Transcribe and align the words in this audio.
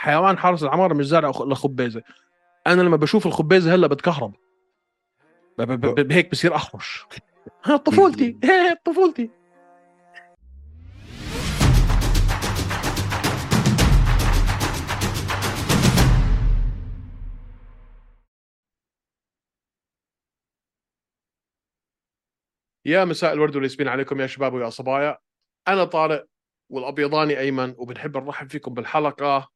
حيوان 0.00 0.38
حارس 0.38 0.62
العمارة 0.62 0.94
مش 0.94 1.06
زارع 1.06 1.28
الا 1.30 1.54
خبيزه 1.54 2.02
أنا 2.66 2.82
لما 2.82 2.96
بشوف 2.96 3.26
الخبيزه 3.26 3.74
هلا 3.74 3.86
بتكهرب. 3.86 4.34
ب- 5.58 5.62
ب- 5.62 5.80
ب- 5.80 6.00
ب- 6.00 6.12
هيك 6.12 6.30
بصير 6.30 6.56
اخرش 6.56 7.04
ها 7.64 7.76
طفولتي. 7.76 8.36
طفولتي. 8.84 9.30
يا 22.86 23.04
مساء 23.04 23.32
الورد 23.32 23.56
والياسمين 23.56 23.88
عليكم 23.88 24.20
يا 24.20 24.26
شباب 24.26 24.52
ويا 24.54 24.70
صبايا 24.70 25.18
أنا 25.68 25.84
طارق 25.84 26.26
والأبيضاني 26.70 27.38
أيمن 27.38 27.74
وبنحب 27.78 28.16
نرحب 28.16 28.50
فيكم 28.50 28.74
بالحلقة 28.74 29.50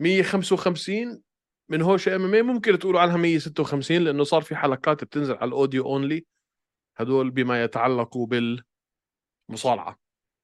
155 0.00 1.22
من 1.70 1.82
هوشة 1.82 2.08
MMA 2.08 2.46
ممكن 2.46 2.78
تقولوا 2.78 3.00
عنها 3.00 3.16
156 3.16 3.96
لأنه 3.96 4.24
صار 4.24 4.42
في 4.42 4.56
حلقات 4.56 5.04
بتنزل 5.04 5.34
على 5.34 5.48
ال 5.48 5.54
audio 5.54 5.86
only 5.86 6.26
هدول 6.96 7.30
بما 7.30 7.64
يتعلق 7.64 8.18
بالمصارعة. 9.48 9.98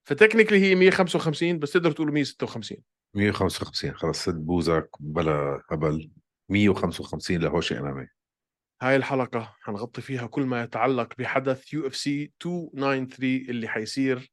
ف 0.09 0.13
technically 0.13 0.59
هي 0.59 0.75
155 0.75 1.59
بس 1.59 1.73
تقدر 1.73 1.93
تقولوا 1.93 2.15
156 2.15 2.79
155 3.15 3.95
خلص 3.95 4.25
سد 4.25 4.47
بوزك 4.47 4.91
بلا 5.01 5.63
هبل. 5.71 6.11
155 6.49 7.37
لهوشة 7.37 7.79
MMA 7.79 8.09
هاي 8.83 8.97
الحلقة 8.97 9.57
حنغطي 9.61 10.03
فيها 10.03 10.27
كل 10.27 10.43
ما 10.43 10.63
يتعلق 10.63 11.15
بحدث 11.19 11.73
UFC 11.73 12.33
293 12.45 13.31
اللي 13.31 13.69
حيصير 13.69 14.33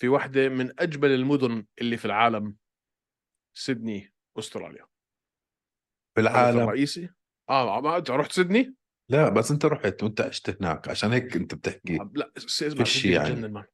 في 0.00 0.08
واحدة 0.08 0.48
من 0.48 0.80
أجمل 0.80 1.10
المدن 1.10 1.66
اللي 1.80 1.96
في 1.96 2.04
العالم 2.04 2.56
سيدني. 3.54 4.12
أستراليا. 4.38 4.86
في 6.14 6.20
العالم 6.20 6.58
الرئيسي 6.60 7.10
آه 7.50 7.80
ما 7.80 7.96
انت 7.96 8.10
رحت 8.10 8.32
سيدني؟ 8.32 8.74
لا 9.10 9.28
بس 9.28 9.50
أنت 9.50 9.64
رحت 9.64 10.02
وأنت 10.02 10.20
عشت 10.20 10.50
هناك 10.50 10.88
عشان 10.88 11.12
هيك 11.12 11.36
أنت 11.36 11.54
بتحكي. 11.54 11.98
لا 12.14 12.32
س- 12.36 12.62
اسمع 12.62 12.84
سيدني 12.84 13.14
يعني. 13.14 13.30
بتجنن 13.34 13.52
مان 13.52 13.64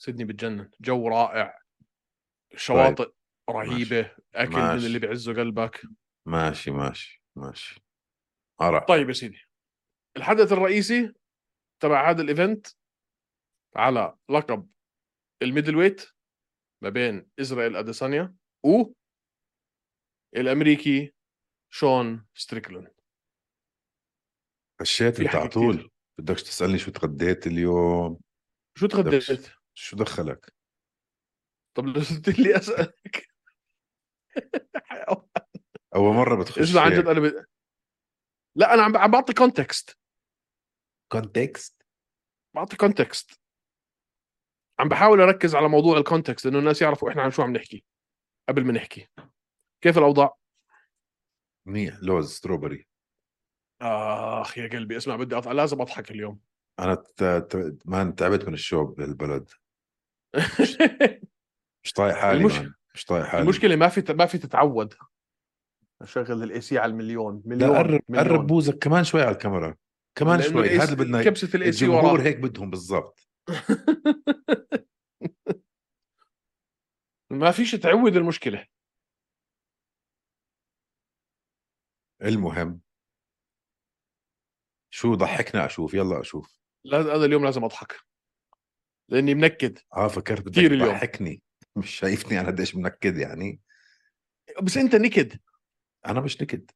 سيدني 0.00 0.24
بتجنن. 0.24 0.70
جو 0.80 1.08
رائع. 1.08 1.58
شواطئ 2.56 3.12
رهيبة. 3.50 4.10
أكل 4.34 4.50
من 4.52 4.58
ماشي. 4.58 4.86
اللي 4.86 4.98
بيعزه 4.98 5.32
قلبك. 5.32 5.82
ماشي 6.28 6.70
ماشي 6.70 7.22
ماشي. 7.36 7.80
أرى. 8.60 8.80
طيب 8.88 9.08
يا 9.08 9.12
سيدي. 9.14 9.40
الحدث 10.16 10.52
الرئيسي 10.52 11.12
تبع 11.82 12.10
هذا 12.10 12.22
ال 12.22 12.29
event 12.29 12.66
على 13.76 14.16
لقب 14.30 14.68
ال 15.42 15.76
middleweight 15.76 16.10
ما 16.82 16.88
بين 16.88 17.30
إسرائيل 17.40 17.76
أديسانيا 17.76 18.34
و 18.64 18.92
الأمريكي 20.36 21.14
شون 21.72 22.26
ستريكلين 22.34 22.88
خشيت 24.80 25.20
أنت 25.20 25.34
على 25.34 25.48
طول. 25.48 25.90
بدكش 26.18 26.42
تسألني 26.42 26.78
شو 26.78 26.90
تغديت 26.90 27.46
اليوم؟ 27.46 28.20
شو 28.78 28.86
تغديت؟ 28.86 29.50
شو 29.74 29.96
دخلك؟ 29.96 30.54
طب 31.76 31.86
لو 31.86 31.92
قلت 31.92 32.28
لي 32.38 32.56
أسألك؟ 32.56 33.28
أول 35.94 36.14
مرة 36.14 36.42
بتخش 36.42 36.58
اسمع 36.58 36.82
عن 36.82 36.90
جد 36.90 37.06
أنا 37.06 37.20
ب... 37.20 37.46
لا 38.56 38.74
أنا 38.74 38.82
عم 38.82 38.96
عم 38.96 39.10
بعطي 39.10 39.34
context 39.34 39.98
context 41.12 41.86
بعطي 42.54 42.76
context 42.76 43.40
عم 44.78 44.88
بحاول 44.88 45.20
أركز 45.20 45.54
على 45.54 45.68
موضوع 45.68 45.98
ال 45.98 46.04
context 46.04 46.46
انه 46.46 46.58
الناس 46.58 46.82
يعرفوا 46.82 47.10
إحنا 47.10 47.22
عن 47.22 47.30
شو 47.30 47.42
عم 47.42 47.52
نحكي 47.52 47.84
قبل 48.48 48.64
ما 48.64 48.72
نحكي. 48.72 49.08
كيف 49.80 49.98
الأوضاع؟ 49.98 50.36
منيح 51.66 51.94
لوز 52.02 52.32
strawberry 52.32 52.86
آخ 53.82 54.58
يا 54.58 54.68
قلبي 54.68 54.96
اسمع 54.96 55.16
بدي 55.16 55.36
أض... 55.36 55.48
لازم 55.48 55.80
أضحك 55.80 56.10
اليوم. 56.10 56.40
أنا 56.78 56.94
ت... 56.94 57.24
ت... 57.24 57.78
ما 57.84 58.10
تعبت 58.10 58.44
من 58.44 58.54
الشوب 58.54 58.94
بالبلد. 58.96 59.50
مش 61.84 61.92
طايق 61.92 62.14
حالي 62.14 62.40
المش- 62.40 62.58
مان. 62.58 62.74
مش 62.94 63.04
طايق 63.04 63.24
حالي. 63.24 63.42
المشكلة 63.42 63.76
ما 63.76 63.88
في 63.88 64.12
ما 64.12 64.26
في 64.26 64.38
تتعود. 64.38 64.94
أشغل 66.02 66.42
ال 66.42 66.60
AC 66.60 66.78
على 66.78 66.92
المليون 66.92 67.34
لا 67.34 67.42
مليون 67.46 67.76
قرب 67.76 68.00
مليون. 68.08 68.28
قرب 68.28 68.46
بوزك 68.46 68.78
كمان 68.78 69.04
شوي 69.04 69.22
على 69.22 69.30
الكاميرا. 69.30 69.76
كمان 70.18 70.42
شوي 70.42 70.66
ال 70.66 70.78
AC 70.78 70.82
هذا 70.82 70.92
اللي 70.92 71.04
بدنا 71.04 71.22
كبسة 71.24 71.56
ال 71.56 71.72
AC 71.72 71.84
الجمهور 71.84 72.22
هيك 72.22 72.36
بدهم 72.36 72.70
بالضبط. 72.70 73.28
ما 77.30 77.50
فيش 77.50 77.70
تعود 77.70 78.16
المشكلة. 78.16 78.66
المهم 82.22 82.80
شو 84.90 85.14
ضحكنا 85.14 85.66
أشوف؟ 85.66 85.94
يلا 85.94 86.20
أشوف. 86.20 86.60
لا 86.84 87.00
أنا 87.00 87.24
اليوم 87.24 87.44
لازم 87.44 87.64
أضحك. 87.64 88.00
لأني 89.08 89.34
منكد. 89.34 89.78
آه 89.96 90.08
فكرت 90.08 90.40
بدك 90.40 90.52
كتير 90.52 90.72
اليوم. 90.72 90.88
تضحكني. 90.88 91.42
مش 91.76 91.90
شايفني 91.90 92.40
أنا 92.40 92.48
قديش 92.48 92.76
منكد 92.76 93.16
يعني. 93.18 93.60
بس 94.62 94.76
أنت 94.76 94.94
نكد. 94.94 95.38
أنا 96.06 96.20
مش 96.20 96.42
نكد. 96.42 96.70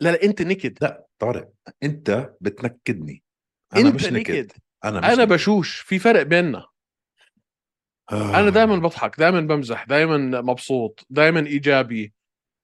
لا 0.00 0.10
لا 0.12 0.22
أنت 0.22 0.42
نكد. 0.42 0.78
لا 0.80 1.06
طارق 1.18 1.52
أنت 1.82 2.34
بتنكدني. 2.40 3.22
أنا 3.76 3.88
أنت 3.88 3.94
مش 3.94 4.06
نكد. 4.06 4.34
نكد. 4.34 4.52
أنا 4.84 4.98
مش 5.00 5.04
أنا 5.06 5.24
نكد. 5.24 5.32
بشوش. 5.32 5.76
في 5.80 5.98
فرق 5.98 6.22
بيننا. 6.22 6.66
آه. 8.12 8.40
أنا 8.40 8.50
دائما 8.50 8.76
بضحك. 8.76 9.18
دائما 9.18 9.40
بمزح. 9.40 9.84
دائما 9.84 10.16
مبسوط. 10.40 11.06
دائما 11.10 11.40
إيجابي. 11.40 12.14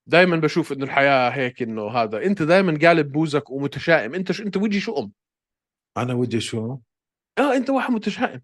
دائما 0.07 0.37
بشوف 0.37 0.71
إنه 0.71 0.83
الحياة 0.83 1.29
هيك 1.29 1.61
إنه 1.61 1.87
هذا. 1.87 2.25
أنت 2.25 2.41
دائما 2.41 2.79
قالب 2.81 3.11
بوزك 3.11 3.49
ومتشائم. 3.49 4.15
أنت 4.15 4.31
ش... 4.31 4.41
أنت 4.41 4.57
وجهي 4.57 4.79
شؤم. 4.79 5.11
أنا 5.97 6.13
وجهي 6.13 6.41
شو 6.41 6.77
آه 7.39 7.55
أنت 7.55 7.69
واحد 7.69 7.91
متشائم. 7.91 8.41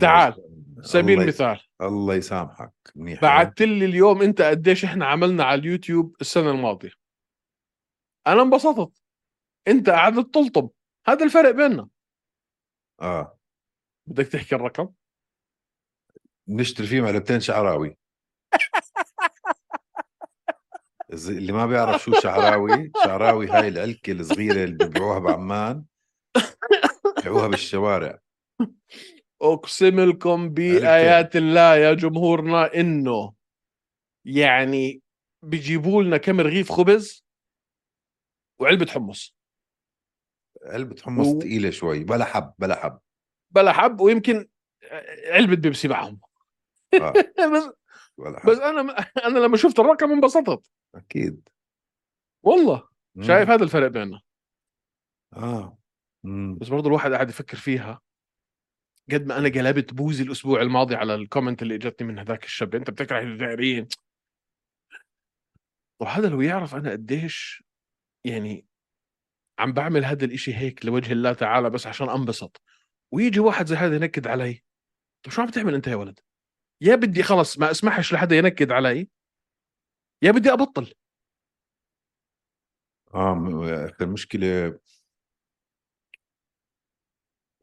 تعال. 0.00 0.34
سبيل 0.82 1.10
الله, 1.10 1.22
المثال 1.22 1.60
الله 1.80 2.14
يسامحك. 2.14 2.72
منيح 2.94 3.22
بعثت 3.22 3.62
لي 3.62 3.84
اليوم 3.84 4.22
أنت 4.22 4.42
قديش 4.42 4.84
إحنا 4.84 5.06
عملنا 5.06 5.44
على 5.44 5.60
اليوتيوب 5.60 6.16
السنة 6.20 6.50
الماضية؟ 6.50 6.90
أنا 8.26 8.42
انبسطت. 8.42 9.02
أنت 9.68 9.90
قعدت 9.90 10.34
تلطم 10.34 10.68
هذا 11.06 11.24
الفرق 11.24 11.50
بيننا. 11.50 11.88
آه. 13.00 13.38
بدك 14.06 14.26
تحكي 14.26 14.54
الرقم؟ 14.54 14.88
نشتري 16.48 16.86
فيه 16.86 17.02
علبتين 17.02 17.40
شعراوي. 17.40 17.96
اللي 21.12 21.52
ما 21.52 21.66
بيعرف 21.66 22.02
شو 22.04 22.12
شعراوي 22.12 22.92
شعراوي 23.04 23.48
هاي 23.48 23.68
العلكة 23.68 24.12
الصغيرة 24.12 24.64
اللي 24.64 24.84
بيبيعوها 24.84 25.18
بعمان 25.18 25.84
بيبيعوها 27.16 27.46
بالشوارع. 27.48 28.18
اقسم 29.42 30.00
لكم 30.00 30.48
بآيات 30.48 31.36
الله 31.36 31.76
يا 31.76 31.94
جمهورنا 31.94 32.74
إنه 32.74 33.32
يعني 34.24 35.02
بيجيبوا 35.42 36.02
لنا 36.02 36.16
كم 36.16 36.40
رغيف 36.40 36.72
خبز 36.72 37.24
وعلبة 38.60 38.86
حمص. 38.86 39.36
علبة 40.64 40.96
حمص 41.02 41.26
و- 41.26 41.40
ثقيلة 41.40 41.70
شوي 41.70 42.04
بلا 42.04 42.24
حب 42.24 42.52
بلا 42.58 42.76
حب. 42.82 42.98
بلا 43.50 43.72
حب 43.72 44.00
ويمكن 44.00 44.48
علبة 45.26 45.56
بيبسي 45.56 45.88
معهم. 45.88 46.20
آه. 46.94 47.12
بس 48.18 48.24
بلا 48.26 48.40
حب 48.40 48.50
بس 48.50 48.58
أنا 48.58 48.80
أنا 49.26 49.38
لما 49.38 49.56
شفت 49.56 49.78
الرقم 49.78 50.12
انبسطت. 50.12 50.70
أكيد. 50.94 51.48
والله. 52.42 52.88
مم. 53.14 53.22
شايف 53.22 53.48
هذا 53.50 53.64
الفرق 53.64 53.88
بيننا. 53.88 54.20
آه. 55.36 55.78
مم. 56.24 56.58
بس 56.58 56.68
برضه 56.68 56.88
الواحد 56.88 57.12
قاعد 57.12 57.28
يفكر 57.28 57.56
فيها. 57.56 58.00
قد 59.12 59.26
ما 59.26 59.38
أنا 59.38 59.48
قلبت 59.48 59.94
بوزي 59.94 60.24
الأسبوع 60.24 60.62
الماضي 60.62 60.94
على 60.94 61.14
ال 61.14 61.20
comment 61.20 61.62
اللي 61.62 61.74
إجتني 61.74 62.08
من 62.08 62.18
هذاك 62.18 62.44
الشاب. 62.44 62.74
أنت 62.74 62.90
بتكره 62.90 63.20
الجزائريين 63.20 63.88
وهذا 66.00 66.28
لو 66.28 66.40
يعرف 66.40 66.74
أنا 66.74 66.90
قديش 66.90 67.64
يعني 68.24 68.66
عم 69.58 69.72
بعمل 69.72 70.04
هذا 70.04 70.24
الإشي 70.24 70.54
هيك 70.54 70.86
لوجه 70.86 71.12
الله 71.12 71.32
تعالى 71.32 71.70
بس 71.70 71.86
عشان 71.86 72.08
أنبسط. 72.08 72.60
ويجي 73.12 73.40
واحد 73.40 73.66
زي 73.66 73.76
هذا 73.76 73.96
ينكد 73.96 74.26
علي. 74.26 74.62
طيب 75.22 75.32
شو 75.34 75.42
عم 75.42 75.48
تعمل 75.48 75.74
أنت 75.74 75.86
يا 75.86 75.96
ولد؟ 75.96 76.20
يا 76.82 76.94
بدي 76.94 77.22
خلص 77.22 77.58
ما 77.58 77.70
اسمحش 77.70 78.12
لحدا 78.12 78.36
ينكد 78.36 78.72
علي. 78.72 79.08
يا 80.22 80.30
بدي 80.30 80.52
أبطل. 80.52 80.94
أخي 83.14 84.04
المشكلة 84.04 84.78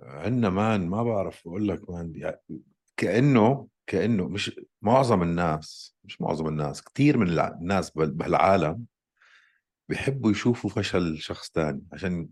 عندنا 0.02 0.50
مان 0.50 0.88
ما 0.90 1.04
بعرف 1.04 1.48
أقول 1.48 1.68
لك 1.68 1.90
مان 1.90 2.14
يعني 2.16 2.64
كأنه 2.98 3.68
كأنه 3.88 4.28
مش 4.28 4.60
معظم 4.82 5.24
الناس 5.24 5.96
مش 6.04 6.22
معظم 6.22 6.48
الناس 6.48 6.84
كثير 6.84 7.18
من 7.18 7.40
الناس 7.40 7.92
بهالعالم 7.92 8.86
بيحبوا 9.90 10.32
يشوفوا 10.32 10.70
فشل 10.70 11.18
شخص 11.18 11.50
تاني 11.50 11.88
عشان 11.94 12.30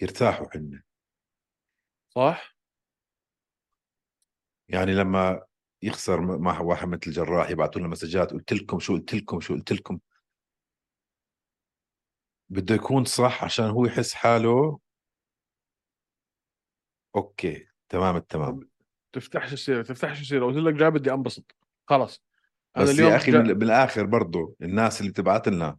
يرتاحوا 0.00 0.46
هن 0.54 0.82
صح؟ 2.08 2.56
يعني 4.68 4.94
لما 4.94 5.46
يخسر 5.86 6.38
مع 6.38 6.60
واحد 6.60 6.88
مثل 6.88 7.00
الجراح 7.06 7.50
يبعثوا 7.50 7.80
لنا 7.80 7.88
مسجات 7.88 8.30
قلت 8.30 8.52
لكم 8.52 8.78
شو 8.78 8.92
قلت 8.92 9.14
لكم 9.14 9.40
شو 9.40 9.54
قلت 9.54 9.72
لكم. 9.72 9.98
بده 12.50 12.74
يكون 12.74 13.04
صح 13.04 13.44
عشان 13.44 13.64
هو 13.64 13.86
يحس 13.86 14.14
حاله. 14.14 14.78
أوكي 17.16 17.68
تمام 17.88 18.16
التمام. 18.16 18.60
تفتحش 19.12 19.52
السيرة 19.52 19.82
تفتحش 19.82 20.20
السيرة. 20.20 20.46
قلت 20.46 20.56
لك 20.56 20.74
جاي 20.74 20.90
بدي 20.90 21.12
أنبسط. 21.12 21.56
خلص 21.88 22.24
بس 22.78 22.98
يا 22.98 23.16
أخي 23.16 23.32
جا... 23.32 23.52
بالاخر 23.52 24.06
برضه 24.06 24.56
الناس 24.62 25.00
اللي 25.00 25.12
بتبعت 25.12 25.48
لنا 25.48 25.78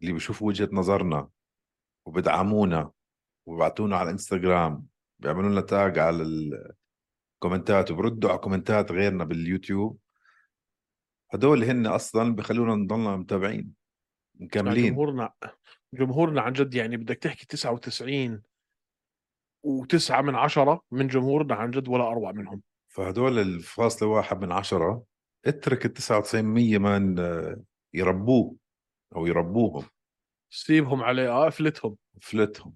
اللي 0.00 0.12
بيشوفوا 0.12 0.48
وجهة 0.48 0.68
نظرنا 0.72 1.28
وبدعمونا 2.06 2.90
وبيبعتونا 3.46 3.96
على 3.96 4.06
الانستغرام 4.06 4.86
بيعملوا 5.18 5.50
لنا 5.50 5.60
tag 5.60 5.98
على 5.98 6.22
ال 7.44 7.49
commentات 7.49 7.90
وبردوا 7.90 8.30
على 8.30 8.38
commentات 8.38 8.92
غيرنا 8.92 9.24
باليوتيوب. 9.24 9.98
هدول 11.32 11.64
هن 11.64 11.86
أصلا 11.86 12.34
بخلونا 12.34 12.74
نضلنا 12.74 13.16
متابعين 13.16 13.74
مكملين. 14.34 14.92
جمهورنا 14.92 15.32
جمهورنا 15.94 16.40
عن 16.40 16.52
جد 16.52 16.74
يعني 16.74 16.96
بدك 16.96 17.16
تحكي 17.16 17.46
99 17.46 18.42
وتسعة 19.62 20.22
من 20.22 20.34
عشرة 20.34 20.82
من 20.90 21.06
جمهورنا 21.06 21.54
عن 21.54 21.70
جد 21.70 21.88
ولا 21.88 22.04
أروع 22.04 22.32
منهم. 22.32 22.62
فهدول 22.88 23.38
الفاصلة 23.38 24.08
واحد 24.08 24.40
من 24.40 24.52
عشرة 24.52 25.04
اترك 25.46 25.86
ال 25.86 25.92
99 25.92 26.44
100 26.44 26.78
من 26.78 27.18
يربوه 27.94 28.56
أو 29.16 29.26
يربوهم. 29.26 29.84
سيبهم 30.50 31.02
عليه 31.02 31.28
آه 31.28 31.48
أفلتهم. 31.48 31.96
أفلتهم. 32.16 32.74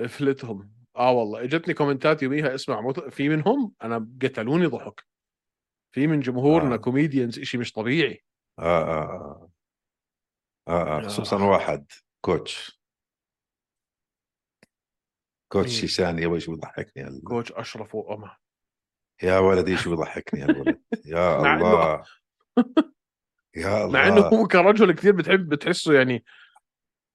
أفلتهم. 0.00 0.79
آه 0.96 1.12
والله 1.12 1.44
إجتني 1.44 1.74
commentات 1.74 2.22
يوميها 2.22 2.54
اسمع 2.54 2.80
مت... 2.80 3.00
في 3.00 3.28
منهم 3.28 3.72
أنا 3.82 4.08
قتلوني 4.22 4.66
ضحك. 4.66 5.06
في 5.92 6.06
من 6.06 6.20
جمهورنا 6.20 6.74
آه. 6.74 6.78
comedians 6.78 7.38
إشي 7.38 7.58
مش 7.58 7.72
طبيعي. 7.72 8.24
آه 8.58 8.62
آه 8.62 9.50
آه 10.68 10.72
آه, 10.72 10.98
آه. 10.98 11.00
خصوصا 11.02 11.40
آه. 11.40 11.48
واحد 11.48 11.86
coach. 12.24 12.80
coach 15.52 15.84
هشام 15.84 16.18
يا 16.18 16.38
شو 16.38 16.56
بضحكني 16.56 17.04
هلا 17.04 17.20
coach 17.24 17.52
أشرف 17.52 17.94
وأمه. 17.94 18.36
يا 19.22 19.38
ولدي 19.38 19.76
شو 19.76 19.96
بضحكني 19.96 20.44
الولد 20.44 20.80
يا 21.06 21.36
الله. 21.36 22.04
يا 23.56 23.84
الله 23.84 23.92
مع 23.92 24.08
إنه 24.08 24.20
هو 24.34 24.46
كرجل 24.46 24.92
كثير 24.92 25.12
بتحب 25.12 25.48
بتحسه 25.48 25.94
يعني 25.94 26.24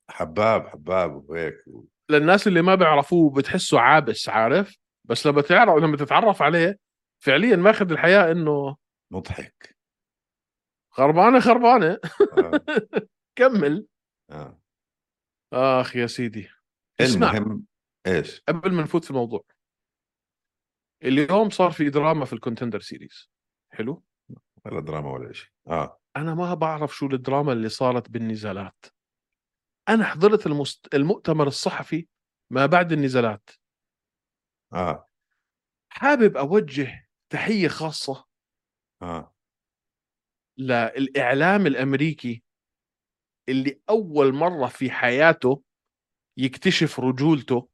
حباب 0.10 0.68
حباب 0.68 1.30
وهيك. 1.30 1.56
للناس 2.10 2.48
اللي 2.48 2.62
ما 2.62 2.76
بيعرفوه 2.76 3.34
بتحسه 3.34 3.80
عابس 3.80 4.30
عارف؟ 4.30 4.78
بس 5.04 5.28
لما 5.28 5.42
تعرف 5.42 5.84
لما 5.84 5.98
تتعرف 5.98 6.42
عليه 6.42 6.80
فعليا 7.24 7.56
ماخذ 7.56 7.92
الحياة 7.92 8.32
إنه 8.32 8.78
مضحك. 9.12 9.76
خربانه 10.92 11.40
خربانه 11.40 12.00
آه. 12.38 12.62
كمل. 13.38 13.88
آه. 14.32 14.60
آخ 15.54 15.96
يا 15.96 16.08
سيدي. 16.08 16.50
المهم 17.02 17.66
إيش؟ 18.08 18.42
قبل 18.48 18.74
ما 18.74 18.84
نفوت 18.84 19.04
في 19.04 19.12
الموضوع. 19.12 19.44
اليوم 21.04 21.50
صار 21.50 21.72
في 21.72 21.90
دراما 21.90 22.26
في 22.26 22.34
ال 22.34 22.38
Contender 22.38 22.80
Series. 22.80 23.30
حلو؟ 23.74 24.04
ولا 24.66 24.80
دراما 24.80 25.12
ولا 25.12 25.34
شيء 25.34 25.50
آه. 25.68 26.00
أنا 26.18 26.36
ما 26.36 26.54
بعرف 26.54 26.96
شو 26.96 27.06
الدراما 27.06 27.54
اللي 27.54 27.70
صارت 27.70 28.10
بالنزالات. 28.10 28.86
أنا 29.90 30.06
حضرت 30.06 30.48
المست... 30.48 30.96
المؤتمر 30.96 31.48
الصحفي 31.48 32.08
ما 32.52 32.66
بعد 32.66 32.92
النزالات. 32.92 33.50
آه. 34.74 35.10
حابب 35.90 36.38
أوجه 36.38 37.10
تحية 37.30 37.68
خاصة 37.68 38.26
آه. 39.02 39.36
للإعلام 40.58 41.68
الأمريكي 41.68 42.44
اللي 43.50 43.82
أول 43.90 44.34
مرة 44.34 44.68
في 44.68 44.92
حياته 44.92 45.64
يكتشف 46.38 47.00
رجولته 47.00 47.70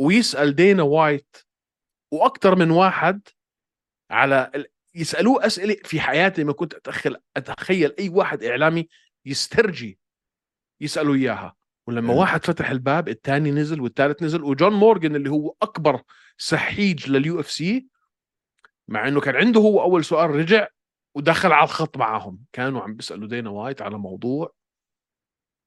ويسأل 0.00 0.54
دينا 0.54 0.82
وايت 0.82 1.36
وأكثر 2.12 2.56
من 2.56 2.70
واحد 2.70 3.28
على 4.10 4.66
يسألوه 4.94 5.46
أسئلة 5.46 5.76
في 5.84 6.00
حياتي 6.00 6.44
ما 6.44 6.52
كنت 6.52 6.74
اتخيل 6.74 7.16
أتخيل 7.36 7.94
أي 7.98 8.08
واحد 8.08 8.42
إعلامي 8.42 8.88
يسترجي 9.26 9.98
يسألوا 10.82 11.14
إياها. 11.14 11.54
ولما 11.86 12.14
واحد 12.14 12.44
فتح 12.44 12.70
الباب 12.70 13.08
الثاني 13.08 13.50
نزل 13.50 13.80
والثالث 13.80 14.22
نزل 14.22 14.42
وجون 14.42 14.72
مورجن 14.72 15.16
اللي 15.16 15.30
هو 15.30 15.54
أكبر 15.62 16.02
سحيج 16.36 17.10
لل 17.10 17.40
UFC 17.40 17.88
مع 18.88 19.08
إنه 19.08 19.20
كان 19.20 19.36
عنده 19.36 19.60
هو 19.60 19.82
أول 19.82 20.04
سؤال 20.04 20.30
رجع 20.30 20.68
ودخل 21.14 21.52
على 21.52 21.64
الخط 21.64 21.96
معهم 21.96 22.44
كانوا 22.52 22.80
عم 22.82 22.94
بيسألوا 22.94 23.28
Dana 23.28 23.50
White 23.50 23.82
على 23.82 23.98
موضوع 23.98 24.52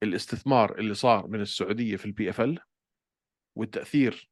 الاستثمار 0.03 0.77
اللي 0.77 0.93
صار 0.93 1.27
من 1.27 1.41
السعودية 1.41 1.95
في 1.95 2.41
ال 2.41 2.46
PFL 2.46 2.59
والتأثير 3.55 4.29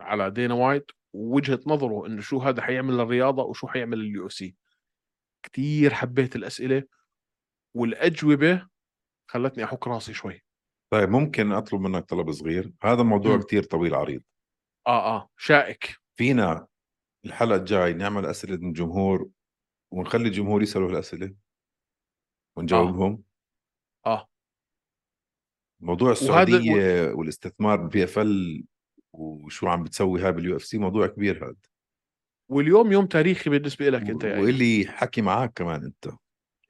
على 0.00 0.30
Dana 0.30 0.54
White 0.54 0.90
ووجهة 1.12 1.60
نظره 1.66 2.06
إنه 2.06 2.20
شو 2.20 2.38
هذا 2.38 2.62
حيعمل 2.62 2.94
للرياضة 2.94 3.42
وشو 3.42 3.66
حيعمل 3.66 3.98
لل 3.98 4.26
UFC 4.26 4.54
كثير 5.42 5.94
حبيت 5.94 6.36
الأسئلة 6.36 6.82
والأجوبة 7.74 8.66
خلتني 9.30 9.64
أحك 9.64 9.86
راسي 9.86 10.14
شوي. 10.14 10.42
طيب 10.92 11.08
ممكن 11.08 11.52
أطلب 11.52 11.80
منك 11.80 12.04
طلب 12.04 12.32
صغير؟ 12.32 12.72
هذا 12.82 13.02
موضوع 13.02 13.36
كثير 13.36 13.62
طويل 13.62 13.94
عريض. 13.94 14.22
آه 14.86 15.16
آه 15.16 15.28
شائك. 15.36 15.96
فينا 16.18 16.66
الحلقة 17.24 17.56
الجاي 17.56 17.92
نعمل 17.92 18.26
أسئلة 18.26 18.56
من 18.56 18.68
الجمهور 18.68 19.28
ونخلي 19.92 20.28
الجمهور 20.28 20.62
يسألوا 20.62 20.90
الاسئله 20.90 21.34
ونجاوبهم؟ 22.56 23.22
آه, 24.06 24.12
آه. 24.12 24.28
موضوع 25.80 26.12
السعودية 26.12 26.72
وهذا... 26.72 27.12
والاستثمار 27.12 27.76
بال 27.76 28.04
PFL 28.04 28.64
وشو 29.12 29.66
عم 29.66 29.82
بتسوي 29.82 30.20
هاي 30.20 30.32
بال 30.32 30.56
UFC 30.56 30.78
موضوع 30.78 31.06
كبير 31.06 31.44
هذا 31.44 31.56
واليوم 32.50 32.92
يوم 32.92 33.06
تاريخي 33.06 33.50
بالنسبة 33.50 33.88
لك 33.88 34.10
أنت 34.10 34.24
يعني. 34.24 34.42
واللي 34.42 34.86
حكي 34.88 35.22
معك 35.22 35.52
كمان 35.52 35.84
أنت. 35.84 36.14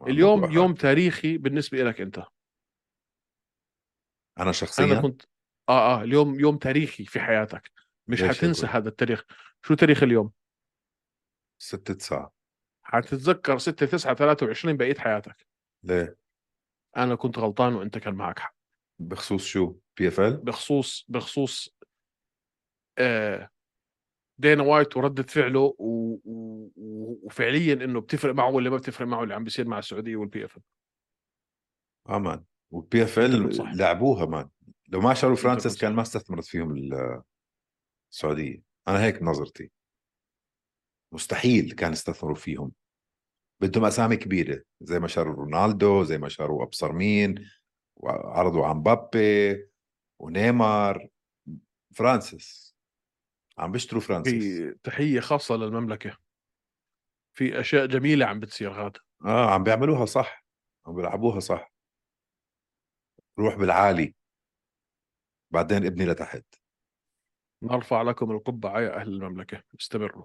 اليوم 0.06 0.52
يوم 0.52 0.74
تاريخي 0.74 1.38
بالنسبة 1.38 1.82
لك 1.82 2.00
أنت. 2.00 2.24
أنا 4.38 4.52
شخصيا؟ 4.52 4.84
أنا 4.84 5.00
كنت 5.00 5.22
آه 5.68 6.00
آه 6.00 6.02
اليوم 6.02 6.40
يوم 6.40 6.56
تاريخي 6.56 7.04
في 7.04 7.20
حياتك. 7.20 7.70
مش 8.08 8.22
حتنسى 8.24 8.66
هذا 8.66 8.88
التاريخ. 8.88 9.24
شو 9.62 9.74
تاريخ 9.74 10.02
اليوم؟ 10.02 10.32
6 11.58 11.94
9 11.94 12.32
حتتذكر 12.82 13.58
6 13.58 13.86
9 13.86 14.14
23 14.14 14.76
بقية 14.76 14.94
حياتك. 14.94 15.46
ليه؟ 15.82 16.16
أنا 16.96 17.14
كنت 17.14 17.38
غلطان 17.38 17.74
وأنت 17.74 17.98
كان 17.98 18.14
معك 18.14 18.38
حق. 18.38 18.56
بخصوص 18.99 19.44
شو؟ 19.44 19.76
PFL 19.96 20.37
بخصوص 20.37 21.06
بخصوص 21.08 21.76
آه 22.99 23.50
Dana 24.38 24.62
White 24.62 24.96
وردة 24.96 25.22
فعله 25.22 25.61
و... 25.78 26.18
و... 26.25 26.70
وفعليا 27.22 27.75
إنه 27.75 28.00
بتفرق 28.00 28.34
معه 28.34 28.50
ولا 28.50 28.70
ما 28.70 28.76
بتفرق 28.76 29.06
معه 29.06 29.22
اللي 29.22 29.34
عم 29.34 29.44
بيصير 29.44 29.68
مع 29.68 29.78
السعودية 29.78 30.16
وال 30.16 30.44
PFL 30.44 30.62
آه 32.08 32.18
man 32.18 32.44
وال 32.73 33.02
PFL 33.02 33.76
لعبوها 33.78 34.26
man 34.26 34.49
لو 34.88 35.00
ما 35.00 35.14
شاروا 35.14 35.37
فرانسيس 35.37 35.80
كان 35.80 35.92
ما 35.94 36.02
استثمرت 36.02 36.44
فيهم 36.44 36.90
السعودية. 38.12 38.62
أنا 38.88 39.04
هيك 39.04 39.23
نظرتي. 39.23 39.70
مستحيل 41.12 41.73
كان 41.73 41.92
يستثمروا 41.92 42.37
فيهم. 42.37 42.73
بدهم 43.61 43.85
أسامي 43.85 44.16
كبيرة 44.16 44.62
زي 44.80 44.99
ما 44.99 45.08
شاروا 45.08 45.35
رونالدو 45.35 46.02
زي 46.02 46.18
ما 46.18 46.28
شاروا 46.28 46.62
أبصر 46.62 46.92
مين 46.92 47.49
وعرضوا 47.96 48.66
على 48.66 48.82
امبابي 48.82 49.66
ونيمار. 50.20 51.08
فرانسيس. 51.94 52.76
عم 53.58 53.73
بيشتروا 53.73 54.00
فرانسيس. 54.00 54.44
في 54.44 54.78
تحية 54.82 55.20
خاصة 55.20 55.56
للمملكة. 55.56 56.16
في 57.37 57.61
أشياء 57.61 57.87
جميلة 57.87 58.26
عم 58.26 58.40
بتصير 58.40 58.73
غاد 58.73 58.96
آه 59.25 59.50
عم 59.50 59.64
بيعملوها 59.64 60.06
صح. 60.06 60.46
عم 60.87 60.94
بيلعبوها 60.94 61.40
صح. 61.40 61.75
روح 63.38 63.55
بالعالي. 63.55 64.14
بعدين 65.50 65.87
ابني 65.87 66.05
لتحت. 66.05 66.45
نرفع 67.62 68.02
لكم 68.02 68.31
القبعة 68.31 68.81
يا 68.81 68.97
أهل 69.00 69.09
المملكة 69.09 69.62
استمروا. 69.81 70.25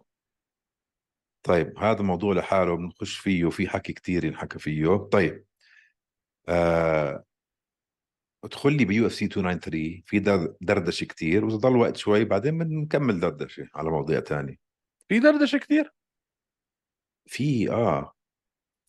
طيب 1.44 1.78
هذا 1.78 2.02
موضوع 2.02 2.34
لحاله 2.34 2.78
بنخش 2.78 3.18
فيه 3.18 3.46
وفي 3.46 3.70
حكي 3.70 3.94
كتير 3.94 4.26
ينحكى 4.26 4.60
فيه. 4.60 4.96
طيب 5.12 5.46
آه 6.50 7.24
ادخل 8.44 8.78
لي 8.78 8.86
بيو 8.86 9.08
إف 9.08 9.14
سي 9.14 9.26
293 9.26 10.04
في 10.06 10.20
دردشة 10.62 11.06
كثير 11.06 11.46
وتضل 11.46 11.76
وقت 11.76 11.98
شوي 11.98 12.26
بعدين 12.26 12.58
بنكمل 12.58 13.20
دردشة 13.20 13.70
على 13.76 13.90
مواضيع 13.90 14.20
تانية. 14.20 14.56
في 15.08 15.20
دردشة 15.20 15.58
كثير 15.58 15.94
في 17.26 17.72
آه. 17.72 18.14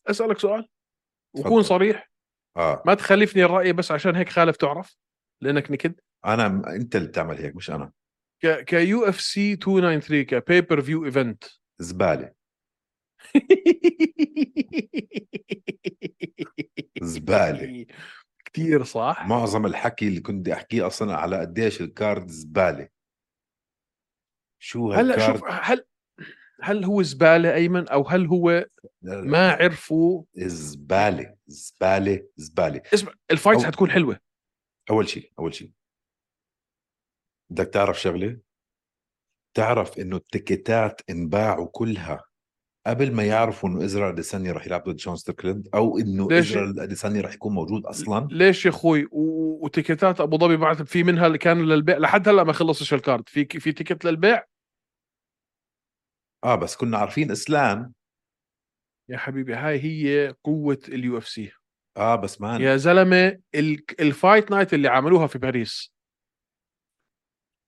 أسألك 0.07 0.39
سؤال 0.39 0.69
وكون 1.35 1.63
صريح. 1.63 2.12
آه. 2.57 2.83
ما 2.87 2.95
تخلفني 2.95 3.45
الرأي 3.45 3.73
بس 3.73 3.93
عشان 3.93 4.17
هيك 4.17 4.29
خالف 4.29 4.57
تعرف؟ 4.57 4.97
لأنك 5.43 5.71
نكد؟ 5.71 5.95
أنا 6.25 6.47
أنت 6.47 6.97
اللي 6.97 7.09
بتعمل 7.09 7.39
هيك 7.39 7.57
مش 7.57 7.71
أنا. 7.71 7.93
ك 8.43 8.65
ك 8.65 9.05
UFC 9.05 9.51
293 9.51 10.23
ك 10.23 10.83
pay-per-view 10.83 11.05
event 11.05 11.45
زبالة. 11.79 12.33
زبالة. 17.03 17.87
كتير 18.45 18.85
صح؟ 18.85 19.27
معظم 19.27 19.67
الحكي 19.67 20.09
اللي 20.09 20.21
كنت 20.21 20.41
بدي 20.41 20.53
أحكيه 20.53 20.87
أصلا 20.87 21.17
على 21.17 21.41
قديش 21.41 21.81
ال 21.81 21.90
card 21.90 22.29
زبالة. 22.29 22.89
شو 24.63 24.93
هلأ 24.93 25.27
شوف 25.27 25.45
هل 25.49 25.85
هل 26.63 26.85
هو 26.85 27.03
زبالة 27.03 27.55
أيمن؟ 27.55 27.89
أو 27.89 28.09
هل 28.09 28.27
هو 28.27 28.67
ما 29.03 29.51
عرفوا؟ 29.51 30.23
زباله 30.35 31.35
زبالة 31.53 32.27
زبالة. 32.37 32.83
اسمع 32.95 33.13
ال 33.31 33.35
fights 33.35 33.63
أو- 33.63 33.67
حتكون 33.67 33.91
حلوة. 33.91 34.21
أول 34.91 35.09
شيء 35.09 35.33
أول 35.39 35.55
شيء 35.55 35.71
بدك 37.51 37.67
تعرف 37.75 38.01
شغلة؟ 38.01 38.39
تعرف 39.57 39.99
إنه 39.99 40.17
ال 40.17 40.27
ticketات 40.27 41.01
انباعوا 41.11 41.67
كلها 41.73 42.25
قبل 42.87 43.13
ما 43.13 43.25
يعرفوا 43.25 43.69
إنه 43.69 43.85
ازرائيل 43.85 44.13
أديسانيا 44.13 44.53
رح 44.53 44.67
يلعب 44.67 44.85
ضد 44.89 44.99
شون 44.99 45.17
ستريكلاند 45.17 45.69
أو 45.75 45.99
إنه 45.99 46.29
ليش؟ 46.29 46.51
ازرائيل 46.51 46.81
أديسانيا 46.81 47.21
رح 47.23 47.35
يكون 47.35 47.55
موجود 47.55 47.87
أصلا. 47.87 48.29
ليش 48.31 48.65
يا 48.67 48.71
أخوي؟ 48.71 49.05
و- 49.13 49.65
و 49.65 49.72
ticketات 49.72 50.21
أبو 50.21 50.39
ظبي 50.39 50.57
بعد 50.57 50.83
في 50.83 51.03
منها 51.03 51.27
اللي 51.27 51.39
كان 51.39 51.59
للبيع 51.69 51.99
لحد 51.99 52.29
هلأ 52.29 52.45
ما 52.45 52.53
خلصش 52.53 52.95
ال 52.95 53.01
card 53.01 53.29
في 53.29 53.45
في 53.45 53.73
ticket 53.73 54.05
للبيع؟ 54.05 54.45
آه 56.45 56.55
بس 56.55 56.77
كنا 56.77 56.99
عارفين 56.99 57.31
إسلام 57.31 57.93
يا 59.09 59.17
حبيبي 59.19 59.55
هاي 59.55 59.81
هي 59.85 60.35
قوة 60.45 60.79
ال 60.89 61.19
UFC 61.19 61.53
آه 61.97 62.17
بس 62.17 62.41
man 62.41 62.61
يا 62.61 62.77
زلمة 62.77 63.39
ال- 63.55 63.85
ال 64.01 64.09
fight 64.09 64.51
night 64.51 64.75
اللي 64.75 64.89
عملوها 64.89 65.27
في 65.27 65.39
باريس. 65.39 65.93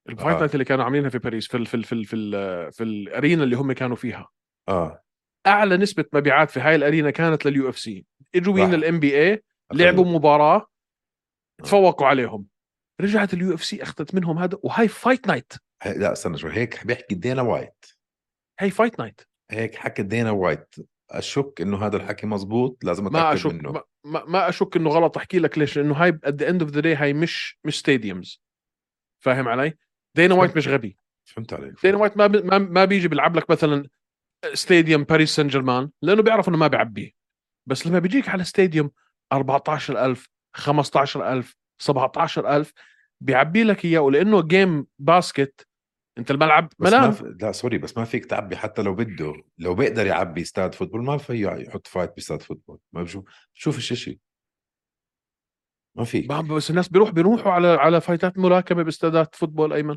ال 0.08 0.13
fight 0.13 0.36
آه. 0.36 0.40
night 0.40 0.54
اللي 0.54 0.64
كانوا 0.64 0.84
عاملينها 0.84 1.08
في 1.10 1.18
باريس 1.18 1.48
في 1.48 1.56
ال 1.56 1.66
في 1.66 1.74
ال 1.74 1.84
في 1.84 1.92
ال 1.94 2.04
في, 2.06 2.14
ال 2.16 2.72
في 2.72 2.84
ال 2.84 2.94
arena 2.94 3.44
اللي 3.44 3.56
هم 3.56 3.72
كانوا 3.72 3.96
فيها. 3.96 4.28
آه. 4.68 5.02
أعلى 5.46 5.76
نسبة 5.76 6.04
مبيعات 6.12 6.50
في 6.50 6.60
هاي 6.60 6.74
ال 6.74 6.80
arena 6.80 7.10
كانت 7.10 7.46
لل 7.46 7.68
UFC 7.68 8.06
إجوا. 8.34 8.66
من 8.66 8.74
ال 8.74 9.00
NBA 9.00 9.42
لعبوا 9.72 10.04
مباراة 10.04 10.66
تفوقوا 11.64 12.06
عليهم. 12.06 12.46
رجعت 13.00 13.34
ال 13.34 13.54
UFC 13.54 13.82
أخذت 13.82 14.14
منهم 14.14 14.38
هذا 14.38 14.58
وهاي 14.62 14.88
fight 14.88 15.26
night 15.26 15.52
لا 15.86 16.12
استنى 16.12 16.38
شوي 16.38 16.52
هيك 16.52 16.86
بيحكي 16.86 17.14
دينا 17.14 17.42
وايت. 17.42 17.84
هي 18.60 18.70
fight 18.70 18.98
night 18.98 19.20
هيك 19.50 19.74
حكى 19.74 20.02
دينا 20.02 20.30
وايت. 20.30 20.74
أشك 21.10 21.60
إنه 21.60 21.86
هذا 21.86 21.96
الحكي 21.96 22.26
مزبوط 22.26 22.84
لازم 22.84 23.06
أتأكد 23.06 23.22
ما 23.24 23.32
أشك 23.32 23.52
منه. 23.52 23.72
ما, 23.72 23.82
ما- 24.04 24.24
ما 24.24 24.48
أشك 24.48 24.76
إنه 24.76 24.90
غلط 24.90 25.16
أحكي 25.16 25.38
لك 25.38 25.58
ليش 25.58 25.78
لأنه 25.78 25.94
هاي 25.94 26.08
at 26.24 26.34
the 26.34 26.50
end 26.50 26.62
of 26.62 26.70
the 26.70 26.80
day 26.80 26.94
هاي 26.94 27.12
مش 27.12 27.58
مش 27.64 27.78
stadiums 27.78 28.42
فاهم 29.24 29.48
علي؟ 29.48 29.74
دينا 30.16 30.34
وايت 30.34 30.56
مش 30.56 30.68
غبي. 30.68 30.98
فهمت 31.24 31.52
عليك. 31.52 31.74
دينا 31.82 31.98
وايت 31.98 32.16
ما 32.16 32.28
ما, 32.28 32.58
ما 32.58 32.84
بيجي 32.84 33.08
بيلعب 33.08 33.36
لك 33.36 33.50
مثلا 33.50 33.88
stadium 34.54 35.04
باريس 35.04 35.36
سان 35.36 35.48
جيرمان 35.48 35.90
لأنه 36.02 36.22
بيعرف 36.22 36.48
إنه 36.48 36.56
ما 36.56 36.66
بيعبيه 36.66 37.10
بس 37.68 37.86
لما 37.86 37.98
بيجيك 37.98 38.28
على 38.28 38.44
stadium 38.44 38.90
14000 39.32 40.28
15000 40.56 41.56
17000 41.82 42.72
بيعبي 43.20 43.62
لك 43.64 43.84
إياه 43.84 44.00
ولأنه 44.00 44.42
game 44.42 44.86
basket 44.98 45.66
انت 46.18 46.30
الملعب 46.30 46.68
بس 46.78 46.92
ما 46.92 47.10
في... 47.10 47.36
لا 47.40 47.52
سوري 47.52 47.78
بس 47.78 47.96
ما 47.98 48.04
فيك 48.04 48.26
تعبي 48.26 48.56
حتى 48.56 48.82
لو 48.82 48.94
بده 48.94 49.42
لو 49.58 49.74
بيقدر 49.74 50.06
يعبي 50.06 50.42
استاد 50.42 50.74
فوتبول 50.74 51.04
ما 51.04 51.18
في 51.18 51.64
يحط 51.66 51.86
فايت 51.86 52.14
باستاد 52.14 52.42
football. 52.42 52.78
ما 52.92 53.02
بشوف 53.02 53.24
شوف 53.54 53.78
الشيء. 53.78 54.18
ما 55.96 56.04
في. 56.04 56.20
بس 56.26 56.70
الناس 56.70 56.88
بيروح 56.88 57.10
بيروحوا 57.10 57.52
على 57.52 57.68
على 57.68 58.00
fight 58.00 58.32
ات 58.32 58.38
ملاكمه 58.38 58.82
باستادات 58.82 59.34
football 59.34 59.72
أيمن. 59.72 59.96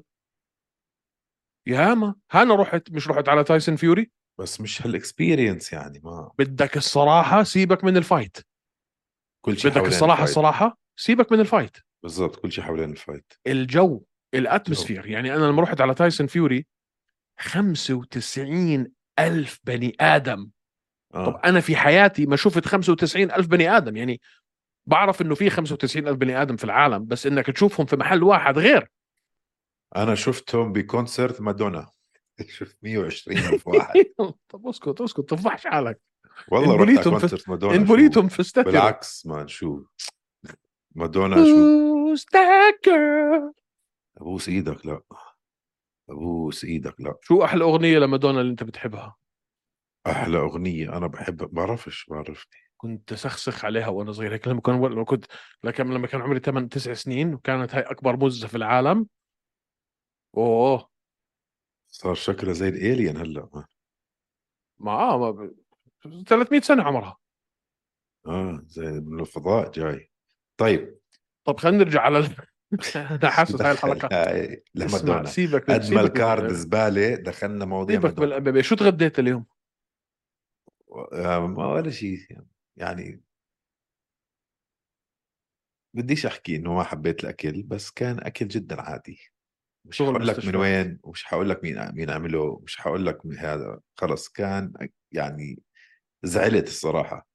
ياما 1.68 2.16
أنا 2.36 2.56
رحت 2.56 2.92
مش 2.92 3.08
رحت 3.08 3.30
على 3.30 3.44
تايسون 3.44 3.76
فيوري؟ 3.76 4.12
بس 4.40 4.62
مش 4.62 4.82
هال 4.82 4.97
experience 4.97 5.74
يعني 5.74 6.02
ما. 6.04 6.32
بدك 6.40 6.78
الصراحة 6.78 7.44
سيبك 7.44 7.84
من 7.84 7.98
ال 7.98 8.04
fight. 8.04 8.38
كل 9.46 9.58
شيء 9.58 9.72
بدك 9.72 9.86
الصراحه 9.86 10.24
ال 10.24 10.26
fight. 10.26 10.36
سيبك 10.36 10.78
سيبك 10.96 11.32
من 11.32 11.40
ال 11.40 11.45
fight. 11.45 11.78
بالضبط 12.04 12.36
كل 12.36 12.52
شيء 12.52 12.64
حوالين 12.64 12.92
ال 12.92 12.98
fight. 12.98 13.34
الجو 13.48 14.04
ال 14.34 14.40
atmosphere. 14.40 15.06
يعني 15.06 15.36
أنا 15.36 15.46
لما 15.46 15.62
رحت 15.62 15.82
على 15.82 15.94
تايسون 15.94 16.28
فيوري 16.28 16.66
95 17.40 18.88
ألف 19.20 19.60
بني 19.64 19.96
آدم. 20.00 20.50
آه. 21.14 21.26
طب 21.26 21.40
أنا 21.46 21.60
في 21.60 21.76
حياتي 21.76 22.26
ما 22.26 22.36
شفت 22.36 22.66
95 22.68 23.32
ألف 23.32 23.48
بني 23.48 23.78
آدم. 23.78 23.96
يعني 23.98 24.22
بعرف 24.86 25.22
إنه 25.22 25.36
في 25.36 25.50
95 25.50 26.08
ألف 26.08 26.18
بني 26.18 26.42
آدم 26.42 26.56
في 26.56 26.64
العالم 26.64 27.06
بس 27.06 27.28
إنك 27.28 27.46
تشوفهم 27.48 27.86
في 27.86 27.96
محل 27.96 28.24
واحد 28.24 28.58
غير. 28.58 28.90
أنا 29.96 30.16
شفتهم 30.16 30.74
ب 30.74 30.82
concert 30.82 31.42
مادونا. 31.42 31.90
شفت 32.58 32.78
120 32.84 33.38
ألف 33.38 33.68
واحد. 33.68 34.06
طب 34.50 34.68
اسكت 34.68 35.02
اسكت 35.02 35.20
تفضحش 35.30 35.68
حالك. 35.68 36.00
والله 36.48 36.68
رحت 36.76 36.80
انبوليتهم 36.82 37.20
كونسرت 37.20 37.50
مادونا 37.50 37.76
إن 37.76 37.80
شو- 37.82 37.86
بوليتهم 37.88 38.28
في 38.28 38.40
استتر 38.40 38.64
بالعكس 38.64 39.26
مان 39.26 39.48
شو 39.48 39.84
مادونا 40.96 41.36
شو 41.36 42.16
girl? 42.88 43.52
أبوس 44.18 44.50
إيدك 44.50 44.86
لا. 44.86 45.02
أبوس 46.10 46.64
إيدك 46.66 47.02
لا. 47.02 47.16
شو 47.22 47.44
أحلى 47.44 47.64
أغنية 47.64 47.98
لمادونا 48.00 48.42
اللي 48.42 48.52
أنت 48.52 48.64
بتحبها؟ 48.64 49.16
أحلى 50.08 50.38
أغنية 50.38 50.98
أنا 50.98 51.08
بحب 51.08 51.38
بعرفش 51.38 52.06
بعرفني 52.10 52.58
كنت 52.78 53.14
سخسخ 53.14 53.66
عليها 53.66 53.88
وأنا 53.88 54.12
صغير 54.12 54.34
هيك 54.34 54.48
لما 54.48 54.62
كان 54.62 54.76
لما 54.86 55.04
كنت 55.06 55.26
لكن 55.64 55.90
لما 55.90 56.08
كان 56.08 56.22
عمري 56.22 56.40
8 56.40 56.70
9 56.70 56.94
سنين 56.94 57.34
وكانت 57.34 57.76
هاي 57.76 57.82
أكبر 57.82 58.18
مزة 58.18 58.48
في 58.48 58.58
العالم. 58.58 59.08
أوه. 60.38 60.90
صار 61.88 62.14
شكلها 62.14 62.54
زي 62.54 62.68
الالين 62.68 63.18
هلأ. 63.18 63.66
ما 64.78 64.92
آه 64.92 65.18
ما 65.18 65.32
ب... 65.32 65.56
300 66.28 66.62
سنة 66.62 66.84
عمرها. 66.84 67.18
آه 68.28 68.62
زي 68.66 68.86
من 68.92 69.20
الفضاء 69.20 69.72
جاي. 69.72 70.12
طيب. 70.58 70.98
طب 71.44 71.60
خلينا 71.60 71.78
نرجع 71.78 72.02
على. 72.02 72.30
أنا 72.96 73.30
حاسس 73.30 73.62
هاي 73.62 73.72
الحلقة. 73.72 74.10
هاي 74.12 74.64
اسمع 74.78 75.26
سيبك 75.26 75.72
قد 75.72 75.82
سيبك 75.82 75.96
ما 75.96 76.02
من- 76.02 76.08
الكارد 76.08 76.52
زبالة 76.52 77.16
دخلنا 77.16 77.66
مواضيع 77.66 78.02
سيبك. 78.02 78.20
بالامبابي 78.20 78.64
شو 78.64 78.76
تغديت 78.76 79.20
اليوم؟ 79.20 79.46
ما 81.14 81.68
ولا 81.68 81.92
شيء 81.92 82.20
يعني 82.78 83.22
بديش 85.94 86.26
أحكي 86.26 86.56
إنه 86.56 86.74
ما 86.74 86.84
حبيت 86.84 87.24
الأكل 87.24 87.64
بس 87.64 87.92
كان 87.92 88.20
أكل 88.20 88.48
جدا 88.48 88.82
عادي. 88.82 89.20
مش 89.86 90.02
حقول 90.02 90.28
لك 90.28 90.46
من. 90.46 90.56
وين 90.56 91.00
ومش 91.04 91.24
حقول 91.26 91.50
لك 91.50 91.64
مين 91.64 91.92
مين 91.92 92.10
عمله 92.10 92.60
مش 92.64 92.78
حقول 92.78 93.06
لك 93.06 93.26
هذا. 93.26 93.80
خلص 93.98 94.30
كان 94.30 94.74
يعني 95.12 95.60
زعلت 96.24 96.68
الصراحة. 96.68 97.28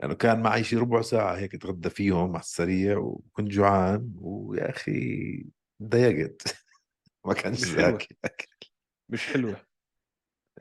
لأنه 0.00 0.14
كان 0.14 0.42
معي 0.42 0.64
شي 0.64 0.76
ربع 0.76 1.02
ساعة 1.02 1.36
هيك 1.36 1.54
أتغدى 1.54 1.90
فيهم 1.90 2.30
على 2.30 2.40
السريع 2.40 2.98
وكنت 2.98 3.48
جوعان 3.48 4.12
ويا 4.16 4.70
أخي 4.70 5.46
تضايقت. 5.80 6.42
ما 7.26 7.34
كانش 7.34 7.64
حلوة. 7.64 7.90
ذاكي 7.90 8.16
اكل 8.24 8.70
مش 9.08 9.26
حلوة. 9.26 9.66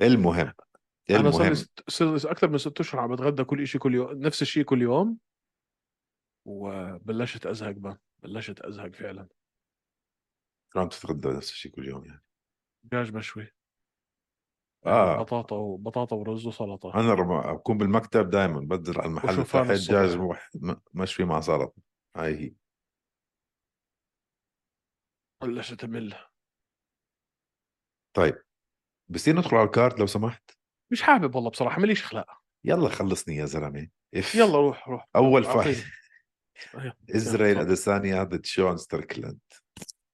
المهم 0.01 0.53
أنا 1.09 1.31
صار 1.31 1.41
لي 1.41 1.47
المهم 1.47 1.53
ست... 1.53 1.89
صار 1.89 2.15
لي 2.15 2.31
أكثر 2.31 2.49
من 2.49 2.57
ست 2.57 2.79
أشهر 2.79 3.01
عم 3.01 3.15
بتغدى 3.15 3.43
كل 3.43 3.67
شيء 3.67 3.81
كل 3.81 3.95
يوم 3.95 4.11
نفس 4.11 4.41
الشيء 4.41 4.63
كل 4.63 4.81
يوم. 4.81 5.17
وبلشت 6.45 7.45
أزهق 7.45 7.75
بقى 7.75 8.01
بلشت 8.19 8.59
أزهق 8.59 8.95
فعلا. 8.95 9.27
شو 10.73 10.79
عم 10.79 10.89
تتغدى 10.89 11.29
نفس 11.29 11.51
الشيء 11.51 11.71
كل 11.71 11.87
يوم 11.87 12.05
يعني. 12.05 12.23
دجاج 12.83 13.15
مشوي 13.15 13.53
آه. 14.87 15.17
بطاطا 15.21 15.55
وبطاطا 15.55 16.15
ورز 16.15 16.47
وسلطة 16.47 16.93
أنا 16.95 17.11
لما 17.21 17.51
أكون 17.51 17.77
بالمكتب 17.77 18.29
دائما 18.29 18.59
بدل 18.59 18.99
على 18.99 19.07
المحل 19.09 19.29
وشوفان 19.29 19.63
تحت 19.67 19.71
الصبح. 19.71 19.93
دجاج 19.93 20.37
مشوي 20.93 21.25
مع 21.25 21.41
سلطة 21.41 21.81
هاي 22.17 22.35
هي 22.39 22.53
بلشت 25.43 25.83
امل 25.83 26.15
طيب 28.13 28.35
بصير 29.09 29.35
ندخل 29.35 29.57
على 29.57 29.65
الكارت 29.65 29.99
لو 29.99 30.05
سمحت 30.05 30.51
مش 30.91 31.01
حابب 31.01 31.35
والله 31.35 31.49
بصراحة 31.49 31.81
ماليش 31.81 32.03
أخلاق 32.03 32.41
يلا 32.65 32.89
خلصني 32.89 33.35
يا 33.35 33.45
زلمة 33.45 33.87
if 34.15 34.35
يلا 34.35 34.57
روح 34.57 34.89
روح 34.89 35.07
أول. 35.15 35.43
فايت. 35.43 35.77
إسرائيل 37.15 37.53
يلا. 37.55 37.61
أديسانيا 37.61 38.23
ضد 38.23 38.45
شون 38.45 38.77
ستريكلاند 38.77 39.39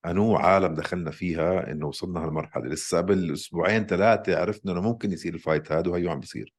انو 0.06 0.36
عالم 0.36 0.74
دخلنا 0.74 1.12
فيها 1.12 1.72
إنه 1.72 1.88
وصلنا 1.88 2.26
هالمرحلة. 2.26 2.66
لسه 2.66 2.98
قبل 2.98 3.34
أسبوعين 3.34 3.86
ثلاثة 3.86 4.40
عرفنا 4.40 4.72
إنه 4.72 4.82
ممكن 4.82 5.12
يصير 5.12 5.34
ال 5.34 5.40
fight 5.40 5.72
هذا 5.72 5.90
وهيو 5.90 6.12
عم 6.12 6.20
بيصير. 6.20 6.54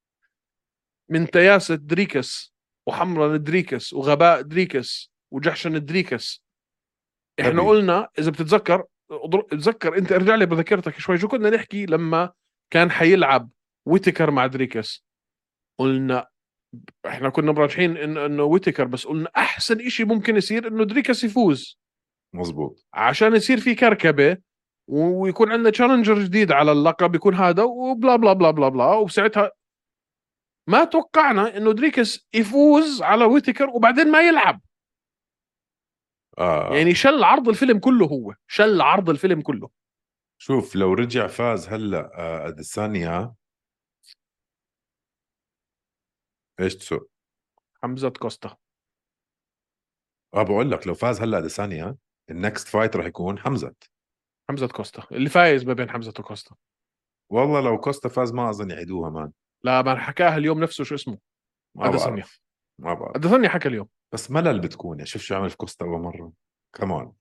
من 1.10 1.30
تياسة 1.30 1.74
دريكس 1.74 2.54
وحمرا 2.86 3.36
دريكس 3.36 3.92
وغباء 3.92 4.40
دريكس 4.40 5.12
وجحشن 5.30 5.84
دريكس. 5.84 6.44
إحنا 7.40 7.50
غبي. 7.50 7.68
قلنا 7.68 8.08
إذا 8.18 8.30
بتتذكر 8.30 8.84
تذكر 9.50 9.98
أنت 9.98 10.12
ارجع 10.12 10.34
لي 10.34 10.46
بذاكرتك 10.46 10.98
شوي. 10.98 11.18
شو 11.18 11.28
كنا 11.28 11.50
نحكي 11.50 11.86
لما 11.86 12.32
كان 12.70 12.90
حيلعب 12.90 13.50
ويتكر 13.86 14.30
مع 14.30 14.46
دريكس؟ 14.46 15.04
قلنا 15.78 16.28
إحنا 17.06 17.28
كنا 17.28 17.52
مرجحين 17.52 17.96
إنه 17.96 18.42
ويتكر 18.42 18.84
بس 18.84 19.06
قلنا 19.06 19.30
أحسن 19.36 19.86
إشي 19.86 20.04
ممكن 20.04 20.36
يصير 20.36 20.68
إنه 20.68 20.84
دريكس 20.84 21.24
يفوز. 21.24 21.78
مزبوط 22.34 22.86
عشان 22.94 23.34
يصير 23.34 23.60
في 23.60 23.74
كركبة 23.74 24.38
ويكون 24.88 25.52
عندنا 25.52 25.70
challenger 25.70 26.18
جديد 26.18 26.52
على 26.52 26.72
اللقب 26.72 27.14
يكون 27.14 27.34
هذا 27.34 27.62
وبلا 27.62 28.16
بلا 28.16 28.32
بلا 28.32 28.50
بلا 28.50 28.68
بلا. 28.68 28.84
وبساعتها 28.84 29.50
ما 30.68 30.84
توقعنا 30.84 31.56
إنه 31.56 31.72
دريكس 31.72 32.28
يفوز 32.34 33.02
على 33.02 33.24
ويتكر 33.24 33.68
وبعدين 33.68 34.10
ما 34.10 34.20
يلعب. 34.20 34.60
آه. 36.38 36.74
يعني 36.76 36.94
شل 36.94 37.24
عرض 37.24 37.48
الفيلم 37.48 37.78
كله 37.78 38.06
هو. 38.06 38.34
شل 38.46 38.80
عرض 38.80 39.10
الفيلم 39.10 39.42
كله. 39.42 39.70
شوف 40.38 40.76
لو 40.76 40.92
رجع 40.92 41.26
فاز 41.26 41.68
هلا 41.68 42.10
آه، 42.18 42.48
أديسانيا. 42.48 43.34
إيش 46.60 46.76
تسوق؟ 46.76 47.10
حمزة 47.82 48.10
كوستا. 48.10 48.56
آه 50.34 50.42
بقول 50.42 50.70
لك 50.70 50.86
لو 50.86 50.94
فاز 50.94 51.20
هلا 51.20 51.38
أديسانيا 51.38 51.96
ال 52.30 52.38
next 52.38 52.68
fight 52.68 52.96
رح 52.96 53.06
يكون 53.06 53.38
حمزة. 53.38 53.74
حمزة 54.50 54.68
كوستا. 54.68 55.02
اللي 55.12 55.28
فايز 55.28 55.66
ما 55.66 55.72
بين 55.72 55.90
حمزة 55.90 56.14
وكوستا. 56.18 56.56
والله 57.32 57.60
لو 57.60 57.80
كوستا 57.80 58.08
فاز 58.08 58.32
ما 58.32 58.50
أظن 58.50 58.70
يعيدوها 58.70 59.10
man. 59.10 59.32
لا 59.64 59.82
ما 59.82 59.96
حكاها 59.96 60.36
اليوم 60.36 60.62
نفسه 60.62 60.84
شو 60.84 60.94
اسمه. 60.94 61.18
ما. 61.76 61.90
بعرف. 61.90 62.40
ما 62.80 62.94
بعرف. 62.94 63.16
اديسانيا 63.16 63.48
حكى 63.48 63.68
اليوم. 63.68 63.88
بس 64.14 64.30
ملل 64.30 64.60
بتكون. 64.60 64.98
يعني 64.98 65.06
شوف 65.06 65.22
شو 65.22 65.34
عمل 65.34 65.50
في 65.50 65.56
كوستا 65.56 65.84
أول 65.84 66.00
مرة. 66.00 66.32
كمان 66.76 67.12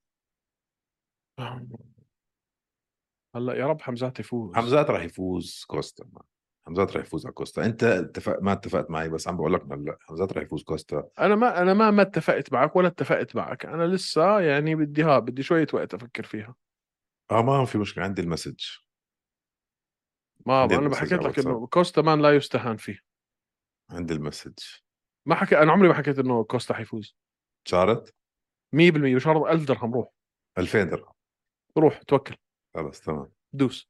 هلا 3.35 3.53
يا 3.53 3.67
رب 3.67 3.81
حمزات 3.81 4.19
يفوز. 4.19 4.55
حمزات 4.55 4.89
رح 4.89 5.03
يفوز 5.03 5.65
كوستا 5.67 6.05
man. 6.05 6.23
حمزات 6.67 6.97
رح 6.97 7.01
يفوز 7.03 7.25
على 7.25 7.33
كوستا 7.33 7.65
أنت 7.65 7.83
اتفق 7.83 8.39
ما 8.41 8.53
اتفقت 8.53 8.89
معي 8.91 9.09
بس 9.09 9.27
عم 9.27 9.37
بقول 9.37 9.53
لك 9.53 9.65
لا 9.65 9.97
حمزات 10.01 10.33
رح 10.33 10.43
يفوز 10.43 10.63
كوستا 10.63 11.09
أنا 11.19 11.35
ما 11.35 11.61
أنا 11.61 11.73
ما 11.73 11.91
ما 11.91 12.01
اتفقت 12.01 12.53
معك 12.53 12.75
ولا 12.75 12.87
اتفقت 12.87 13.35
معك. 13.35 13.65
أنا 13.65 13.87
لسه 13.87 14.39
يعني 14.39 14.75
بدي 14.75 15.03
ها 15.03 15.19
بدي 15.19 15.43
شوية 15.43 15.67
وقت 15.73 15.93
أفكر 15.93 16.23
فيها. 16.23 16.55
آه 17.31 17.41
ما 17.41 17.65
في 17.65 17.77
مشكلة 17.77 18.03
عندي 18.03 18.21
المسج. 18.21 18.65
ما 20.45 20.61
عندي 20.61 20.75
أنا 20.75 20.89
بحكيت 20.89 21.13
على 21.13 21.27
لك 21.27 21.39
إنه. 21.39 21.67
كوستا 21.67 22.01
man 22.01 22.21
لا 22.21 22.35
يستهان 22.35 22.77
فيه. 22.77 22.99
عندي 23.89 24.13
ال 24.13 24.18
message. 24.18 24.59
ما 25.25 25.35
حكي 25.35 25.57
أنا 25.57 25.71
عمري 25.71 25.87
ما 25.87 25.93
حكيت 25.93 26.19
إنه 26.19 26.43
كوستا 26.43 26.73
حيفوز. 26.73 27.17
شارت 27.67 28.15
100% 28.75 29.15
بشرط 29.15 29.41
1000 29.45 29.67
درهم. 29.67 29.93
روح. 29.93 30.09
2000 30.57 30.89
درهم. 30.89 31.13
روح 31.77 32.01
توكل. 32.01 32.35
خلص 32.75 33.01
تمام. 33.01 33.31
دوس. 33.53 33.89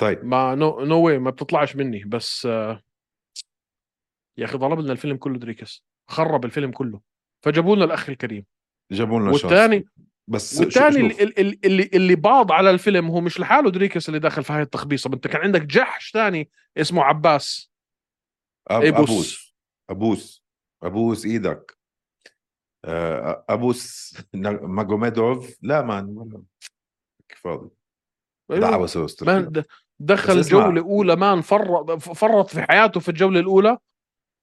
طيب. 0.00 0.24
ما 0.24 0.54
no 0.54 0.80
no 0.80 1.02
way 1.02 1.18
ما 1.18 1.30
بتطلعش 1.30 1.76
مني. 1.76 2.04
بس 2.04 2.46
آه، 2.46 2.82
يا 4.38 4.44
أخي 4.44 4.58
ضرب 4.58 4.80
لنا 4.80 4.92
الفيلم 4.92 5.16
كله 5.16 5.38
دريكس. 5.38 5.84
خرب 6.08 6.44
الفيلم 6.44 6.70
كله. 6.70 7.00
فجابوا 7.44 7.76
لنا 7.76 7.84
الأخ 7.84 8.08
الكريم. 8.08 8.46
جابوا 8.92 9.20
لنا 9.20 9.30
والثاني 9.30 9.84
بس 10.28 10.60
والثاني 10.60 11.22
اللي. 11.22 11.58
اللي, 11.64 11.90
اللي 11.94 12.14
باض 12.14 12.52
على 12.52 12.70
الفيلم 12.70 13.06
هو 13.06 13.20
مش 13.20 13.40
لحاله 13.40 13.70
دريكس 13.70 14.08
اللي 14.08 14.20
داخل 14.20 14.44
في 14.44 14.52
هاي 14.52 14.62
التخبيصة. 14.62 15.10
انت 15.14 15.26
كان 15.26 15.40
عندك 15.40 15.62
جحش 15.62 16.12
ثاني 16.12 16.50
اسمه 16.76 17.02
عباس. 17.02 17.70
أب- 18.72 18.72
إيبوس. 18.72 19.08
أبوس. 19.08 19.54
أبوس. 19.90 20.44
أبوس 20.82 21.26
إيدك. 21.26 21.78
آه، 22.84 23.44
أبوس 23.48 24.14
ماجوميدوف. 24.34 25.56
لا 25.62 25.82
مان 25.82 26.04
ولا 26.04 26.42
فاضي 27.36 27.70
أيوة. 28.50 28.70
دعوة 28.70 28.88
ما. 29.22 29.40
د- 29.40 29.66
دخل. 30.00 30.40
جوله 30.42 30.80
اولى 30.80 31.16
مان 31.16 31.40
فرط 31.40 31.90
فرط 32.02 32.46
في 32.46 32.62
حياته 32.62 33.00
في 33.00 33.08
الجولة 33.08 33.40
الأولى 33.40 33.78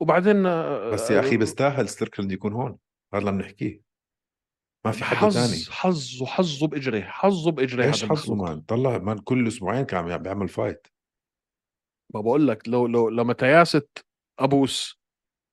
وبعدين 0.02 0.46
آه، 0.46 0.92
بس 0.92 1.12
يا 1.12 1.20
أخي 1.20 1.38
بيستاهل 1.38 1.90
ستريكلاند 1.90 2.32
يكون 2.32 2.54
هون. 2.54 2.78
هذا 3.14 3.22
اللي 3.22 3.32
بنحكيه 3.32 3.82
ما 4.86 4.92
في 4.92 5.04
حد 5.04 5.18
حظ 5.18 5.34
ثاني 5.34 5.64
حظه 5.70 6.26
حظه 6.26 6.68
باجريه 6.68 7.04
حظه 7.04 7.52
باجريه 7.52 7.86
إيش 7.86 8.06
حظه. 8.06 8.36
مان؟ 8.36 8.62
طلع 8.62 8.98
مان 8.98 9.18
كل 9.18 9.48
أسبوعين 9.48 9.86
كان 9.86 10.12
عم 10.12 10.18
بيعمل 10.18 10.48
فايت 10.48 10.88
ما 12.14 12.22
بقول 12.22 12.48
لك 12.48 12.68
لو 12.68 12.88
لو 12.88 13.10
لما 13.10 13.34
تياست 13.34 14.06
أبوس 14.40 15.00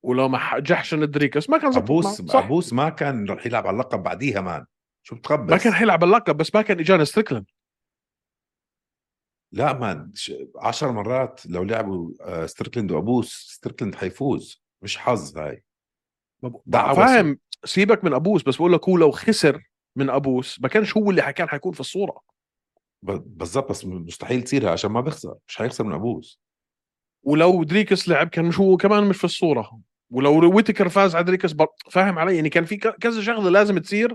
ولو 0.04 0.28
ما 0.28 0.58
جحشن 0.58 1.10
دريكس 1.10 1.50
ما 1.50 1.58
كان 1.58 1.72
زبط 1.72 1.82
ابوس 1.82 2.20
معه. 2.20 2.28
صح. 2.28 2.44
أبوس 2.44 2.72
ما 2.72 2.88
كان 2.88 3.30
رح 3.30 3.46
يلعب 3.46 3.66
على 3.66 3.74
اللقب 3.74 4.02
بعديها 4.02 4.40
man. 4.40 4.66
شو 5.06 5.16
بتخبص؟ 5.16 5.50
ما 5.50 5.56
كان 5.56 5.72
حيلعب 5.72 6.04
اللقب 6.04 6.36
بس 6.36 6.54
ما 6.54 6.62
كان 6.62 6.80
اجانا 6.80 7.04
ستريكلاند 7.04 7.46
لا 9.54 10.10
ش- 10.14 10.32
عشر 10.56 10.92
مرات 10.92 11.46
لو 11.46 11.62
لعبوا 11.64 12.10
آه، 12.20 12.46
ستريكلند 12.46 12.92
وأبوس 12.92 13.32
ستريكلند 13.32 13.94
حيفوز 13.94 14.62
مش 14.82 14.98
حظ 14.98 15.38
هاي. 15.38 15.64
ما 16.42 16.94
فاهم 16.94 17.38
سيبك 17.64 18.04
من 18.04 18.14
أبوس 18.14 18.42
بس 18.42 18.56
بقول 18.56 18.72
لك 18.72 18.88
هو 18.88 18.96
لو 18.96 19.10
خسر 19.10 19.62
من 19.96 20.10
أبوس 20.10 20.60
ما 20.60 20.68
كانش 20.68 20.96
هو 20.96 21.10
اللي 21.10 21.32
كان 21.32 21.48
حيكون 21.48 21.72
في 21.72 21.80
الصورة. 21.80 22.20
ب- 23.02 23.38
بالضبط 23.38 23.70
بس 23.70 23.84
مستحيل 23.84 24.42
تصيرها 24.42 24.70
عشان 24.70 24.90
ما 24.90 25.00
بيخسر 25.00 25.34
مش 25.48 25.56
حيخسر 25.56 25.84
من 25.84 25.92
أبوس. 25.94 26.40
ولو 27.22 27.62
دريكس 27.64 28.08
لعب 28.08 28.28
كان 28.28 28.44
مش 28.44 28.58
هو 28.60 28.76
كمان 28.76 29.04
مش 29.08 29.16
في 29.16 29.24
الصورة. 29.24 29.80
ولو 30.10 30.56
ويتكر 30.56 30.88
فاز 30.88 31.14
على 31.14 31.24
دريكس 31.24 31.52
بر... 31.52 31.66
فاهم 31.90 32.18
علي؟ 32.18 32.36
يعني 32.36 32.48
كان 32.50 32.64
في 32.64 32.76
كذا 32.76 33.22
شغلة 33.22 33.50
لازم 33.50 33.78
تصير 33.78 34.14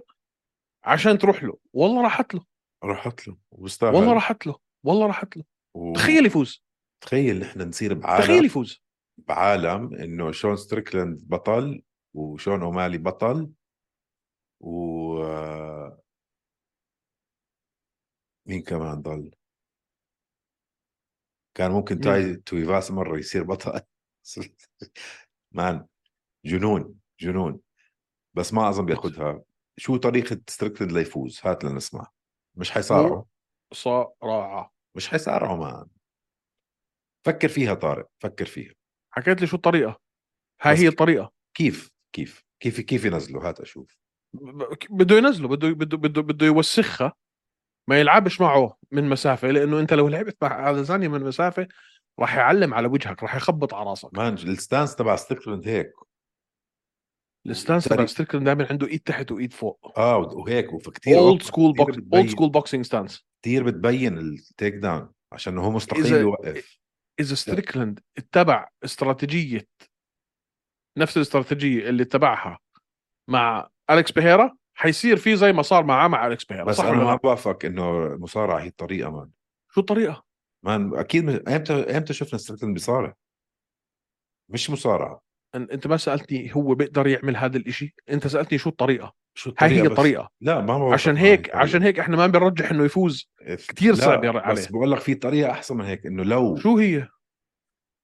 عشان 0.84 1.17
تروح 1.17 1.43
له. 1.43 1.58
والله 1.73 2.04
راحت 2.04 2.34
له. 2.36 2.41
راحت 2.84 3.28
له 3.28 3.38
والله 3.52 4.13
راحت 4.13 4.47
له. 4.47 4.56
والله 4.83 5.07
راحت 5.07 5.37
له 5.37 5.43
و... 5.75 5.93
تخيل 5.93 6.25
يفوز. 6.25 6.63
تخيل 7.01 7.39
نحن 7.39 7.61
نصير 7.61 7.93
بعالم. 7.93 8.23
تخيل 8.23 8.45
يفوز. 8.45 8.83
بعالم 9.17 9.93
إنه 9.93 10.31
شون 10.31 10.55
ستريكلاند 10.55 11.27
بطل 11.27 11.81
وشون 12.13 12.61
أومالي 12.61 12.97
بطل 12.97 13.51
و 14.59 14.79
مين 18.45 18.61
كمان 18.61 19.01
ضل؟ 19.01 19.31
كان 21.57 21.71
ممكن؟ 21.71 21.99
تاي 21.99 22.35
تويفاس 22.35 22.91
مرة 22.91 23.17
يصير 23.17 23.43
بطل. 23.43 23.81
مان 25.55 25.87
جنون 26.45 26.99
جنون. 27.19 27.59
بس 28.33 28.53
ما 28.53 28.69
أظن 28.69 28.85
بياخذها. 28.85 29.43
شو 29.77 29.97
طريقة 29.97 30.41
ستريكلاند 30.47 30.91
ليفوز؟ 30.91 31.39
هات 31.43 31.63
لنسمع 31.63 32.11
مش 32.55 32.71
حيصارعوا. 32.71 33.23
صراعة. 33.73 34.73
مش 34.95 35.08
حيصارعوا 35.08 35.58
مان 35.58 35.88
فكر 37.25 37.47
فيها 37.47 37.73
طارق 37.73 38.10
فكر 38.19 38.45
فيها. 38.45 38.73
حكيت 39.12 39.41
لي 39.41 39.47
شو 39.47 39.55
الطريقة؟ 39.55 39.99
هاي 40.62 40.75
هي 40.75 40.88
الطريقة. 40.88 41.32
كيف 41.58 41.91
كيف 42.15 42.43
كيف 42.60 42.82
كيف 42.82 43.05
ينزلوا؟ 43.05 43.49
هات 43.49 43.60
أشوف. 43.60 43.97
بده 44.89 45.15
ينزله 45.15 45.47
بده 45.47 45.67
بده 45.69 45.97
بده 45.97 46.21
بده 46.21 46.45
يوسخها 46.45 47.13
ما 47.89 47.99
يلعبش 47.99 48.41
معه 48.41 48.77
من 48.91 49.10
مسافة 49.10 49.47
لأنه 49.47 49.79
أنت 49.79 49.93
لو 49.93 50.08
لعبت 50.08 50.38
مع 50.41 50.69
اديسانيا 50.69 51.08
من 51.08 51.23
مسافة 51.23 51.67
راح 52.19 52.36
يعلم 52.36 52.73
على 52.73 52.88
وجهك 52.88 53.23
راح 53.23 53.36
يخبط 53.36 53.73
على 53.73 53.89
راسك. 53.89 54.10
man 54.13 54.34
ال 54.34 54.42
stance 54.42 54.95
تبع 54.95 55.15
ستريكلاند 55.15 55.67
هيك. 55.67 55.93
ال 57.47 57.52
stance. 57.52 57.84
تبع 57.84 58.05
ستريكلاند 58.05 58.45
دائما 58.45 58.67
عنده 58.69 58.88
إيد 58.88 58.99
تحت 58.99 59.32
وإيد 59.32 59.53
فوق. 59.53 59.99
آه 59.99 60.17
وهيك 60.17 60.73
وكثير 60.73 61.17
old 61.17 61.41
school 61.41 61.73
box 61.73 61.97
old 62.13 62.29
school 62.29 62.49
boxing 62.49 62.86
stance 62.86 63.28
كثير 63.41 63.63
بتبين 63.63 64.17
ال 64.17 64.73
takedown 64.73 65.12
عشان 65.32 65.58
هو 65.58 65.71
مستحيل 65.71 66.04
إذا- 66.06 66.13
يوقف. 66.13 66.80
إذا 67.19 67.36
ستريكلاند 67.36 67.99
اتبع 68.17 68.67
استراتيجية 68.84 69.67
نفس 70.97 71.17
الاستراتيجية 71.17 71.89
اللي 71.89 72.04
اتبعها 72.04 72.60
مع 73.30 73.69
الكس 73.89 74.12
بيريرا 74.12 74.55
حيصير 74.78 75.17
في 75.17 75.36
زي 75.36 75.54
ما 75.54 75.62
صار 75.62 75.84
معاه 75.84 76.08
مع 76.08 76.28
الكس 76.28 76.45
بيريرا 76.45 76.63
بس 76.65 76.75
صح 76.75 76.86
أنا 76.86 77.04
ما؟ 77.04 77.15
بوافق 77.15 77.65
إنه 77.65 78.06
المصارعه 78.06 78.60
هي 78.62 78.67
الطريقة 78.67 79.10
man. 79.12 79.29
شو 79.71 79.82
الطريقة؟ 79.82 80.25
man 80.65 80.95
أكيد 80.95 81.30
إمتى 81.30 81.73
إمتى 81.73 82.13
شفنا 82.13 82.39
ستريكلاند 82.39 82.73
بيصارع. 82.73 83.15
مش 84.52 84.69
مصارعة. 84.69 85.21
أنت 85.56 85.88
ما 85.88 85.97
سألتني 85.97 86.56
هو 86.56 86.75
بيقدر 86.75 87.08
يعمل 87.08 87.38
هذا 87.38 87.58
الإشي 87.58 87.95
أنت 88.10 88.28
سألتني 88.28 88.58
شو 88.58 88.69
الطريقة. 88.69 89.13
شو 89.33 89.53
هاي 89.59 89.69
هي 89.69 89.87
الطريقة 89.87 90.29
لا 90.41 90.61
ما 90.61 90.77
بوافق 90.77 90.93
عشان 90.93 91.17
هيك 91.17 91.39
الطريقة. 91.39 91.59
عشان 91.59 91.83
هيك 91.83 91.99
إحنا 91.99 92.17
ما 92.17 92.27
بنرجح 92.27 92.71
إنه 92.71 92.85
يفوز. 92.85 93.31
كتير 93.67 93.93
لا، 93.93 93.99
صعب 93.99 94.25
عليه. 94.25 94.53
بس 94.53 94.67
بقول 94.67 94.91
لك 94.91 94.99
في 94.99 95.15
طريقة 95.15 95.51
أحسن 95.51 95.77
من 95.77 95.85
هيك 95.85 96.05
إنه 96.05 96.23
لو 96.23 96.55
شو 96.55 96.77
هي؟ 96.77 97.07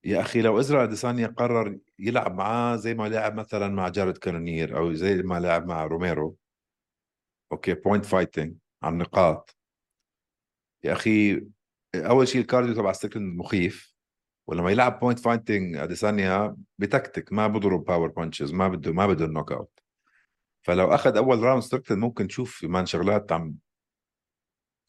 يا 0.05 0.21
أخي 0.21 0.41
لو 0.41 0.59
ازرائيل 0.59 0.83
اديسانيا 0.83 1.27
قرر 1.27 1.77
يلعب 1.99 2.35
معاه 2.35 2.75
زي 2.75 2.93
ما 2.93 3.09
لعب 3.09 3.35
مثلا 3.35 3.67
مع 3.67 3.89
جارد 3.89 4.17
كانونير 4.17 4.77
أو 4.77 4.93
زي 4.93 5.15
ما 5.15 5.39
لعب 5.39 5.67
مع 5.67 5.85
روميرو. 5.85 6.37
okay 7.51 7.73
point 7.73 8.05
fighting 8.05 8.55
على 8.83 8.93
النقاط. 8.93 9.57
يا 10.83 10.93
أخي 10.93 11.47
أول 11.95 12.27
شيء 12.27 12.41
ال 12.41 12.46
cardio 12.46 12.73
تبع 12.73 12.91
ستريكلند 12.91 13.37
مخيف. 13.39 13.95
ولما 14.49 14.71
يلعب 14.71 14.99
point 14.99 15.19
fighting 15.19 15.75
اديسانيا 15.75 16.55
بتكتك 16.79 17.33
ما 17.33 17.47
بضرب 17.47 17.83
power 17.83 18.07
punches 18.07 18.53
ما 18.53 18.67
بده 18.67 18.91
ما 18.91 19.07
بده 19.07 19.25
ال 19.25 19.51
knockout 19.51 19.79
فلو 20.65 20.87
اخذ 20.87 21.17
أول 21.17 21.39
round 21.43 21.61
ستريكلاند 21.63 22.01
ممكن 22.01 22.27
تشوف 22.27 22.63
man 22.63 22.85
شغلات 22.85 23.31
عم 23.31 23.55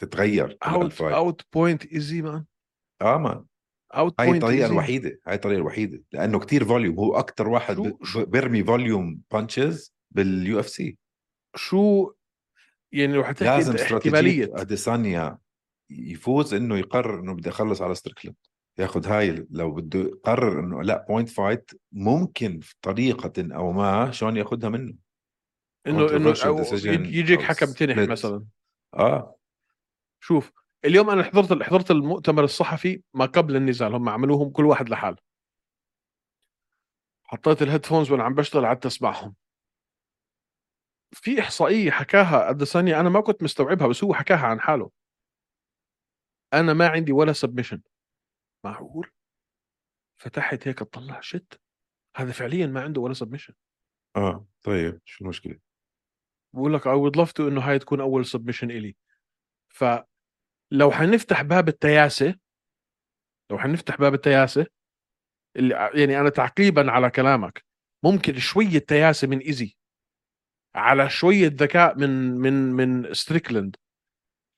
تتغير 0.01 0.59
out 0.63 1.01
out 1.01 1.43
point 1.55 1.87
ايزي 1.87 2.23
man 2.23 2.45
آه 3.03 3.19
man 3.19 3.45
out 3.95 4.15
هاي 4.21 4.27
point 4.27 4.43
الطريقة 4.45 4.67
الوحيدة 4.67 5.21
هاي 5.27 5.35
الطريقة 5.35 5.59
الوحيدة 5.59 6.03
لأنه 6.13 6.39
كتير 6.39 6.65
volume 6.65 6.99
هو 6.99 7.17
أكتر 7.19 7.49
واحد 7.49 7.93
شو- 8.03 8.25
بيرمي 8.25 8.65
volume 8.65 9.21
punches 9.33 9.95
بال 10.11 10.61
UFC 10.61 10.99
شو 11.57 12.13
يعني 12.93 13.13
لو 13.13 13.25
حتحكي 13.25 13.45
لازم 13.45 13.77
احتمالية. 13.77 14.51
أديسانيا 14.55 15.39
يفوز 15.91 16.55
إنه 16.55 16.77
يقرر 16.79 17.21
إنه 17.21 17.35
بدي 17.35 17.49
أخلص 17.49 17.83
على 17.83 17.95
ستريكلاند 17.95 18.37
ياخذ 18.79 19.07
هاي 19.07 19.47
لو 19.51 19.71
بده 19.75 20.01
يقرر 20.01 20.61
إنه 20.61 20.83
لا 20.83 21.07
point 21.09 21.29
fight 21.29 21.71
ممكن 21.93 22.61
في 22.61 22.75
طريقة 22.83 23.33
أو 23.57 23.73
ما 23.73 24.11
شلون 24.11 24.37
ياخذها 24.37 24.69
منه. 24.69 25.06
إنه 25.87 26.17
إنه 26.17 27.09
يجيك 27.09 27.43
حكم 27.43 27.73
تنح. 27.73 27.99
مثلا. 27.99 28.47
آه. 28.95 29.37
شوف 30.21 30.53
اليوم 30.85 31.11
أنا 31.11 31.23
حضرت 31.23 31.63
حضرت 31.63 31.91
المؤتمر 31.91 32.45
الصحفي 32.45 33.03
ما 33.15 33.27
قبل 33.27 33.57
النزال 33.57 33.95
هم 33.95 34.09
عملوهم 34.09 34.51
كل 34.51 34.65
واحد 34.67 34.89
لحاله. 34.89 35.17
حطيت 37.25 37.63
ال 37.63 37.67
headphones 37.67 38.11
وأنا 38.11 38.25
عم 38.25 38.35
بشتغل 38.35 38.67
قعدت 38.67 38.87
اسمعهم 38.87 39.35
في 41.13 41.41
إحصائية 41.41 41.91
حكاها 41.91 42.51
اديسانيا 42.51 43.01
أنا 43.01 43.09
ما 43.09 43.21
كنت 43.21 43.43
مستوعبها 43.43 43.87
بس 43.87 44.05
هو 44.05 44.15
حكاها 44.15 44.47
عن 44.47 44.61
حاله. 44.61 44.91
أنا 46.55 46.73
ما 46.73 46.89
عندي 46.89 47.13
ولا 47.13 47.33
submission 47.33 47.83
معقول؟ 48.65 49.11
فتحت 50.21 50.69
هيك 50.69 50.83
اطلع 50.83 51.21
shit 51.21 51.61
هذا 52.17 52.33
فعليا 52.33 52.67
ما 52.67 52.83
عنده 52.83 53.01
ولا 53.01 53.15
سبمشن 53.15 53.55
آه 54.17 54.47
طيب 54.63 55.01
شو 55.05 55.25
المشكلة؟ 55.25 55.59
بقول 56.57 56.75
لك 56.75 56.83
I 56.83 56.97
would 56.97 57.17
love 57.21 57.33
to 57.33 57.41
إنه 57.41 57.61
هاي 57.61 57.79
تكون 57.79 58.01
أول 58.01 58.27
submission 58.27 58.71
إلي. 58.71 58.97
فلو 59.69 60.91
حنفتح 60.93 61.43
باب 61.43 61.69
التياسة 61.69 62.35
لو 63.51 63.59
حنفتح 63.59 63.97
باب 63.99 64.15
التياسة 64.15 64.67
اللي 65.57 65.75
يعني 65.95 66.21
أنا 66.21 66.29
تعقيبا 66.31 66.91
على 66.91 67.11
كلامك 67.11 67.65
ممكن 68.05 68.39
شوية 68.39 68.79
تياسة 68.79 69.29
من 69.29 69.39
ايزي 69.39 69.77
على 70.75 71.11
شوية 71.11 71.47
ذكاء 71.53 71.99
من 71.99 72.11
من 72.39 72.53
من 72.73 73.15
ستريكلند 73.15 73.77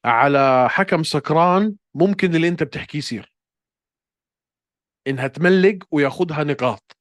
على 0.04 0.68
حكم 0.70 1.02
سكران 1.02 1.76
ممكن 1.94 2.34
اللي 2.34 2.48
أنت 2.48 2.62
بتحكيه 2.62 2.98
يصير. 2.98 3.32
إنها 5.06 5.26
تملق 5.28 5.78
وياخذها 5.90 6.44
نقاط. 6.44 6.96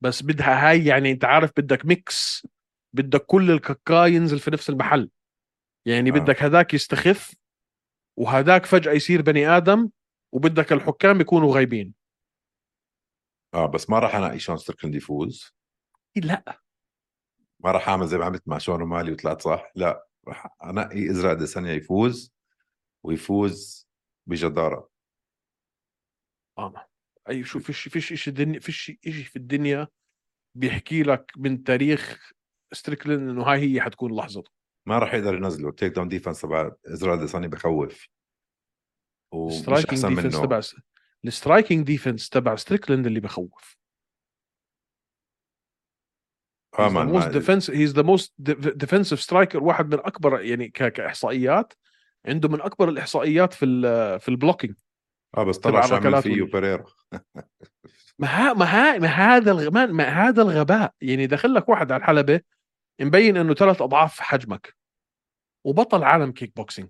بس 0.00 0.22
بدها 0.22 0.70
هاي 0.70 0.84
يعني 0.84 1.10
انت 1.10 1.24
عارف 1.24 1.50
بدك 1.56 1.86
mix 1.86 2.46
بدك 2.92 3.26
كل 3.26 3.50
الكاكا 3.50 4.06
ينزل 4.06 4.38
في 4.38 4.50
نفس 4.50 4.70
المحل. 4.70 5.10
يعني 5.86 6.10
آه. 6.10 6.12
بدك 6.12 6.42
هذاك 6.42 6.74
يستخف 6.74 7.34
وهذاك 8.18 8.66
فجأة 8.66 8.92
يصير 8.92 9.22
بني 9.22 9.48
آدم 9.48 9.90
وبدك 10.32 10.72
الحكام 10.72 11.20
يكونوا 11.20 11.54
غايبين. 11.54 11.94
آه 13.54 13.66
بس 13.66 13.90
ما 13.90 13.98
راح 13.98 14.14
انقي 14.14 14.38
شون 14.38 14.56
ستريكلاند 14.56 14.94
يفوز 14.94 15.54
لا. 16.16 16.60
ما 17.60 17.70
راح 17.70 17.88
أعمل 17.88 18.06
زي 18.06 18.18
ما 18.18 18.24
عملت 18.24 18.48
مع 18.48 18.58
شون 18.58 18.82
اومالي 18.82 19.12
وطلعت 19.12 19.40
صح. 19.40 19.72
لا 19.74 20.06
راح 20.28 20.56
انقي 20.64 21.10
ازرائيل 21.10 21.32
اديسانيا 21.32 21.72
يفوز 21.72 22.34
ويفوز 23.02 23.88
بجدارة. 24.26 24.90
آه. 26.58 26.88
أي 27.28 27.44
شوف 27.44 27.66
فيش 27.66 27.88
فيش 27.88 28.14
شيء 28.14 28.34
دنيا 28.34 28.60
فيش 28.60 28.76
شيء 28.76 28.98
في 29.12 29.36
الدنيا 29.36 29.88
بيحكي 30.56 31.02
لك 31.02 31.32
من 31.36 31.62
تاريخ 31.62 32.30
ستريكلاند 32.72 33.28
إنه 33.28 33.42
هاي 33.42 33.74
هي 33.74 33.80
حتكون 33.80 34.16
لحظته 34.16 34.50
ما 34.88 34.98
راح 34.98 35.14
يقدر 35.14 35.34
ينزله. 35.34 35.68
ال 35.68 35.92
takedown 35.92 36.08
defense 36.08 36.40
تبع 36.40 36.72
ازرائيل 36.86 37.20
اديسانيا 37.20 37.48
بخوف. 37.48 38.08
ومش 39.32 39.68
أحسن 39.68 40.08
defense 40.08 40.34
منه. 40.34 40.46
تبع 40.46 40.60
ال 41.24 41.31
striking 41.31 41.86
defense 41.86 42.28
تبع 42.28 42.56
ستريكلاند 42.56 43.06
اللي 43.06 43.20
بخوف. 43.20 43.76
آه 46.78 46.88
man 46.88 47.22
defensive 47.22 47.72
he's 47.72 47.92
the 47.94 48.04
most 48.06 48.30
de- 48.42 48.74
defensive 48.84 49.20
striker 49.26 49.56
واحد 49.62 49.94
من 49.94 50.00
أكبر 50.00 50.40
يعني 50.40 50.68
كإحصائيات. 50.68 51.72
عنده 52.26 52.48
من 52.48 52.60
أكبر 52.60 52.88
الإحصائيات 52.88 53.52
في 53.52 53.64
ال 53.64 54.20
في 54.20 54.28
ال 54.28 54.33
blocking 54.33 54.74
آه 55.36 55.42
بس 55.42 55.58
طلع 55.58 55.86
شو 55.86 55.94
عمل 55.94 56.22
فيه 56.22 56.42
بيريرا 56.42 56.84
ما 58.18 58.26
ها 58.28 58.52
ما, 58.52 58.64
ها 58.64 58.98
ما 58.98 59.08
هذا 59.08 59.50
الغ- 59.50 59.70
ما, 59.92 60.04
هذا 60.04 60.42
الغباء. 60.42 60.94
يعني 61.00 61.26
دخل 61.26 61.54
لك 61.54 61.68
واحد 61.68 61.92
على 61.92 62.00
الحلبة 62.00 62.40
مبين 63.00 63.36
إنه 63.36 63.54
ثلاث 63.54 63.82
أضعاف 63.82 64.20
حجمك 64.20 64.74
وبطل 65.66 66.04
عالم 66.04 66.32
كيك 66.32 66.56
بوكسينج. 66.56 66.88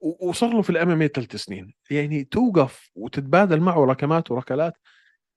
وصار 0.00 0.50
له 0.54 0.62
في 0.62 0.70
ال 0.70 0.90
MM 0.90 1.06
ثلاث 1.14 1.36
سنين. 1.36 1.74
يعني 1.90 2.24
توقف 2.24 2.90
وتتبادل 2.94 3.60
معه 3.60 3.84
ركمات 3.84 4.30
وركلات. 4.30 4.76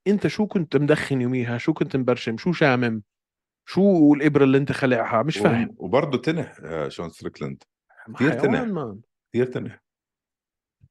أنت 0.07 0.27
شو 0.27 0.47
كنت 0.47 0.77
مدخن 0.77 1.21
يوميها؟ 1.21 1.57
شو 1.57 1.73
كنت 1.73 1.95
مبرشم؟ 1.95 2.37
شو 2.37 2.51
شامم؟ 2.51 3.03
شو 3.67 4.13
الإبرة 4.13 4.43
اللي 4.43 4.57
أنت 4.57 4.71
خلعها؟ 4.71 5.23
مش 5.23 5.37
فاهم. 5.37 5.75
وبرضه 5.77 6.17
تنح 6.17 6.55
آه، 6.63 6.87
شون 6.89 7.09
ستريكلاند. 7.09 7.63
كثير 8.15 8.33
تنح. 8.33 8.63
كثير 9.33 9.45
تنح. 9.45 9.83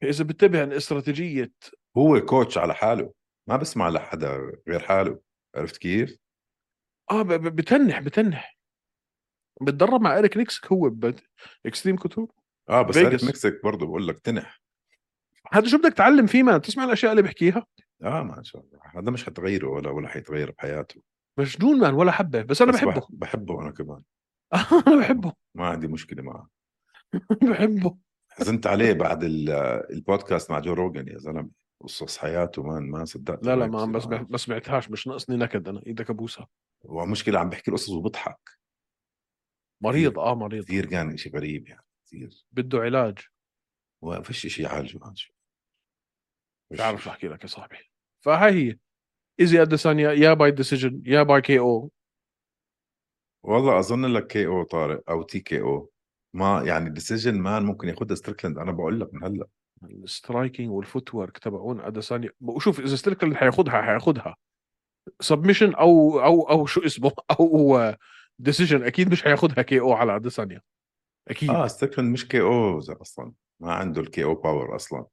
إذا 0.03 0.25
بتتبع 0.25 0.77
استراتيجية 0.77 1.53
هو 1.99 2.21
coach 2.21 2.59
على 2.59 2.75
حاله 2.75 3.13
ما 3.49 3.57
بسمع 3.57 3.89
لحدا 3.89 4.53
غير 4.69 4.81
حاله 4.81 5.21
عرفت 5.57 5.77
كيف؟ 5.77 6.17
آه 7.11 7.23
بتنح 7.23 8.01
بتنح. 8.01 8.59
بتدرب 9.63 10.01
مع 10.01 10.19
اريك 10.19 10.37
نيكسيك 10.37 10.67
هو 10.73 10.93
اكستريم 11.67 11.97
كوتور 11.97 12.33
آه 12.69 12.83
بس. 12.83 12.97
اريك 12.97 13.25
نيكسيك 13.25 13.61
برضه 13.65 13.87
بقول 13.87 14.09
لك 14.09 14.19
تنح. 14.21 14.61
هذا 15.53 15.69
شو 15.69 15.79
بدك 15.79 15.93
تعلم 15.93 16.27
فيه؟ 16.27 16.43
ما 16.43 16.59
تسمع 16.59 16.85
الأشياء 16.85 17.13
اللي 17.13 17.23
بحكيها؟ 17.23 17.67
آه 18.03 18.23
ما 18.23 18.43
شاء 18.43 18.63
الله. 18.63 18.81
هذا 19.03 19.11
مش 19.11 19.25
حتغيره 19.25 19.69
ولا 19.69 19.91
ولا 19.91 20.09
حيتغير 20.09 20.51
بحياته. 20.51 21.03
مجنون 21.39 21.81
مان 21.81 21.95
ولا 21.95 22.13
حبة. 22.13 22.43
بس 22.43 22.63
أنا 22.63 22.73
بس 22.73 22.79
بحبه. 22.79 22.93
بح- 23.01 23.09
بحبه 23.11 23.63
أنا 23.63 23.71
كمان. 23.71 24.03
أنا 24.89 24.99
بحبه. 25.01 25.33
ما 25.55 25.67
عندي 25.67 25.87
مشكلة 25.87 26.23
معه. 26.23 26.49
بحبه. 27.51 27.99
حزنت 28.39 28.67
عليه 28.67 28.93
بعد 28.93 29.25
ال- 29.25 29.51
البودكاست 29.91 30.51
مع 30.51 30.59
جو 30.59 30.73
روجن 30.73 31.09
يا 31.09 31.19
زلمة. 31.19 31.51
قصص 31.81 32.19
حياته 32.19 32.63
ما 32.63 32.81
ما 32.81 33.05
صدقت 33.05 33.45
لا 33.45 33.57
لا 33.57 33.67
ما 33.67 33.87
بس 33.87 34.07
معه. 34.07 34.27
ما 34.31 34.39
سمعتهاش 34.39 34.91
مش 34.91 35.07
ناقصني 35.07 35.37
نكد 35.37 35.69
أنا 35.69 35.83
إيدك 35.87 36.11
ابوسها 36.11 36.49
ومشكلة 36.85 37.39
عم 37.39 37.49
بحكي 37.51 37.71
القصص 37.71 37.91
وبضحك. 37.91 38.51
مريض 39.83 40.19
آه 40.19 40.35
مريض. 40.35 40.65
كثير 40.65 40.87
كان 40.87 41.17
شيء 41.17 41.37
غريب 41.37 41.69
يعني 41.69 41.85
كثير 42.07 42.45
بده 42.53 42.79
علاج. 42.79 43.19
وما 44.03 44.23
فيش 44.23 44.47
شيء 44.47 44.65
يعالجه 44.65 44.99
هذا 45.05 45.15
شو 45.15 45.33
مش 46.73 46.81
عارف 46.81 47.03
شو 47.03 47.11
أحكي 47.11 47.29
لك 47.29 47.43
يا 47.43 47.49
صاحبي. 47.49 47.77
فهاي 48.25 48.53
هي. 48.53 48.79
ايزي 49.41 49.63
اديسانيا 49.63 50.13
يا 50.13 50.33
by 50.35 50.51
decision 50.51 51.03
يا 51.07 51.23
by 51.23 51.41
KO. 51.41 51.91
والله 53.43 53.79
أظن 53.79 54.07
لك 54.07 54.27
KO 54.27 54.63
طارق 54.63 55.11
أو 55.11 55.23
TKO. 55.23 55.91
ما 56.35 56.63
يعني 56.63 56.91
decision 56.91 57.39
man 57.39 57.63
ممكن 57.63 57.89
ياخذها 57.89 58.15
ستريكلاند 58.15 58.59
أنا 58.59 58.73
بقول 58.73 59.01
لك 59.01 59.15
من 59.15 59.25
هلأ. 59.25 59.47
ال 59.85 59.92
striking 59.92 60.55
وال 60.55 60.71
footwork 60.71 61.39
تبعون 61.39 61.81
اديسانيا 61.81 62.31
وشوف 62.41 62.81
إذا 62.81 62.97
ستريكلاند 62.97 63.35
حياخدها 63.35 63.83
حياخدها. 63.83 64.37
submission 65.21 65.75
أو 65.75 66.21
أو 66.21 66.43
أو 66.51 66.67
شو 66.67 66.81
اسمه؟ 66.81 67.13
أو 67.41 67.79
decision 68.39 68.83
أكيد 68.83 69.11
مش 69.13 69.23
حياخدها 69.25 69.63
KO 69.63 69.93
على 69.93 70.17
اديسانيا 70.17 70.61
أكيد. 71.29 71.51
آه 71.51 71.67
ستريكلاند 71.67 72.13
مش 72.13 72.29
KO 72.29 72.79
أصلا. 72.79 73.33
ما 73.61 73.73
عنده 73.73 74.01
ال 74.01 74.25
KO 74.25 74.35
power 74.35 74.77
أصلا. 74.77 75.07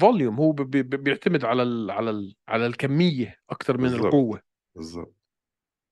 volume 0.00 0.36
هو 0.36 0.52
بي- 0.52 0.82
بي- 0.82 0.96
بيعتمد 0.96 1.44
على 1.44 1.62
ال 1.62 1.90
على 1.90 2.10
ال 2.10 2.34
على 2.48 2.66
الكمية 2.66 3.36
أكثر 3.50 3.76
من 3.78 3.82
بالضبط. 3.82 4.04
القوة. 4.04 4.40
بالضبط. 4.76 5.14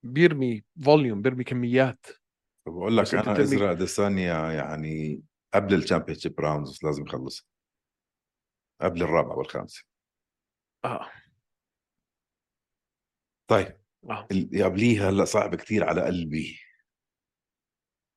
بيرمي 0.03 0.65
volume 0.85 1.23
بيرمي 1.23 1.45
كميات. 1.45 2.07
بقول 2.67 2.97
لك 2.97 3.15
أنا 3.15 3.41
إسرائيل 3.41 3.73
أديسانيا 3.73 4.53
يعني 4.53 5.23
قبل 5.55 5.75
ال 5.75 6.19
championship 6.19 6.41
rounds 6.41 6.85
لازم 6.85 7.03
يخلص. 7.03 7.49
قبل 8.81 9.03
الرابعه 9.03 9.39
والخامسه 9.39 9.85
آه. 10.85 11.11
طيب. 13.51 13.81
آه. 14.11 14.29
اللي 14.31 14.63
قبليها 14.65 15.11
هلأ 15.11 15.25
صعب 15.25 15.55
كثير 15.55 15.85
على 15.85 16.03
قلبي. 16.03 16.59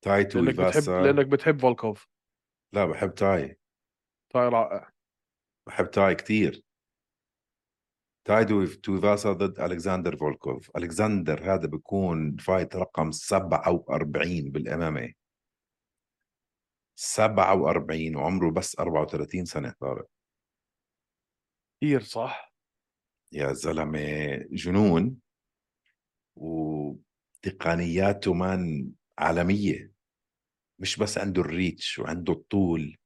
تاي 0.04 0.22
لأنك 0.22 0.54
بتحب 0.54 0.90
لأنك 0.90 1.26
بتحب 1.26 1.60
فولكوف. 1.60 2.08
لا 2.72 2.86
بحب 2.86 3.14
تاي. 3.14 3.58
طيب 4.34 4.54
رائع. 4.54 4.90
بحب 5.66 5.90
تاي 5.90 6.14
كثير 6.14 6.62
تاي 8.30 8.44
دو- 8.44 8.64
تويفاسا 8.66 9.32
ضد 9.32 9.60
ألكسندر 9.60 10.16
فولكوف. 10.16 10.70
ألكسندر 10.76 11.54
هذا 11.54 11.66
بيكون 11.66 12.36
fight 12.36 12.76
رقم 12.76 13.10
47 13.12 14.50
بال 14.50 14.76
MMA 14.76 15.14
47 16.94 18.16
وعمره 18.16 18.50
بس 18.50 18.78
34 18.78 19.44
سنة 19.44 19.74
طارق. 19.80 20.06
كثير 21.80 22.00
صح؟ 22.02 22.52
يا 23.32 23.52
زلمة 23.52 24.36
جنون 24.50 25.16
وتقنياته 26.36 28.34
man 28.34 28.92
عالمية. 29.18 29.92
مش 30.78 30.96
بس 30.98 31.18
عنده 31.18 31.40
ال 31.42 31.51
reach 31.51 31.98
وعنده 31.98 32.32
الطول 32.32 32.96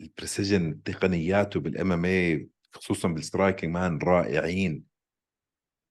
ال 0.00 0.08
precision 0.08 0.82
تقنياته 0.82 1.60
بال 1.60 1.92
MMA 1.92 2.48
خصوصا 2.72 3.08
بال 3.08 3.21
striking 3.21 3.74
man 3.74 3.98
رائعين. 3.98 4.84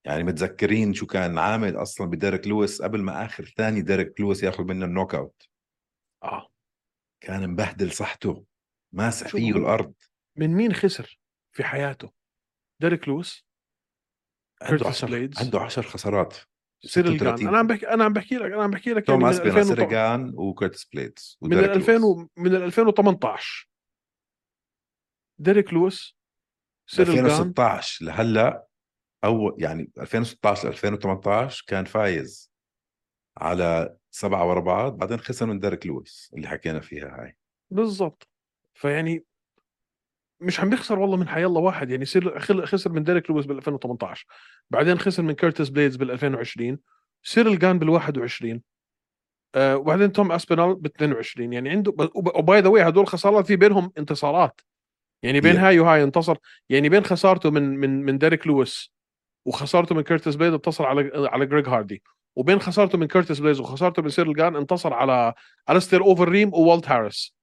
يعني 0.06 0.24
متذكرين 0.24 0.94
شو 0.94 1.06
كان 1.06 1.38
عامل 1.38 1.82
أصلا 1.82 2.08
بديريك 2.08 2.48
لويس 2.48 2.82
قبل 2.82 3.02
ما 3.02 3.26
آخر 3.26 3.46
ثاني 3.46 3.82
ديريك 3.82 4.22
لويس 4.22 4.44
ياخذ 4.44 4.64
منه 4.64 4.86
ال 4.86 5.16
knockout. 5.16 5.50
آه. 6.24 6.48
كان 7.22 7.50
مبهدل 7.50 7.92
صحته 7.92 8.46
ماسح 8.94 9.28
فيه؟ 9.28 9.52
الأرض. 9.52 9.94
من 10.38 10.50
مين 10.50 10.74
خسر 10.74 11.20
في 11.56 11.64
حياته؟ 11.64 12.12
ديريك 12.82 13.08
لويس؟ 13.08 13.46
عنده 14.62 14.78
كيرتس 14.78 15.04
10 15.04 15.08
بليدز. 15.08 15.40
عنده 15.40 15.60
10 15.60 15.82
خسارات. 15.82 16.38
سيريل 16.82 17.18
جان 17.18 17.38
36. 17.38 17.48
أنا 17.48 17.58
عم 17.58 17.68
بحكي 17.68 17.90
أنا 17.90 18.04
عم 18.04 18.14
بحكي 18.14 18.36
لك 18.36 18.52
أنا 18.52 18.64
عم 18.64 18.72
بحكي 18.72 18.94
لك 18.94 19.08
توم 19.08 19.22
يعني 19.22 19.34
من 19.34 19.40
اسبينا 19.40 19.60
2000 19.60 19.76
سيريجان 19.76 20.34
وكرتس 20.36 20.86
بليدز 20.86 21.38
من 21.42 21.54
ال 21.54 21.58
وديريك 21.58 21.78
2000 21.78 21.92
لويس. 21.92 22.04
و... 22.04 22.28
من 22.38 22.56
ال 22.56 22.64
2018 22.64 23.70
ديريك 25.40 25.74
لويس 25.74 25.98
سيريل 25.98 26.04
جان 26.04 26.17
2016 27.00 28.06
لهلأ 28.06 28.66
أول 29.24 29.56
يعني 29.58 29.90
2016 29.98 30.68
ل 30.68 30.72
2018 30.72 31.64
كان 31.68 31.86
فايز 31.86 32.52
على 33.38 33.96
سبعة 34.12 34.50
ورا 34.50 34.60
بعض 34.60 34.98
بعدين 34.98 35.20
خسر 35.20 35.46
من 35.46 35.60
ديريك 35.60 35.86
لويس 35.86 36.32
اللي 36.38 36.48
حكينا 36.48 36.80
فيها 36.80 37.22
هاي. 37.22 37.38
بالضبط. 37.72 38.28
فيعني 38.74 39.26
مش 40.42 40.60
عم 40.60 40.70
بيخسر 40.70 41.00
والله 41.00 41.18
من 41.18 41.28
حيالله 41.28 41.60
واحد 41.62 41.90
يعني 41.90 42.06
سير 42.06 42.40
خل- 42.40 42.66
خسر 42.68 42.92
من 42.92 43.04
ديريك 43.04 43.30
لويس 43.30 43.46
بال 43.46 43.58
2018 43.58 44.26
بعدين 44.70 45.00
خسر 45.00 45.24
من 45.24 45.34
كيرتس 45.34 45.70
بليدز 45.70 45.96
بال 45.96 46.12
2020 46.12 46.80
سيريل 47.24 47.60
جان 47.60 47.80
بال 47.80 47.90
21 47.90 48.62
آه 49.56 49.78
وبعدين 49.78 50.12
توم 50.12 50.32
أسبينال 50.32 50.76
ب 50.76 50.86
22 50.86 51.54
يعني 51.54 51.70
عنده 51.70 51.94
و 52.16 52.31
by 52.31 52.60
the 52.60 52.70
way 52.70 52.82
هدول 52.88 53.08
خسارات 53.08 53.46
في 53.48 53.56
بينهم 53.56 53.92
انتصارات. 53.98 54.62
يعني 55.24 55.42
بين 55.42 55.56
Yeah. 55.56 55.60
هاي 55.60 55.80
وهاي 55.80 56.04
انتصر 56.04 56.38
يعني 56.70 56.90
بين 56.90 57.04
خسارته 57.04 57.52
من 57.52 57.78
من 57.78 58.06
من 58.06 58.18
ديريك 58.18 58.48
لويس 58.48 58.92
وخسارته 59.46 59.96
من 59.96 60.02
كيرتس 60.02 60.36
بليدز 60.36 60.54
انتصر 60.54 60.86
على 60.86 61.12
على 61.14 61.46
جريج 61.46 61.70
هاردي 61.70 62.04
وبين 62.36 62.60
خسارته 62.60 62.98
من 62.98 63.08
كيرتس 63.08 63.40
بليز 63.40 63.60
وخسارته 63.60 64.02
من 64.02 64.10
سيرل 64.10 64.34
جان 64.34 64.56
انتصر 64.56 64.94
على 64.94 65.34
الستير 65.70 66.02
اوفر 66.02 66.30
ريم 66.30 66.54
وولت 66.54 66.90
هاريس 66.90 67.36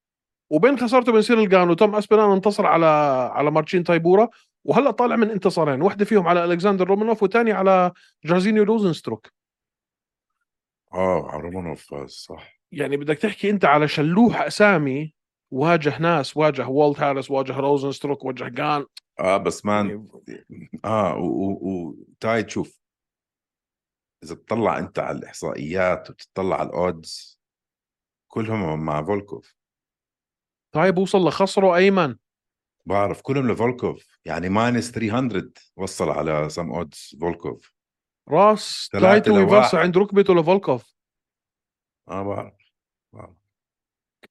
وبين 0.50 0.78
خسارته 0.78 1.12
من 1.12 1.22
سيرل 1.22 1.48
جان 1.48 1.70
وتوم 1.70 1.94
اسبينال 1.94 2.32
انتصر 2.32 2.66
على 2.66 2.86
على 3.34 3.50
مارتشين 3.50 3.84
تايبورا 3.84 4.28
وهلأ 4.64 4.90
طالع 4.90 5.16
من 5.16 5.30
انتصارين 5.30 5.82
واحدة 5.82 6.04
فيهم 6.04 6.28
على 6.28 6.44
ألكسندر 6.44 6.88
رومانوف 6.88 7.22
والثاني 7.22 7.52
على 7.52 7.92
جارزينيو 8.24 8.62
روزنستروك 8.62 9.28
آه 10.94 11.28
على 11.30 11.42
رومانوف 11.42 11.86
فاز 11.90 12.10
صح 12.10 12.60
يعني 12.72 12.96
بدك 12.96 13.18
تحكي 13.18 13.50
أنت 13.50 13.64
على 13.64 13.88
شلوح 13.88 14.40
أسامي 14.40 15.14
واجه 15.54 15.98
ناس 15.98 16.36
واجه 16.36 16.68
والت 16.68 17.00
هاريس 17.00 17.30
واجه 17.30 17.56
روزنستروك 17.56 18.24
واجه 18.24 18.48
جان. 18.48 18.86
آه 19.20 19.36
بس 19.36 19.64
man 19.64 20.08
يعني 20.28 20.70
آه 20.84 21.16
وتاي 21.62 22.42
تشوف 22.42 22.80
إذا 24.24 24.34
تطلع 24.34 24.78
أنت 24.78 24.98
على 24.98 25.18
الإحصائيات 25.18 26.10
وتطلع 26.10 26.60
على 26.60 26.68
ال 26.68 26.83
odds 26.83 27.40
كلهم 28.28 28.84
مع 28.84 29.04
فولكوف. 29.04 29.56
طيب 30.74 30.98
وصل 30.98 31.28
لخسره 31.28 31.76
أيمن. 31.76 32.16
بعرف 32.86 33.22
كلهم 33.22 33.52
لفولكوف. 33.52 34.18
يعني 34.24 34.48
minus 34.48 34.90
300 34.90 35.50
وصل 35.76 36.08
على 36.08 36.48
some 36.48 36.72
odds 36.72 37.16
فولكوف. 37.20 37.74
راس 38.28 38.88
تايتو 38.92 39.38
لواحد. 39.38 39.76
عند 39.76 39.98
ركبته 39.98 40.34
لفولكوف. 40.34 40.94
آه 42.08 42.22
بعرف 42.22 42.72
بعرف. 43.12 43.43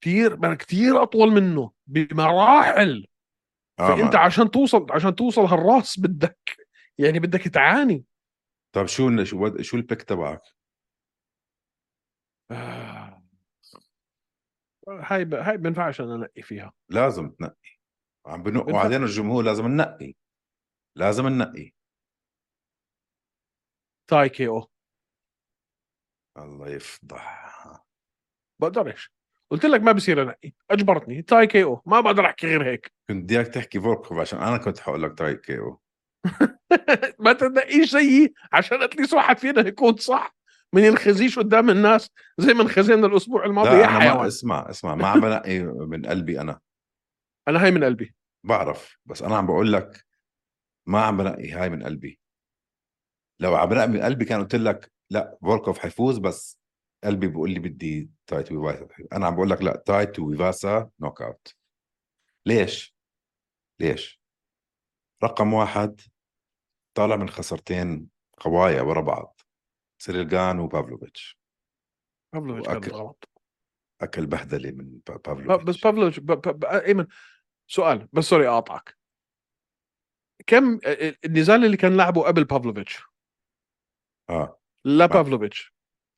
كثير 0.04 0.54
كثير 0.54 1.02
أطول 1.02 1.28
منه 1.28 1.72
بمراحل. 1.86 3.06
آه 3.78 3.96
فأنت. 3.96 4.14
عشان 4.14 4.50
توصل 4.50 4.86
عشان 4.90 5.14
توصل 5.14 5.40
هالراس 5.40 6.00
بدك 6.00 6.56
يعني 6.98 7.18
بدك 7.18 7.40
تعاني. 7.40 8.04
طيب 8.74 8.86
شو 8.86 9.24
شو 9.24 9.62
شو 9.62 9.76
ال 9.76 9.81
pick 9.81 10.02
تبعك؟ 10.02 10.42
آه. 12.50 13.22
هاي 14.88 15.24
ب... 15.24 15.34
هاي 15.34 15.56
بينفعش 15.56 16.00
أنا 16.00 16.14
انقي 16.14 16.42
فيها. 16.42 16.72
لازم 16.88 17.30
تنقي. 17.30 17.78
عم 18.26 18.42
بنق 18.42 18.68
وبعدين 18.68 19.02
الجمهور 19.02 19.44
لازم 19.44 19.66
ننقي. 19.66 20.14
لازم 20.96 21.28
ننقي. 21.28 21.72
تاي 24.10 24.28
KO. 24.28 24.70
الله 26.38 26.68
يفضح. 26.68 27.54
بقدرش. 28.60 29.14
قلت 29.54 29.66
لك 29.66 29.80
ما 29.80 29.92
بصير 29.92 30.22
انقي 30.22 30.52
أجبرتني. 30.70 31.22
تاي 31.22 31.46
KO. 31.46 31.82
ما 31.86 32.00
بقدر 32.00 32.26
أحكي 32.26 32.46
غير 32.46 32.64
هيك. 32.70 32.92
كنت 33.08 33.22
بدي 33.24 33.36
أياك 33.36 33.48
تحكي 33.48 33.80
فولكوف 33.80 34.18
عشان 34.18 34.38
أنا 34.38 34.56
كنت 34.56 34.78
حقول 34.78 35.02
لك 35.02 35.18
تاي 35.18 35.36
KO. 35.36 35.80
ما 37.18 37.32
تنقيش 37.32 37.90
زيي 37.90 38.34
عشان 38.52 38.82
at 38.82 38.91
least 38.91 39.12
واحد 39.14 39.38
فينا 39.38 39.68
يكون 39.68 39.96
صح. 39.96 40.36
ما 40.72 40.86
ينخزيش 40.86 41.38
قدام 41.38 41.70
الناس. 41.70 42.10
زي 42.38 42.54
ما 42.54 42.62
انخزينا 42.62 43.06
الأسبوع 43.06 43.44
الماضي 43.44 43.70
لا 43.70 43.80
يا 43.80 43.84
أنا 43.84 43.92
ما 43.98 44.00
حيوان. 44.00 44.26
اسمع 44.26 44.70
اسمع. 44.70 44.94
ما 44.94 45.08
عم 45.08 45.20
بنقي 45.20 45.60
من 45.62 46.06
قلبي 46.06 46.40
أنا. 46.40 46.60
أنا 47.48 47.64
هاي 47.64 47.70
من 47.70 47.84
قلبي. 47.84 48.14
بعرف. 48.44 48.98
بس 49.06 49.22
أنا 49.22 49.36
عم 49.36 49.46
بقول 49.46 49.72
لك 49.72 50.04
ما 50.86 51.02
عم 51.02 51.16
بنقي 51.16 51.50
هاي 51.50 51.70
من 51.70 51.82
قلبي. 51.82 52.20
لو 53.40 53.56
عم 53.56 53.68
بنقي 53.68 53.88
من 53.88 54.00
قلبي 54.00 54.24
كان 54.24 54.40
قلت 54.40 54.54
لك 54.54 54.92
لا 55.10 55.38
فولكوف 55.42 55.78
حيفوز 55.78 56.18
بس 56.18 56.63
قلبي 57.04 57.28
بقول 57.28 57.50
لي 57.50 57.60
بدي 57.60 58.10
تاي 58.26 58.52
تويفاسا. 58.52 58.88
أنا 59.12 59.26
عم 59.26 59.34
بقول 59.34 59.50
لك 59.50 59.62
لا 59.62 59.82
تاي 59.86 60.18
تويفاسا 60.18 60.90
knockout 61.00 61.54
ليش؟ 62.46 62.96
ليش؟ 63.80 64.20
رقم 65.24 65.52
واحد 65.52 66.00
طالع 66.96 67.16
من 67.16 67.28
خسرتين 67.28 68.08
قوايا 68.38 68.82
ورا 68.82 69.00
بعض 69.00 69.40
سيريل 69.98 70.41
جان 70.41 70.58
وبافلوفيتش. 70.58 71.38
بافلوفيتش. 72.34 72.68
كانت 72.68 72.88
غلط 72.88 73.28
أكل 74.00 74.26
بهدلة 74.26 74.70
من 74.70 74.98
بافلوفيتش 75.08 75.64
بس 75.64 75.76
بافلوفيتش. 75.76 76.20
ب- 76.20 76.32
ب- 76.32 76.58
ب- 76.58 76.64
ايمن 76.64 77.06
سؤال 77.70 78.08
بس 78.12 78.24
sorry 78.24 78.48
أقاطعك. 78.48 78.98
كم 80.46 80.78
النزال 81.24 81.64
اللي 81.64 81.76
كان 81.76 81.96
لعبه 81.96 82.22
قبل 82.22 82.44
بافلوفيتش؟ 82.44 83.02
آه. 84.30 84.60
لا 84.84 85.06
بافلوفيتش. 85.06 85.73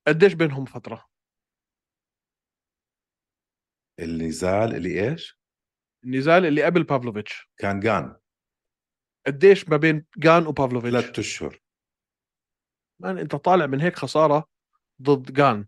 قديش 0.08 0.32
بينهم 0.32 0.64
فترة؟ 0.64 1.06
النزال 4.00 4.74
اللي 4.76 5.08
إيش؟ 5.08 5.38
النزال 6.04 6.46
اللي 6.46 6.62
قبل 6.62 6.84
بافلوفيتش. 6.84 7.50
كان 7.58 7.80
جان. 7.80 8.16
قديش 9.26 9.68
ما 9.68 9.76
بين 9.76 10.06
جان 10.16 10.46
وبافلوفيتش؟ 10.46 10.92
ثلاث 10.92 11.18
أشهر. 11.18 11.60
مان 13.00 13.18
أنت 13.18 13.34
طالع 13.36 13.66
من 13.66 13.80
هيك 13.80 13.96
خسارة 13.96 14.48
ضد 15.02 15.32
جان. 15.32 15.66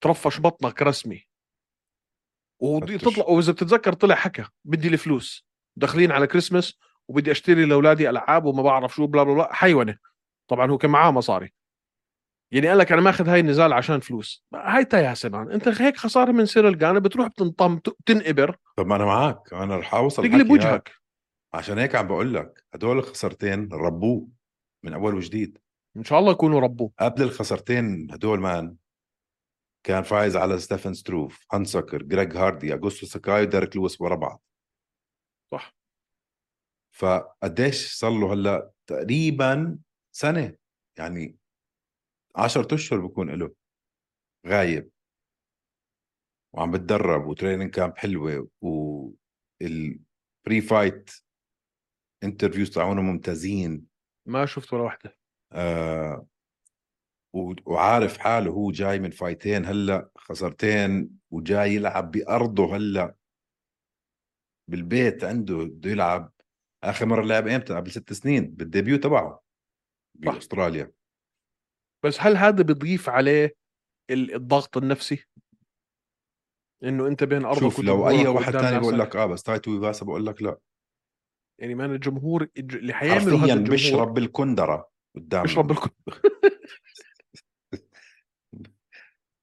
ترفش 0.00 0.40
بطنك 0.40 0.82
رسمي. 0.82 1.28
ودي 2.62 2.98
فتش. 2.98 3.04
تطلع 3.04 3.24
وإذا 3.24 3.52
بتتذكر 3.52 3.92
طلع 3.92 4.14
حكى 4.14 4.44
بدي 4.64 4.88
الفلوس. 4.88 5.46
داخلين 5.76 6.12
على 6.12 6.26
كريسمس 6.26 6.78
وبدي 7.08 7.30
أشتري 7.30 7.66
لأولادي 7.66 8.10
ألعاب 8.10 8.44
وما 8.44 8.62
بعرف 8.62 8.94
شو 8.94 9.06
بلا 9.06 9.22
بلا 9.22 9.34
بلا 9.34 9.52
حيونة. 9.52 9.98
طبعا 10.48 10.70
هو 10.70 10.78
كان 10.78 10.90
معاه 10.90 11.10
مصاري. 11.10 11.52
يعني 12.52 12.68
قال 12.68 12.78
لك 12.78 12.92
أنا 12.92 13.00
ماخذ 13.00 13.28
هاي 13.28 13.40
النزال 13.40 13.72
عشان 13.72 14.00
فلوس. 14.00 14.44
هاي 14.54 14.84
تياسه 14.84 15.28
man 15.28 15.50
أنت 15.50 15.68
هيك 15.68 15.96
خسارة 15.96 16.32
من 16.32 16.46
سيرل 16.46 16.78
جان 16.78 17.00
بتروح 17.00 17.26
بتنطم 17.28 17.76
بتنقبر 17.76 18.56
طب 18.76 18.86
ما 18.86 18.96
أنا 18.96 19.04
معك 19.04 19.52
أنا 19.52 19.76
رح 19.76 19.94
أوصل 19.94 20.22
تقلب. 20.22 20.50
وجهك. 20.50 20.92
عشان 21.54 21.78
هيك 21.78 21.94
عم 21.94 22.06
بقول 22.06 22.34
لك 22.34 22.64
هدول 22.74 22.98
الخسرتين 22.98 23.68
ربوه 23.72 24.28
من 24.84 24.92
أول 24.92 25.14
وجديد. 25.14 25.58
إن 25.96 26.04
شاء 26.04 26.18
الله 26.18 26.32
يكونوا 26.32 26.60
ربوه. 26.60 26.92
قبل 26.98 27.22
الخسرتين 27.22 28.10
هدول 28.10 28.40
man 28.40 28.76
كان 29.86 30.02
فايز 30.02 30.36
على 30.36 30.58
ستيفن 30.58 30.94
ستروف 30.94 31.46
هانسكر 31.52 32.02
جريج 32.02 32.36
هاردي 32.36 32.74
اغوستو 32.74 33.06
ساكاي 33.06 33.42
وديريك 33.42 33.76
لويس 33.76 34.00
ورا 34.00 34.14
بعض. 34.14 34.42
صح. 35.52 35.76
فقديش 36.96 37.92
صار 37.92 38.10
له 38.10 38.32
هلأ 38.32 38.70
تقريبا 38.86 39.78
سنة؟ 40.16 40.54
يعني 40.98 41.36
10 42.36 42.74
أشهر 42.74 43.00
بكون 43.00 43.30
له 43.30 43.54
غايب. 44.46 44.90
وعم 46.54 46.70
بتدرب 46.70 47.26
و 47.26 47.31
training 47.31 47.70
camp 47.70 47.96
حلوة 47.96 48.48
وال 48.60 50.60
pre-fight 50.60 51.10
interviews 52.24 52.70
تاعونه 52.70 53.02
ممتازين. 53.02 53.86
ما 54.26 54.46
شفت 54.46 54.72
ولا 54.72 54.82
واحدة 54.82 55.16
آه 55.52 56.26
وعارف 57.66 58.18
حاله 58.18 58.50
هو 58.50 58.70
جاي 58.70 58.98
من 58.98 59.10
فايتين 59.10 59.66
هلأ 59.66 60.10
خسرتين 60.16 61.18
وجاي 61.30 61.74
يلعب 61.74 62.10
بأرضه 62.10 62.76
هلأ. 62.76 63.14
بالبيت 64.68 65.24
عنده 65.24 65.56
بده 65.56 65.90
يلعب. 65.90 66.32
آخر 66.84 67.06
مرة 67.06 67.22
لعب 67.22 67.48
إمتى؟ 67.48 67.74
قبل 67.74 67.90
ست 67.90 68.12
سنين 68.12 68.46
بال 68.46 68.60
debut 68.60 68.96
تبعه. 68.96 69.42
بأستراليا. 70.14 70.92
بس 72.04 72.20
هل 72.20 72.36
هذا 72.36 72.62
بيضيف 72.62 73.08
عليه 73.08 73.54
ال- 74.10 74.34
الضغط 74.34 74.76
النفسي؟ 74.76 75.24
إنه 76.84 77.06
أنت 77.06 77.24
بين 77.24 77.44
أرضك 77.44 77.60
شوف 77.60 77.80
لو 77.80 78.08
أي 78.08 78.26
واحد 78.26 78.52
تاني 78.52 78.80
بقول. 78.80 78.98
لك 78.98 79.16
آه 79.16 79.26
بس 79.26 79.42
تاي 79.42 79.70
تويفاسا 79.70 80.04
بقول 80.06 80.26
لك 80.26 80.42
لا. 80.42 80.58
يعني 81.60 81.74
man 81.74 81.92
الجمهور 81.94 82.48
الج- 82.56 82.74
اللي 82.76 82.92
حيعملوا 82.94 83.38
هذا 83.38 83.44
الجمهور 83.52 83.70
بيشرب 83.70 84.14
بالكندرة 84.14 84.90
قدام 85.16 85.42
بيشرب 85.42 85.66
بالكل 85.66 85.90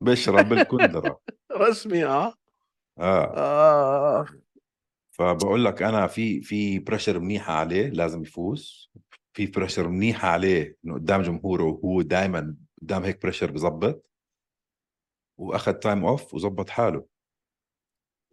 بيشرب 0.02 0.50
بالكندرة. 0.50 1.20
رسمي 1.52 2.06
آه. 2.06 2.34
آه. 3.00 3.38
آه. 3.38 4.26
فبقول 5.12 5.66
لك 5.66 5.84
أنا 5.84 6.08
في 6.08 6.42
في 6.42 6.80
pressure 6.80 7.20
منيحة 7.20 7.54
عليه 7.54 7.90
لازم 7.90 8.22
يفوز. 8.22 8.92
في 9.34 9.48
pressure 9.48 9.90
منيحه 9.90 10.28
عليه 10.28 10.78
إنه 10.86 10.94
قدام 10.94 11.22
جمهوره 11.22 11.64
وهو 11.64 12.02
دائما 12.02 12.58
قدام 12.82 13.04
هيك 13.04 13.22
pressure 13.22 13.52
بزبط 13.52 14.10
وأخذ 15.40 15.74
time 15.74 16.06
off 16.06 16.34
وزبط 16.34 16.70
حاله. 16.70 17.08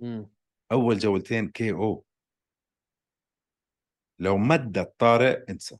مم. 0.01 0.31
أول 0.73 0.99
جولتين 0.99 1.49
KO 1.49 2.05
لو 4.19 4.39
مدت 4.39 4.95
طارق 4.99 5.45
انسى. 5.51 5.79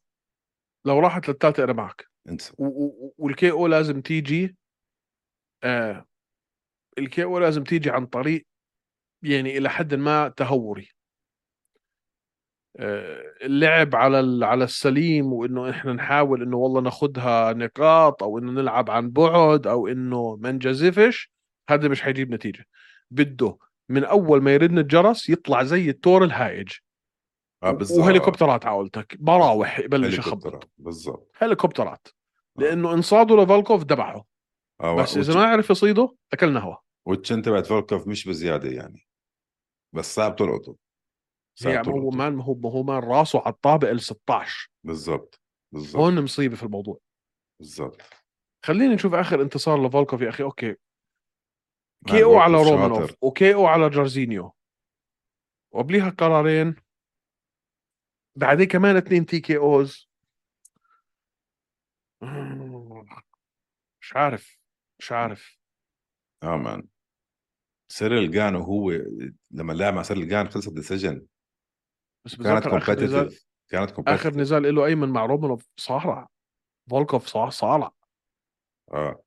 لو 0.87 0.99
راحت 0.99 1.29
للثالثه 1.29 1.65
أنا 1.65 1.73
معك. 1.73 2.07
انسى. 2.29 2.55
وال 3.19 3.51
KO 3.51 3.67
لازم 3.67 4.01
تيجي 4.01 4.57
آه 5.65 6.07
الكي 6.99 7.25
أو 7.25 7.39
لازم 7.39 7.65
تيجي 7.65 7.91
عن 7.91 8.07
طريق 8.07 8.47
يعني 9.23 9.59
إلى 9.59 9.69
حد 9.71 9.95
ما 9.95 10.29
تهوري. 10.29 10.89
آه، 12.83 13.33
اللعب 13.43 13.97
على 13.97 14.47
على 14.47 14.65
السليم 14.65 15.33
وإنه 15.33 15.71
إحنا 15.71 15.93
نحاول 15.93 16.43
إنه 16.43 16.57
والله 16.57 16.81
ناخذها 16.81 17.53
نقاط 17.53 18.23
أو 18.23 18.39
إنه 18.39 18.53
نلعب 18.53 18.91
عن 18.91 19.11
بعد 19.11 19.67
أو 19.67 19.89
إنه 19.89 20.37
ما 20.37 20.53
نجازفش 20.53 21.33
هذا 21.71 21.89
مش 21.89 22.03
حيجيب 22.03 22.35
نتيجة. 22.35 22.65
بده 23.11 23.59
من 23.89 24.05
أول 24.05 24.43
ما 24.43 24.55
يرن 24.55 24.79
الجرس 24.79 25.29
يطلع 25.29 25.63
زي 25.63 25.91
التور 25.91 26.25
الهائج. 26.25 26.69
آه 27.63 27.71
بالضبط 27.71 27.99
وهليكوبترات 27.99 28.67
على 28.67 28.77
قولتك. 28.77 29.17
براوح 29.21 29.79
يبلش 29.79 30.19
يخبط. 30.19 30.71
بالضبط 30.79 31.31
هليكوبترات. 31.39 32.07
آه. 32.07 32.63
لأنه 32.63 32.95
انصاده 32.95 33.37
لفالكوف 33.37 33.83
ذبحه 33.83 34.25
آه 34.81 34.97
بس 34.97 35.17
إذا 35.17 35.35
ما 35.35 35.45
عرف 35.45 35.71
يصيده 35.71 36.15
أكلنا 36.33 36.61
هوا. 36.61 36.77
وال 37.07 37.19
chin 37.19 37.43
تبعت 37.43 37.67
فولكوف 37.67 38.07
مش 38.07 38.29
بزيادة 38.29 38.71
يعني. 38.71 39.07
بس 39.93 40.15
صعب 40.15 40.37
تلقطه 40.37 40.77
هي 41.63 41.83
ما 41.83 41.93
هو 41.93 42.11
man 42.11 42.33
ما 42.33 42.45
هو 42.45 42.55
ما 42.55 42.71
هو 42.71 42.83
مان 42.83 42.99
راسه 42.99 43.41
على 43.41 43.55
الطابق 43.55 43.89
ال 43.89 44.01
16 44.01 44.71
بالضبط 44.85 45.41
بالضبط. 45.73 45.97
هون 45.97 46.25
مصيبة 46.25 46.57
في 46.57 46.63
الموضوع. 46.63 47.01
بالضبط. 47.61 48.01
خلينا 48.65 48.95
نشوف 48.95 49.15
آخر 49.15 49.43
انتصار 49.43 49.87
لفولكوف 49.87 50.21
يا 50.21 50.29
أخي. 50.29 50.43
Okay. 50.43 50.77
KO 52.07 52.39
على 52.39 52.57
رومانوف. 52.57 53.15
و 53.23 53.55
KO 53.55 53.67
على 53.67 53.91
جارزينيو. 53.91 54.55
وقبليها 55.73 56.11
قرارين. 56.11 56.77
بعدين 58.37 58.67
كمان 58.67 58.97
اثنين 58.97 59.27
TKOs. 59.27 60.11
مش 64.01 64.17
عارف 64.17 64.59
مش 64.99 65.13
عارف. 65.13 65.59
آه 66.43 66.57
man 66.57 66.89
سيريل 67.89 68.31
جان 68.31 68.57
وهو 68.57 68.91
لما 69.51 69.73
لعب 69.73 69.95
مع 69.95 70.03
سيريل 70.03 70.29
جان 70.29 70.49
خلصت 70.49 70.73
decision 70.73 71.27
بس 72.27 72.37
كانت 72.37 72.67
آخر 72.67 72.71
competitive 72.71 73.47
كانت 73.71 73.91
آخر 73.91 73.95
competitive 74.03 74.37
نزال 74.37 74.75
له 74.75 74.87
أيمن 74.87 75.09
مع 75.09 75.27
رومانوف 75.27 75.69
صارع. 75.77 76.29
فولكوف 76.91 77.27
صار 77.27 77.51
صارع. 77.51 77.93
آه. 78.93 79.23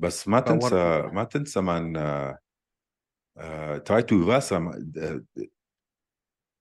بس 0.00 0.28
ما 0.28 0.40
تنسى 0.40 1.02
ما 1.12 1.24
تنسى 1.24 1.60
من 1.60 1.96
آه 1.96 2.38
آه 3.38 3.78
تاي 3.78 4.26
تويفاسا 4.26 4.58
ما- 4.58 4.92
آه، 4.98 5.44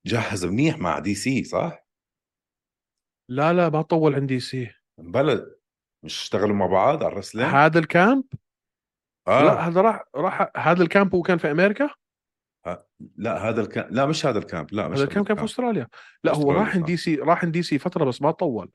جهز 0.06 0.46
منيح 0.46 0.78
مع 0.78 1.00
دي 1.00 1.16
سي 1.16 1.44
صح؟ 1.44 1.86
لا 3.32 3.54
لا 3.54 3.70
ما 3.70 3.82
طول 3.82 4.16
عند 4.16 4.30
دي 4.30 4.40
سي. 4.40 4.74
بلد 5.00 5.60
مش 6.06 6.22
اشتغلوا 6.22 6.56
مع 6.56 6.66
بعض 6.66 7.04
على 7.04 7.14
ال 7.14 7.17
wrestling؟ 7.17 7.46
هذا 7.46 7.80
ال 7.80 7.87
camp؟ 7.87 8.24
آه. 9.28 9.42
لا 9.44 9.68
هذا 9.68 9.82
راح 9.82 10.04
راح 10.16 10.52
هذا 10.58 10.84
ال 10.84 10.90
camp 10.90 11.16
هو 11.16 11.22
كان 11.22 11.38
في 11.38 11.52
أمريكا؟ 11.52 11.90
لا 13.16 13.50
هذا 13.50 13.62
ال 13.62 13.68
camp 13.68 13.92
لا 13.92 14.06
مش 14.06 14.26
هذا 14.26 14.40
ال 14.40 14.47
camp 14.47 14.74
لا 14.74 14.88
مش 14.88 14.98
هذا 14.98 15.04
ال 15.04 15.09
camp 15.09 15.28
كان 15.28 15.38
في 15.38 15.44
أستراليا. 15.44 15.88
لا 16.24 16.36
هو 16.36 16.52
راح. 16.52 16.78
دي 16.78 16.98
سي 16.98 17.16
راح 17.16 17.46
دي 17.46 17.64
سي 17.64 17.80
فترة 17.80 18.06
بس 18.06 18.22
ما 18.22 18.32
طول. 18.32 18.72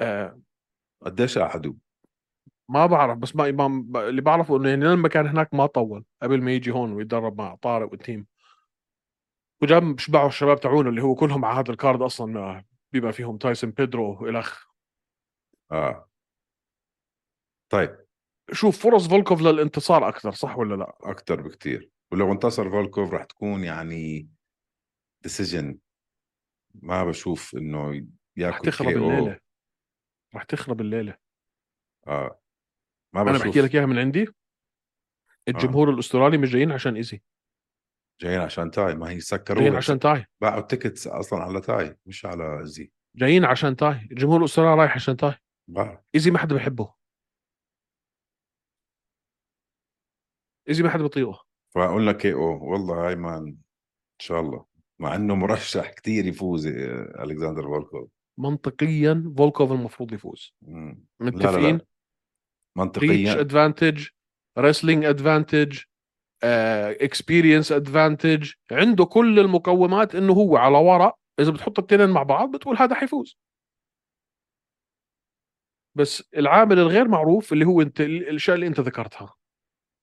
آه 0.00 0.40
قديش 1.02 1.38
قعدوا؟ 1.38 1.74
ما 2.68 2.86
بعرف 2.86 3.18
بس 3.18 3.36
ما, 3.36 3.68
ما 3.68 4.08
اللي 4.08 4.20
بعرفه 4.20 4.56
إنه 4.56 4.68
يعني 4.68 4.84
لما 4.84 5.08
كان 5.08 5.26
هناك 5.26 5.54
ما 5.54 5.66
طول 5.66 6.04
قبل 6.22 6.42
ما 6.42 6.52
يجي 6.52 6.70
هون 6.70 6.92
ويتدرب 6.92 7.38
مع 7.38 7.54
طارق 7.54 7.90
وال 7.90 8.00
team. 8.00 8.26
وجاب 9.62 9.98
شبعوا 9.98 10.28
الشباب 10.28 10.60
تاعونه 10.60 10.88
اللي 10.90 11.02
هو 11.02 11.14
كلهم 11.14 11.44
على 11.44 11.58
هذا 11.60 11.70
ال 11.70 11.76
card 11.76 12.02
أصلا 12.02 12.64
بيبقى 12.92 13.12
فيهم 13.12 13.36
تايسون 13.36 13.70
بيدرو 13.70 14.24
والخ 14.24 14.66
آه. 15.72 16.08
طيب. 17.68 18.06
شوف 18.52 18.82
فرص 18.82 19.08
فولكوف 19.08 19.42
للانتصار 19.42 20.08
أكثر 20.08 20.30
صح 20.30 20.58
ولا 20.58 20.74
لا؟ 20.74 20.96
أكثر 21.02 21.40
بكتير. 21.40 21.90
ولو 22.12 22.32
انتصر 22.32 22.70
فولكوف 22.70 23.12
راح 23.12 23.24
تكون 23.24 23.64
يعني 23.64 24.28
decision 25.22 25.78
ما 26.74 27.04
بشوف 27.04 27.56
إنه 27.56 27.90
رح 27.90 28.02
ياكل 28.36 28.66
تخرب 28.66 28.88
KO. 28.88 28.96
الليلة. 28.96 29.40
رح 30.34 30.42
تخرب 30.42 30.80
الليلة. 30.80 31.18
آه. 32.06 32.40
ما 33.14 33.22
أنا 33.22 33.32
بشوف. 33.32 33.46
بحكي 33.46 33.60
لك 33.60 33.74
إياها 33.74 33.86
من 33.86 33.98
عندي. 33.98 34.26
الجمهور 35.48 35.90
الأسترالي 35.90 36.38
مش 36.38 36.50
جايين 36.50 36.72
عشان 36.72 36.96
إيزي. 36.96 37.22
جايين 38.20 38.40
عشان 38.40 38.70
تاي. 38.70 38.94
ما 38.94 39.10
هي 39.10 39.20
سكروا 39.20 39.58
جايين 39.60 39.76
عشان 39.76 39.98
تاي. 39.98 40.26
باعوا 40.40 40.60
ال 40.60 40.66
tickets 40.66 41.06
أصلا 41.06 41.38
على 41.38 41.60
تاي 41.60 41.96
مش 42.06 42.26
على 42.26 42.60
إيزي 42.62 42.92
جايين 43.16 43.44
عشان 43.44 43.76
تاي. 43.76 44.08
الجمهور 44.10 44.40
الأسترالي 44.40 44.80
رايح 44.80 44.94
عشان 44.94 45.16
تاي. 45.16 45.34
بعرف 45.70 46.00
إيزي 46.14 46.30
ما 46.30 46.38
حدا 46.38 46.54
بحبه. 46.56 46.94
إيزي 50.68 50.82
ما 50.82 50.90
حدا 50.90 51.02
بيطيقه 51.02 51.45
فقلنا 51.76 52.12
KO 52.12 52.72
والله 52.72 53.08
هاي 53.08 53.16
man 53.16 53.46
إن 53.46 53.56
شاء 54.18 54.40
الله. 54.40 54.64
مع 54.98 55.14
إنه 55.14 55.34
مرشح 55.34 55.92
كتير 55.92 56.26
يفوز 56.26 56.66
آه، 56.66 57.24
ألكسندر 57.24 57.62
فولكوف 57.62 58.10
منطقيا 58.38 59.32
فولكوف 59.38 59.72
المفروض 59.72 60.12
يفوز. 60.12 60.54
متفقين؟ 61.20 61.42
لا 61.42 61.50
لا. 61.50 61.68
reach 61.68 61.86
منطقيا. 62.76 63.40
advantage 63.40 64.06
wrestling 64.58 65.04
advantage 65.04 65.78
experience 66.42 67.72
advantage 67.72 68.52
عنده 68.72 69.04
كل 69.04 69.38
المقومات 69.38 70.14
إنه 70.14 70.32
هو 70.32 70.56
على 70.56 70.78
ورق 70.78 71.18
إذا 71.40 71.50
بتحط 71.50 71.78
الاثنين 71.78 72.10
مع 72.10 72.22
بعض 72.22 72.56
بتقول 72.56 72.76
هذا 72.76 72.94
حيفوز. 72.94 73.38
بس 75.94 76.28
العامل 76.36 76.78
الغير 76.78 77.08
معروف 77.08 77.52
اللي 77.52 77.64
هو 77.64 77.82
انت 77.82 78.00
الاشياء 78.00 78.54
اللي 78.54 78.66
أنت 78.66 78.80
ذكرتها. 78.80 79.34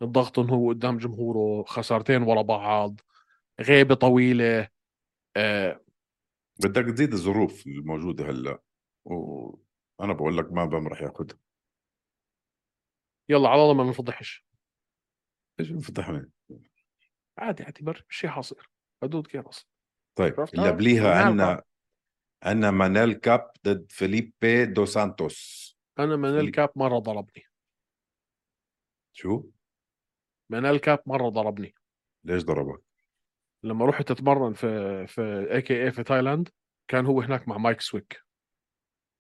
الضغط 0.02 0.40
إنه 0.40 0.54
هو 0.54 0.70
قدام 0.70 0.98
جمهوره 0.98 1.64
خسارتين 1.64 2.22
ورا 2.22 2.42
بعض 2.42 3.02
غيبة 3.60 3.96
طويلة 3.96 4.70
آه. 5.38 5.82
بدك 6.64 6.94
تزيد 6.94 7.14
الظروف 7.14 7.68
الموجودة 7.68 8.30
هلا 8.30 8.62
وأنا 9.06 10.14
بقول 10.14 10.38
لك 10.38 10.52
ما 10.52 10.66
بم 10.66 10.88
رح 10.88 11.02
ياخذها 11.02 11.38
يلا 13.30 13.50
على 13.50 13.62
الله 13.62 13.74
ما 13.74 13.90
نفضحش 13.90 14.46
إيش 15.60 15.72
انفتحنا 15.72 16.30
عادي 17.38 17.64
اعتبر 17.64 18.06
شيء 18.10 18.30
حاصل. 18.30 18.56
حدود 19.04 19.28
كيف 19.28 19.48
أصلا 19.48 19.68
طيب؟ 20.16 20.40
اللي 20.40 20.68
قبليها. 20.68 21.26
عندنا 21.26 21.64
عندنا 22.44 22.72
مانيل 22.72 23.14
كاب 23.14 23.52
ضد 23.66 23.92
فيليبي 23.92 24.66
دو 24.66 24.86
سانتوس. 24.86 25.64
أنا 26.00 26.16
مانيل 26.16 26.52
كاب 26.52 26.70
مرة 26.76 27.00
ضربني. 27.00 27.44
شو؟ 29.14 29.50
مانيل 30.50 30.78
كاب 30.78 31.00
مرة 31.06 31.30
ضربني. 31.30 31.76
ليش 32.24 32.44
ضربك؟ 32.44 32.84
لما 33.64 33.86
رحت 33.86 34.12
أتمرن 34.12 34.54
في 34.54 34.68
في 35.08 35.48
AKA 35.52 35.92
في 35.92 36.04
تايلاند 36.04 36.50
كان 36.88 37.06
هو 37.06 37.22
هناك 37.22 37.48
مع 37.48 37.58
مايك 37.58 37.82
سويك. 37.82 38.24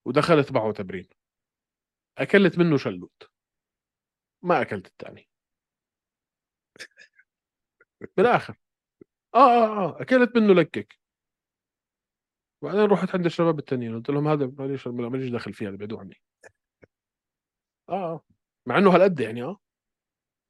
ودخلت 0.05 0.51
معه 0.51 0.71
تمرين. 0.71 1.09
أكلت 2.17 2.57
منه 2.57 2.77
شلوت. 2.77 3.29
ما 4.41 4.61
أكلت 4.61 4.87
الثاني 4.87 5.29
بالآخر. 8.17 8.55
آه 9.35 9.37
آه 9.37 9.67
آه 9.67 10.01
أكلت 10.01 10.35
منه 10.35 10.53
لكك. 10.53 10.99
بعدين 12.61 12.85
رحت 12.85 13.15
عند 13.15 13.25
الشباب 13.25 13.59
التانيين. 13.59 13.95
قلت 13.95 14.09
لهم 14.09 14.27
هذا 14.27 14.45
ماليش 14.45 14.87
ماليش 14.87 15.31
دخل 15.31 15.53
فيه 15.53 15.69
هذا 15.69 15.75
بعدوا 15.75 15.99
عني. 15.99 16.21
آه 17.89 17.93
آه. 18.13 18.23
مع 18.65 18.77
إنه 18.77 18.95
هالقد 18.95 19.19
يعني 19.19 19.43
آه. 19.43 19.59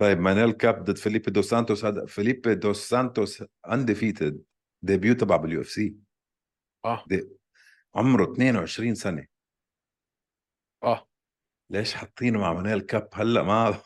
طيب 0.03 0.19
مانيل 0.19 0.51
كاب 0.51 0.83
ضد 0.83 0.97
فيليبي 0.97 1.31
دو 1.31 1.41
سانتوس. 1.41 1.85
هذا 1.85 2.05
فيليبي 2.05 2.55
دو 2.55 2.73
سانتوس 2.73 3.43
undefeated 3.67 4.43
debut 4.81 5.13
تبع 5.13 5.35
بال 5.35 5.61
UFC 5.61 5.95
آه. 6.85 7.05
عمره 7.95 8.33
22 8.33 8.95
سنة. 8.95 9.27
آه. 10.83 11.07
ليش 11.69 11.93
حاطينه 11.93 12.39
مع 12.39 12.53
مانيل 12.53 12.81
كاب 12.81 13.09
هلا؟ 13.13 13.43
ما 13.43 13.81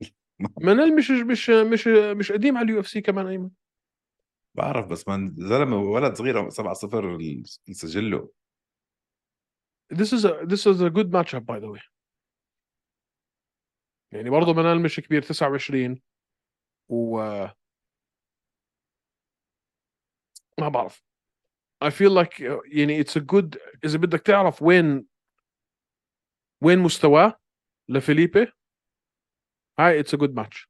مانيل 0.64 0.96
مش 0.96 1.10
مش 1.10 1.50
مش 1.50 1.86
مش 2.16 2.32
قديم 2.32 2.56
على 2.56 2.64
ال 2.64 2.80
UFC 2.80 3.00
كمان 3.00 3.26
أيمن. 3.26 3.50
بعرف 4.54 4.86
بس 4.86 5.08
من 5.08 5.34
زلمة 5.34 5.76
ولد 5.76 6.14
صغير 6.14 6.50
7 6.50 6.74
0 6.74 7.18
سجله. 7.70 8.30
This 9.94 10.12
is 10.12 10.24
a 10.24 10.46
this 10.46 10.66
is 10.66 10.80
a 10.80 10.90
good 10.90 11.10
matchup 11.10 11.44
by 11.44 11.58
the 11.60 11.68
way. 11.68 11.80
يعني 14.12 14.30
برضه 14.30 14.54
منال 14.54 14.82
مش 14.82 15.00
كبير 15.00 15.22
29 15.22 16.00
و 16.88 17.18
ما 20.58 20.68
بعرف. 20.68 21.04
I 21.84 21.88
feel 21.88 22.24
like 22.24 22.40
يعني 22.64 23.04
it's 23.04 23.16
a 23.16 23.20
good 23.20 23.58
إذا 23.84 23.98
بدك 23.98 24.20
تعرف 24.20 24.62
وين 24.62 25.06
وين 26.62 26.78
مستواه 26.78 27.40
لفيليبي 27.88 28.52
هاي 29.78 30.02
it's 30.02 30.06
a 30.06 30.18
good 30.18 30.34
match. 30.40 30.66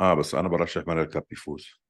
آه 0.00 0.14
بس 0.14 0.34
أنا 0.34 0.48
برشح 0.48 0.86
مانويل 0.86 1.06
كاب 1.06 1.24
يفوز 1.32 1.80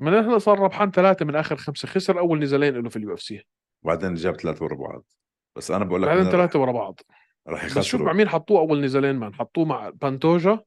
من 0.00 0.14
هلا 0.14 0.38
صار 0.38 0.58
ربحان 0.58 0.90
ثلاثة 0.90 1.24
من 1.24 1.36
آخر 1.36 1.56
خمسة. 1.56 1.88
خسر 1.88 2.18
أول 2.18 2.38
نزالين 2.38 2.74
له 2.74 2.88
في 2.88 2.96
ال 2.96 3.14
UFC. 3.14 3.44
وبعدين 3.84 4.14
جاب 4.14 4.36
ثلاثة 4.36 4.64
ورا 4.64 4.74
بعض. 4.74 5.04
بس 5.56 5.70
أنا 5.70 5.84
بقول 5.84 6.02
لك 6.02 6.08
بعدين 6.08 6.40
رح, 6.40 6.56
ورا 6.56 6.72
بعض. 6.72 7.00
رح 7.48 7.64
بس 7.64 7.70
شوف 7.72 7.76
مع 7.76 7.80
يخسروا 8.06 8.12
مين 8.12 8.28
حطوه 8.28 8.60
أول 8.60 8.80
نزالين 8.80 9.16
man. 9.16 9.34
حطوه 9.34 9.64
مع 9.64 9.90
بانتوجا 9.90 10.64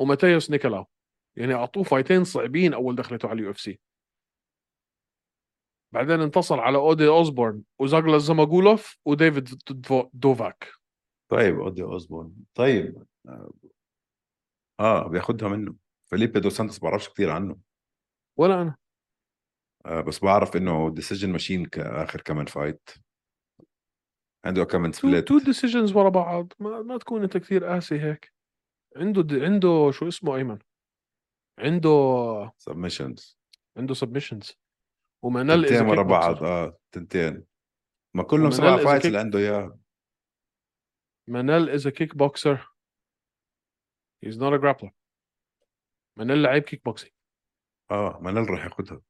وماتيوس 0.00 0.50
نيكولاو 0.50 0.86
يعني 1.36 1.54
أعطوه 1.54 1.82
fight 1.82 2.12
ين 2.12 2.24
صعبين 2.24 2.74
أول 2.74 2.96
دخلته 2.96 3.28
على 3.28 3.38
ال 3.38 3.50
UFC. 3.50 3.80
بعدين 5.94 6.20
انتصر 6.20 6.60
على 6.60 6.78
أودي 6.78 7.08
أوزبورن 7.08 7.62
وزالغاس 7.78 8.18
زماجولوف 8.18 8.98
وديفيد 9.04 9.48
دو- 9.70 10.10
دوفاك. 10.12 10.68
طيب 11.30 11.60
أودي 11.60 11.82
أوزبورن 11.82 12.34
طيب 12.54 13.06
آه, 13.28 13.52
آه 14.80 15.08
بياخدها 15.08 15.48
منه. 15.48 15.74
فيليبي 16.10 16.40
دو 16.40 16.50
سانتوس 16.50 16.78
بعرفش 16.78 17.08
كثير 17.08 17.30
عنه. 17.30 17.56
ولا 18.38 18.62
أنا. 18.62 18.76
آه 19.86 20.00
بس 20.00 20.18
بعرف 20.24 20.56
إنه 20.56 20.90
ديسيجن 20.94 21.32
ماشين 21.32 21.66
كاخر 21.66 22.20
كمان 22.20 22.46
فايت 22.46 22.90
عنده 24.44 24.64
تو 24.64 24.92
سبليت 24.92 25.28
تو 25.28 25.38
ديسيجنز 25.38 25.92
ورا 25.96 26.08
بعض. 26.08 26.52
ما, 26.60 26.82
ما 26.82 26.98
تكون 26.98 27.22
أنت 27.22 27.36
كثير 27.36 27.64
قاسي 27.64 28.00
هيك. 28.00 28.34
عنده 28.96 29.22
د... 29.22 29.32
عنده 29.32 29.90
شو 29.90 30.08
اسمه 30.08 30.36
أيمن؟ 30.36 30.58
عنده 31.58 31.90
سبمشنز 32.58 33.38
عنده 33.76 33.94
سبمشنز 33.94 34.58
ومانيل 35.24 35.68
تنتين 35.68 35.86
ورا 35.86 36.02
بعض. 36.02 36.42
آه 36.44 36.78
تنتين. 36.92 37.46
ما 38.16 38.22
كلهم 38.22 38.42
ومنال 38.42 38.56
سبع 38.56 38.84
فايتس 38.84 39.06
اللي 39.06 39.18
عنده 39.18 39.38
اياه 39.38 39.78
مانيل 41.28 41.68
is 41.70 41.88
kickboxer 41.88 42.74
he's 44.24 44.38
not 44.38 44.52
a 44.52 44.56
grappler 44.56 44.92
مانيل 46.18 46.42
لعيب 46.42 46.62
كيك 46.62 46.84
بوكسينج 46.84 47.12
آه 47.90 48.18
مانيل 48.20 48.50
راح 48.50 48.64
ياخدها. 48.64 49.00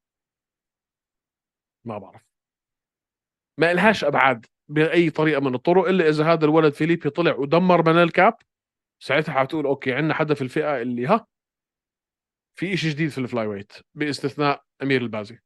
ما 1.85 1.99
بعرف. 1.99 2.32
ما 3.59 3.73
إلهاش 3.73 4.05
أبعاد 4.05 4.47
بأي 4.69 5.11
طريقة 5.11 5.41
من 5.41 5.55
الطرق 5.55 5.89
إلا 5.89 6.09
إذا 6.09 6.33
هذا 6.33 6.45
الولد 6.45 6.75
فيليبي 6.75 7.11
طلع 7.11 7.35
ودمر 7.35 7.83
مانيل 7.87 8.11
كاب 8.11 8.37
ساعتها 9.03 9.33
حتقول 9.33 9.67
okay 9.67 9.93
عندنا 9.93 10.15
حدا 10.15 10.35
في 10.35 10.43
الفئة 10.43 10.83
اللي 10.83 11.07
ها 11.07 11.27
في 12.59 12.77
شيء 12.77 12.91
جديد 12.91 13.09
في 13.09 13.19
ال 13.19 13.47
flyweight 13.47 13.73
باستثناء 13.95 14.65
أمير 14.83 15.01
البازي. 15.01 15.39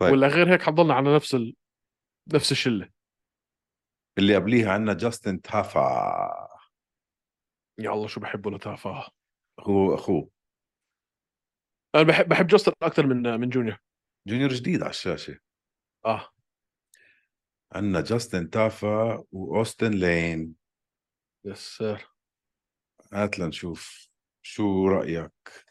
طيب. 0.00 0.12
ولا 0.12 0.28
غير 0.28 0.52
هيك 0.52 0.62
حضلنا 0.62 0.94
على 0.94 1.14
نفس 1.14 1.34
ال... 1.34 1.56
نفس 2.34 2.52
الشلة. 2.52 2.90
اللي 4.18 4.36
قبليها 4.36 4.72
عندنا 4.72 4.94
جاستن 4.94 5.40
تافا. 5.40 6.48
يا 7.78 7.90
الله 7.90 8.06
شو 8.06 8.20
بحبه 8.20 8.50
لتافا. 8.50 9.10
هو 9.60 9.94
أخوه. 9.94 10.30
أنا 11.94 12.02
بحب 12.02 12.28
بحب 12.28 12.46
جاستن 12.46 12.72
أكثر 12.82 13.06
من 13.06 13.40
من 13.40 13.48
جونيور. 13.48 13.78
جونيور 14.28 14.50
جديد 14.50 14.82
على 14.82 14.90
الشاشة. 14.90 15.38
آه. 16.06 16.28
عندنا 17.72 18.00
جاستن 18.00 18.50
تافا 18.50 19.24
وأوستن 19.32 19.90
لين. 19.90 20.54
yes 21.44 21.76
sir. 21.76 22.08
هات 23.12 23.38
لنشوف 23.38 24.08
شو 24.42 24.88
رأيك. 24.88 25.66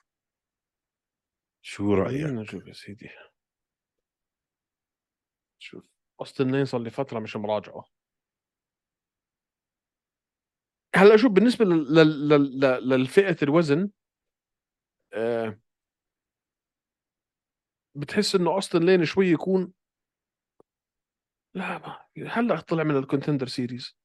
شو 1.61 1.93
رأيك؟ 1.93 2.23
خلينا 2.23 2.41
نشوف 2.41 2.67
يا 2.67 2.73
سيدي. 2.73 3.09
شوف 5.59 5.89
أوستن 6.21 6.51
لين 6.51 6.65
صار 6.65 6.81
لي 6.81 6.89
فترة 6.89 7.19
مش 7.19 7.35
مراجعة. 7.35 7.85
هلا 10.95 11.17
شوف 11.17 11.31
بالنسبة 11.31 11.65
لل... 11.65 11.95
لل... 11.95 12.29
لل... 12.29 12.89
للفئة 12.89 13.37
الوزن 13.43 13.91
آه... 15.13 15.59
بتحس 17.95 18.35
إنه 18.35 18.51
أوستن 18.51 18.85
لين 18.85 19.05
شوي 19.05 19.27
يكون 19.27 19.73
لا 21.53 21.77
ما 21.77 21.97
هلا 22.27 22.59
طلع 22.59 22.83
من 22.83 22.97
ال 22.97 23.02
Contender 23.02 23.47
Series 23.47 23.97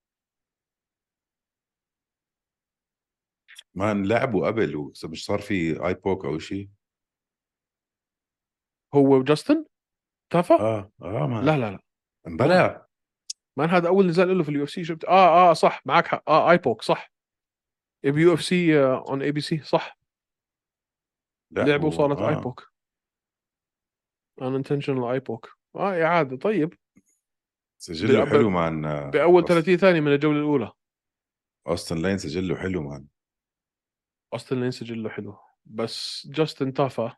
man 3.75 4.07
لعبوا 4.07 4.47
قبل 4.47 4.93
مش 5.05 5.25
صار 5.25 5.39
في 5.39 5.87
eye 5.87 5.95
poke 5.95 6.25
أو 6.25 6.39
شيء 6.39 6.69
هو 8.95 9.17
وجاستن؟ 9.17 9.65
تافا 10.31 10.55
آه 10.61 10.93
آه 11.03 11.27
man 11.27 11.45
لا 11.45 11.57
لا 11.57 11.71
لا. 11.71 11.79
امبلا 12.27 12.87
man 13.57 13.71
هذا 13.71 13.89
أول 13.89 14.07
نزال 14.07 14.39
له 14.39 14.45
في 14.45 14.49
ال 14.49 14.65
UFC 14.65 14.85
شفت؟ 14.85 15.05
آه 15.05 15.51
آه 15.51 15.53
صح 15.53 15.83
معك 15.87 16.07
حق. 16.07 16.31
آه 16.31 16.51
eye 16.51 16.59
poke 16.59 16.83
صح. 16.83 17.13
ب 18.05 18.35
UFC 18.35 18.79
on 18.85 19.23
ABC 19.23 19.63
صح. 19.63 19.99
لعبوا 21.51 21.91
صارت 21.91 22.19
eye 22.19 22.35
poke 22.35 22.73
unintentional 24.43 25.05
eye 25.05 25.21
poke 25.21 25.57
آه 25.77 26.03
إعادة. 26.05 26.37
طيب. 26.37 26.75
سجله 27.89 28.27
حلو 28.27 28.51
man. 28.51 28.85
آه، 28.85 29.11
بأول 29.11 29.43
أوست- 29.43 29.47
30 29.49 29.77
ثانية 29.77 30.01
من 30.01 30.13
الجولة 30.15 30.39
الأولى. 30.39 30.73
اوستن 31.69 32.03
لين 32.03 32.19
سجله 32.19 32.57
حلو 32.57 32.83
مان. 32.83 33.07
اوستن 34.33 34.61
لين 34.61 34.71
سجله 34.71 35.11
حلو. 35.11 35.39
بس 35.65 36.27
جاستن 36.31 36.73
تافا 36.73 37.17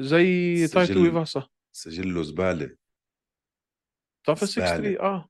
زي 0.00 0.56
سجل- 0.66 0.74
تاي 0.74 1.04
تويفاسا. 1.04 1.48
سجله 1.72 2.22
زبالة. 2.22 2.76
تافا 4.26 4.46
6 4.46 4.60
زبالة. 4.60 4.76
3 4.76 5.00
آه. 5.00 5.28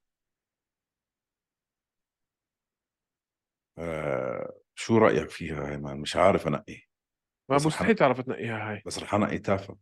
آه 3.78 4.60
شو 4.74 4.98
رأيك 4.98 5.30
فيها 5.30 5.68
هاي 5.68 5.76
man؟ 5.78 6.00
مش 6.00 6.16
عارف 6.16 6.46
أنقي. 6.46 6.82
ما 7.50 7.56
مستحيل 7.56 7.94
تعرف 7.94 8.20
تنقيها 8.20 8.70
هاي. 8.70 8.82
بس 8.86 8.98
رح 8.98 9.14
أنقي 9.14 9.38
تافا. 9.38 9.76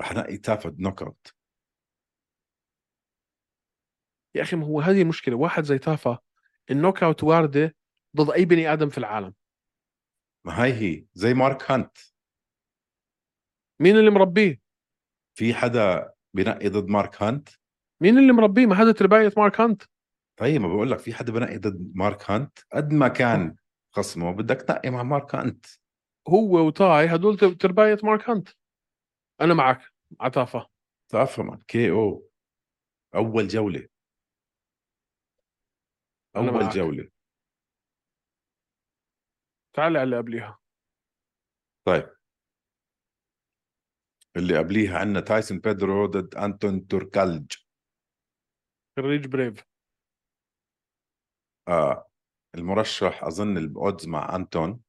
رح 0.00 0.10
أنقي 0.10 0.36
تافا 0.38 0.76
knockout 0.78 1.37
يا 4.38 4.42
أخي 4.42 4.56
ما 4.56 4.66
هو 4.66 4.80
هذه 4.80 5.02
المشكلة 5.02 5.36
واحد 5.36 5.64
زي 5.64 5.78
تافا 5.78 6.18
ال 6.70 7.02
knockout 7.02 7.24
واردة 7.24 7.76
ضد 8.16 8.30
أي 8.30 8.44
بني 8.44 8.72
آدم 8.72 8.88
في 8.88 8.98
العالم. 8.98 9.34
ما 10.46 10.62
هاي 10.62 10.72
هي. 10.72 11.06
زي 11.14 11.34
مارك 11.34 11.70
هانت. 11.70 11.98
مين 13.80 13.96
اللي 13.96 14.10
مربيه؟ 14.10 14.60
في 15.34 15.54
حدا 15.54 16.12
بنقي 16.34 16.68
ضد 16.68 16.88
مارك 16.88 17.22
هانت؟ 17.22 17.48
مين 18.00 18.18
اللي 18.18 18.32
مربيه؟ 18.32 18.66
ما 18.66 18.82
هذا 18.82 18.92
ترباية 18.92 19.32
مارك 19.36 19.60
هانت. 19.60 19.82
طيب 20.38 20.60
ما 20.60 20.68
بقول 20.68 20.90
لك 20.90 20.98
في 20.98 21.14
حدا 21.14 21.32
بنقي 21.32 21.58
ضد 21.58 21.92
مارك 21.94 22.30
هانت؟ 22.30 22.58
قد 22.72 22.92
ما 22.92 23.08
كان. 23.08 23.56
خصمه 23.90 24.30
بدك 24.32 24.62
تنقي 24.62 24.90
مع 24.90 25.02
مارك 25.02 25.34
هانت. 25.34 25.66
هو 26.28 26.66
وتاي 26.66 27.06
هدول 27.06 27.36
ت- 27.36 27.44
ترباية 27.44 27.98
مارك 28.02 28.30
هانت. 28.30 28.48
أنا 29.40 29.54
معك 29.54 29.80
تافا 31.08 31.42
man 31.42 31.58
KO 31.68 32.28
أول 33.14 33.48
جولة. 33.48 33.88
أنا 36.38 36.50
أول. 36.50 36.68
جولة. 36.68 37.08
تعال 39.76 39.96
على 39.96 40.02
اللي 40.02 40.16
قبليها. 40.18 40.58
طيب. 41.86 42.16
اللي 44.36 44.58
قبليها 44.58 44.98
عندنا 44.98 45.20
تايسون 45.20 45.58
بيدرو 45.58 46.06
ضد 46.06 46.34
أنتون 46.34 46.86
توركالج. 46.86 47.56
خريج 48.96 49.26
بريف. 49.26 49.64
آه. 51.68 52.10
المرشح 52.54 53.24
أظن 53.24 53.58
ال 53.58 53.68
odds 53.68 54.06
مع 54.06 54.36
أنتون. 54.36 54.80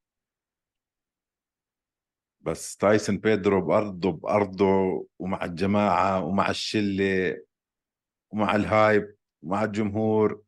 بس 2.41 2.77
تايسون 2.77 3.17
بيدرو 3.17 3.61
بارضه 3.61 4.11
بارضه 4.11 4.65
ومع 5.19 5.45
الجماعة 5.45 6.25
ومع 6.25 6.49
الشلة 6.49 7.45
ومع 8.33 8.55
ال 8.55 8.68
hype 8.68 9.17
ومع 9.41 9.63
الجمهور. 9.63 10.43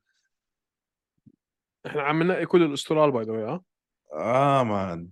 إحنا 1.86 2.02
عم 2.02 2.24
ننقي 2.24 2.46
كل 2.46 2.64
الأسترال 2.64 3.12
by 3.12 3.24
the 3.24 3.32
way 3.32 3.44
آه 3.44 3.64
آه 4.14 4.64
man. 4.64 5.10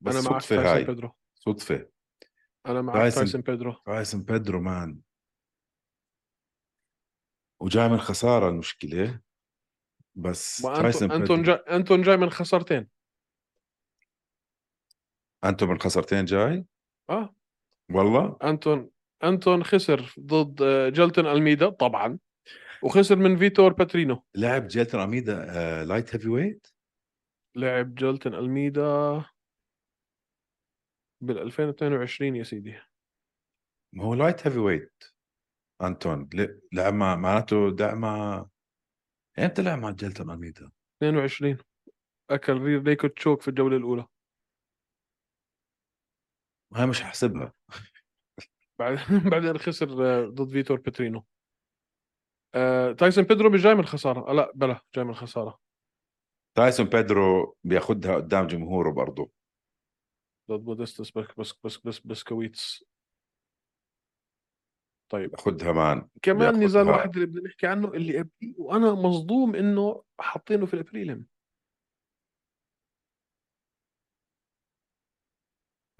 بس 0.00 0.16
أنا 0.16 0.30
معك 0.30 0.42
صدفة 0.42 0.74
هاي. 0.74 0.84
بيدرو. 0.84 1.12
صدفة. 1.34 1.88
أنا 2.66 2.82
معك 2.82 2.96
تايسون. 2.96 3.22
تايسون 3.22 3.40
بيدرو. 3.40 3.72
تايسون 3.86 4.22
بيدرو 4.22 4.60
man. 4.60 5.00
وجاي 7.60 7.88
من 7.88 7.98
خسارة 7.98 8.48
المشكلة 8.48 9.20
بس 10.14 10.62
تايسون 10.62 11.12
انتون 11.12 11.42
جاي 11.42 11.54
انتون 11.54 12.02
جاي 12.02 12.16
من 12.16 12.30
خسارتين. 12.30 12.88
أنتون 15.44 15.68
من 15.68 15.78
خسرتين 15.78 16.24
جاي؟ 16.24 16.66
آه. 17.10 17.34
والله؟ 17.90 18.36
انتون 18.42 18.90
انتون 19.24 19.64
خسر 19.64 20.14
ضد 20.20 20.62
آه، 20.62 20.88
جلتن 20.88 21.26
ألميدا 21.26 21.68
طبعا. 21.68 22.18
وخسر 22.82 23.16
من 23.16 23.36
فيتور 23.36 23.72
باترينو. 23.72 24.24
لعب 24.34 24.68
جيلتون 24.68 25.00
اميدا 25.00 25.46
آه 25.48 25.84
light 25.84 26.14
heavyweight 26.14 26.66
لعب 27.56 27.94
جلتن 27.94 28.34
الميدا 28.34 29.24
بال 31.22 31.38
2022 31.38 32.36
يا 32.36 32.42
سيدي. 32.42 32.78
ما 33.92 34.04
هو 34.04 34.14
light 34.14 34.46
heavyweight 34.46 35.04
انتون 35.82 36.28
لعب 36.72 36.94
مع 36.94 37.16
معناته 37.16 37.56
لعب 37.80 37.96
مع 37.96 38.46
إمتى 39.38 39.62
لعب 39.62 39.78
مع 39.78 39.90
جيلتون 39.90 40.30
ألميدا؟ 40.30 40.70
22 41.02 41.58
أكل 42.30 42.82
naked 42.84 43.10
choke 43.10 43.42
في 43.42 43.48
الجولة 43.48 43.76
الأولى. 43.76 44.06
هاي 46.74 46.86
مش 46.86 47.02
حاسبها 47.02 47.52
بعد 48.78 48.98
بعدين 49.32 49.58
خسر 49.58 49.88
آه، 50.06 50.26
ضد 50.26 50.48
فيتور 50.52 50.80
بيترينو 50.80 51.24
آه، 52.54 52.92
تايسون 52.92 53.24
بيدرو 53.24 53.50
مش 53.50 53.60
جاي 53.62 53.74
من 53.74 53.80
الخسارة. 53.80 54.30
آه، 54.30 54.32
لا 54.32 54.52
بلا 54.54 54.80
جاي 54.94 55.04
من 55.04 55.10
الخسارة. 55.10 55.58
تايسون 56.56 56.86
بيدرو 56.86 57.56
بياخدها 57.64 58.14
قدام 58.14 58.46
جمهوره 58.46 58.90
برضه 58.90 59.30
ضد 60.50 60.64
مودستس 60.64 61.10
بس 61.10 61.26
بس 61.38 61.54
بس 61.64 61.78
بس 61.78 61.98
بسكويتس 62.00 62.84
طيب. 65.12 65.30
بياخدها 65.30 65.72
man. 65.72 66.08
كمان. 66.22 66.64
نزال 66.64 66.88
واحد 66.88 67.14
اللي 67.14 67.26
بدنا 67.26 67.48
نحكي 67.48 67.66
عنه 67.66 67.88
اللي 67.88 68.18
قبليه 68.18 68.54
وأنا 68.58 68.92
مصدوم 68.92 69.54
إنه 69.54 70.02
حاطينه 70.20 70.66
في 70.66 70.74
ال 70.74 70.81
prelim 70.81 71.26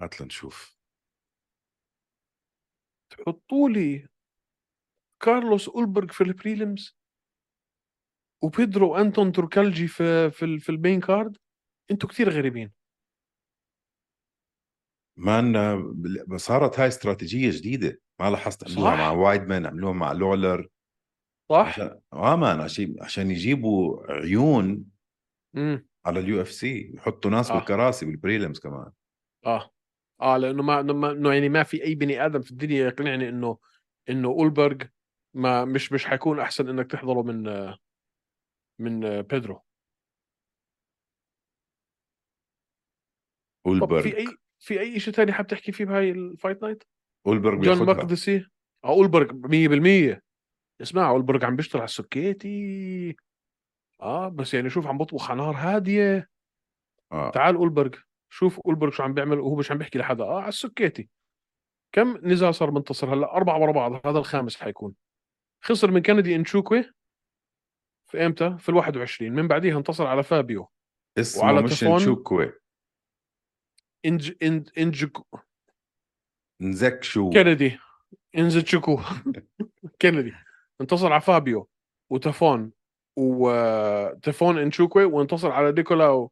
هات 0.01 0.21
لنشوف. 0.21 0.77
تحطوا 3.09 3.69
لي 3.69 4.07
كارلوس 5.21 5.69
أولبرغ 5.69 6.07
في 6.07 6.21
ال 6.23 6.32
prelims 6.32 6.97
وبيدرو 8.43 8.95
انتون 8.95 9.31
توركالجي 9.31 9.87
في 9.87 10.31
في, 10.31 10.59
في 10.59 10.69
ال 10.69 10.75
main 10.75 10.99
card 10.99 11.37
أنتوا 11.91 12.09
كثير 12.09 12.29
غريبين 12.29 12.71
man 15.17 15.55
صارت 16.37 16.79
هاي 16.79 16.87
استراتيجية 16.87 17.51
جديدة 17.51 18.01
ما 18.19 18.29
لاحظت 18.29 18.71
عملوها. 18.71 18.95
مع 18.95 19.11
وايدمان 19.11 19.65
عملوها 19.65 19.93
مع 19.93 20.11
لولر 20.11 20.67
صح؟ 21.51 21.79
آه 22.13 22.35
man 22.35 22.59
عشان 22.61 22.95
عشان 23.01 23.31
يجيبوا 23.31 24.11
عيون 24.11 24.85
امم 25.55 25.87
على 26.05 26.19
ال 26.19 26.41
UFC 26.41 26.91
يحطوا 26.95 27.31
ناس 27.31 27.51
آه. 27.51 27.57
بالكراسي 27.57 28.05
بال 28.05 28.17
prelims 28.17 28.59
كمان 28.59 28.91
آه 29.45 29.71
آه 30.21 30.37
لأنه 30.37 30.63
ما 30.63 30.79
إنه 30.79 31.33
يعني 31.33 31.49
ما 31.49 31.63
في 31.63 31.83
أي 31.83 31.95
بني 31.95 32.25
آدم 32.25 32.41
في 32.41 32.51
الدنيا 32.51 32.85
يقنعني 32.87 33.29
إنه 33.29 33.57
إنه 34.09 34.27
أولبرغ 34.29 34.77
ما 35.33 35.65
مش 35.65 35.91
مش 35.91 36.05
حيكون 36.05 36.39
أحسن 36.39 36.69
إنك 36.69 36.91
تحضره 36.91 37.21
من 37.21 37.47
آه، 37.47 37.77
من 38.79 39.05
آه، 39.05 39.21
بيدرو. 39.21 39.61
اولبرغ 43.65 44.01
في 44.01 44.17
أي 44.17 44.27
في 44.59 44.79
أي 44.79 44.99
شيء 44.99 45.13
ثاني 45.13 45.31
حاب 45.31 45.47
تحكي 45.47 45.71
فيه 45.71 45.85
بهاي 45.85 46.11
ال 46.11 46.20
fight 46.20 46.63
night؟ 46.63 46.83
أولبرغ 47.27 47.61
جون 47.61 47.85
مقدسي 47.87 48.45
آه 48.83 48.89
أولبرغ 48.89 49.33
100% 49.33 50.21
اسمع 50.81 51.09
أولبرغ 51.09 51.45
عم 51.45 51.55
بيشتغل 51.55 51.81
على 51.81 51.87
السكيتي. 51.87 53.15
آه 54.01 54.29
بس 54.29 54.53
يعني 54.53 54.69
شوف 54.69 54.87
عم 54.87 54.97
بطبخ 54.97 55.31
على 55.31 55.41
نار 55.41 55.55
هادية. 55.55 56.29
آه. 57.11 57.31
تعال 57.31 57.55
أولبرغ 57.55 57.91
شوف 58.29 58.59
أولبرغ 58.59 58.91
شو 58.91 59.03
عم 59.03 59.13
بيعمل 59.13 59.39
وهو 59.39 59.55
مش 59.55 59.71
عم 59.71 59.77
بيحكي 59.77 59.99
لحدا. 59.99 60.23
آه 60.23 60.39
على 60.39 60.49
السكيتي. 60.49 61.09
كم 61.91 62.17
نزال 62.27 62.55
صار 62.55 62.71
منتصر؟ 62.71 63.13
هلأ 63.13 63.35
أربعة 63.35 63.59
ورا 63.59 63.71
بعض 63.71 64.07
هذا 64.07 64.19
الخامس 64.19 64.55
حيكون. 64.57 64.95
خسر 65.63 65.91
من 65.91 66.01
كندي 66.01 66.35
انشوكوي 66.35 66.91
في 68.11 68.25
إمتى؟ 68.25 68.57
في 68.59 68.69
ال 68.69 68.75
21 68.75 69.31
من 69.31 69.47
بعديها 69.47 69.77
انتصر 69.77 70.07
على 70.07 70.23
فابيو. 70.23 70.67
اسمه 71.17 71.43
وعلى 71.43 71.61
مش 71.61 71.79
تفون. 71.79 71.95
نشوكوي 71.95 72.53
انج 74.05 74.33
انج 74.43 74.69
انج 74.77 75.05
نزك 76.61 77.03
شو 77.03 77.29
كندي 77.29 77.79
انزتشوكو 78.37 78.99
كندي 80.01 80.33
انتصر 80.81 81.13
على 81.13 81.21
فابيو 81.21 81.69
وتفون 82.11 82.71
وتفون 83.17 84.57
انشوكوي 84.57 85.03
وانتصر 85.05 85.51
على 85.51 85.71
نيكولاو. 85.71 86.31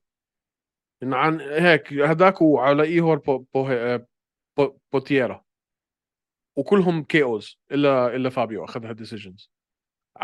عن 1.04 1.42
هيك 1.42 1.94
هداك 1.94 2.42
وعلى 2.42 2.84
إيهور 2.84 3.18
بو 3.18 3.38
بو 3.38 3.68
بو 4.58 4.78
بوتيرا 4.94 5.46
وكلهم 6.60 7.04
كي 7.04 7.24
اوز 7.24 7.60
الا 7.72 8.16
إلا 8.16 8.30
فابيو 8.30 8.66
اخذها 8.66 8.92
ديسيجنز 8.92 9.52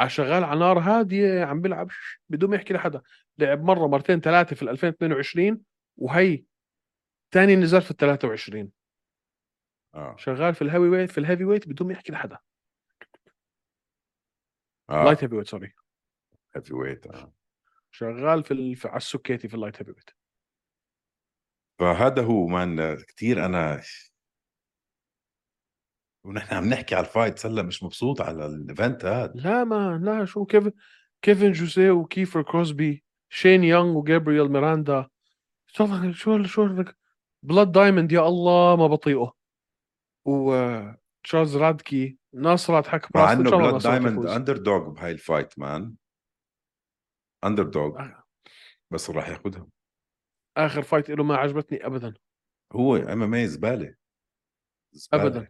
شغال 0.08 0.44
على 0.44 0.60
نار 0.60 0.80
هادية 0.80 1.46
عم 1.46 1.62
بيلعب 1.62 1.90
بدون 2.30 2.50
ما 2.50 2.56
يحكي 2.56 2.74
لحدا. 2.74 3.02
لعب 3.38 3.64
مرة 3.64 3.88
مرتين 3.88 4.20
ثلاثة 4.20 4.56
في 4.56 4.62
ال 4.62 4.70
2022 4.70 5.62
وهي 5.98 6.44
ثاني 7.32 7.56
نزال 7.56 7.82
في 7.82 7.92
ال 7.92 7.98
23 7.98 8.72
آه. 9.94 10.16
شغال 10.18 10.56
في 10.56 10.62
ال 10.62 10.88
heavyweight 10.90 11.12
في 11.12 11.18
ال 11.18 11.46
heavyweight 11.46 11.68
بدون 11.70 11.88
ما 11.88 11.94
يحكي 11.94 12.12
لحدا. 12.12 12.38
آه. 14.90 15.04
light 15.04 15.24
heavyweight 15.24 15.48
sorry 15.48 15.74
heavyweight 16.56 17.08
آه. 17.08 17.34
شغال 17.92 18.44
في, 18.44 18.52
ال... 18.52 18.76
في 18.76 18.88
على 18.88 18.98
السكيتي 18.98 19.48
في 19.48 19.54
ال 19.54 19.78
light 19.78 19.92
heavyweight 19.92 20.10
فهذا 21.80 22.24
هو 22.24 22.48
man 22.48 22.96
كثير 22.96 23.46
أنا 23.46 23.82
ونحن 26.26 26.56
عم 26.56 26.66
نحكي 26.70 26.96
على 26.96 27.06
الفايت 27.06 27.46
هلا 27.46 27.62
مش 27.62 27.84
مبسوط 27.84 28.22
على 28.22 28.46
الايفنت 28.46 29.06
هذا 29.06 29.34
لا 29.36 29.64
ما 29.64 30.00
لا 30.04 30.26
شو 30.26 30.46
كيفن 30.46 30.72
كيفن 31.22 31.52
جوزيه 31.52 31.92
وكيفر 31.92 32.42
كروسبي 32.42 33.04
شين 33.30 33.64
يونغ 33.64 33.98
وجابرييل 33.98 34.52
ميراندا. 34.52 35.08
شو 35.68 36.12
شو 36.12 36.44
شو 36.44 36.84
بلاد 37.44 37.72
دايموند 37.72 38.12
يا 38.12 38.28
الله 38.28 38.76
ما 38.76 38.88
بطيقه 38.88 39.36
وتشارلز 40.26 41.58
رادكي 41.58 42.18
ناصرات 42.34 42.88
حك 42.88 43.16
مع 43.16 43.32
إنه 43.32 43.52
بلاد 43.52 43.82
دايموند. 43.82 44.26
اندر 44.26 44.58
دوغ 44.58 44.90
بهاي 44.90 45.12
الفايت 45.12 45.60
مان. 45.60 45.96
اندر 47.44 47.64
دوغ 47.64 48.00
آه. 48.00 48.24
بس 48.92 49.10
راح 49.10 49.30
ياخذها 49.30 49.68
آخر 50.58 50.82
فايت 50.82 51.10
له 51.10 51.24
ما 51.24 51.36
عجبتني 51.36 51.86
ابدا. 51.86 52.14
هو 52.74 52.96
MMA 52.96 53.48
زبالة. 53.48 53.96
ابدا. 55.14 55.48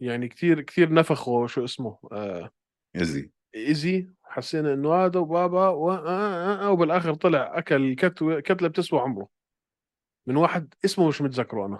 يعني 0.00 0.28
كثير 0.28 0.60
كثير 0.60 0.92
نفخوا 0.92 1.46
شو 1.46 1.64
اسمه 1.64 1.98
آه 2.12 2.50
إيزي. 2.96 3.30
إيزي. 3.54 4.10
حسينا 4.22 4.74
إنه 4.74 4.94
هذا 4.94 5.20
وبابا 5.20 5.68
و... 5.68 5.90
آه 5.90 6.08
آه 6.08 6.66
آه 6.66 6.70
وبالآخر 6.70 7.14
طلع 7.14 7.58
أكل 7.58 7.94
كتوة 7.94 8.40
كتلة 8.40 8.68
بتسوى 8.68 9.00
عمره. 9.00 9.28
من 10.26 10.36
واحد 10.36 10.74
اسمه 10.84 11.08
مش 11.08 11.22
متذكره 11.22 11.66
أنا؟ 11.66 11.78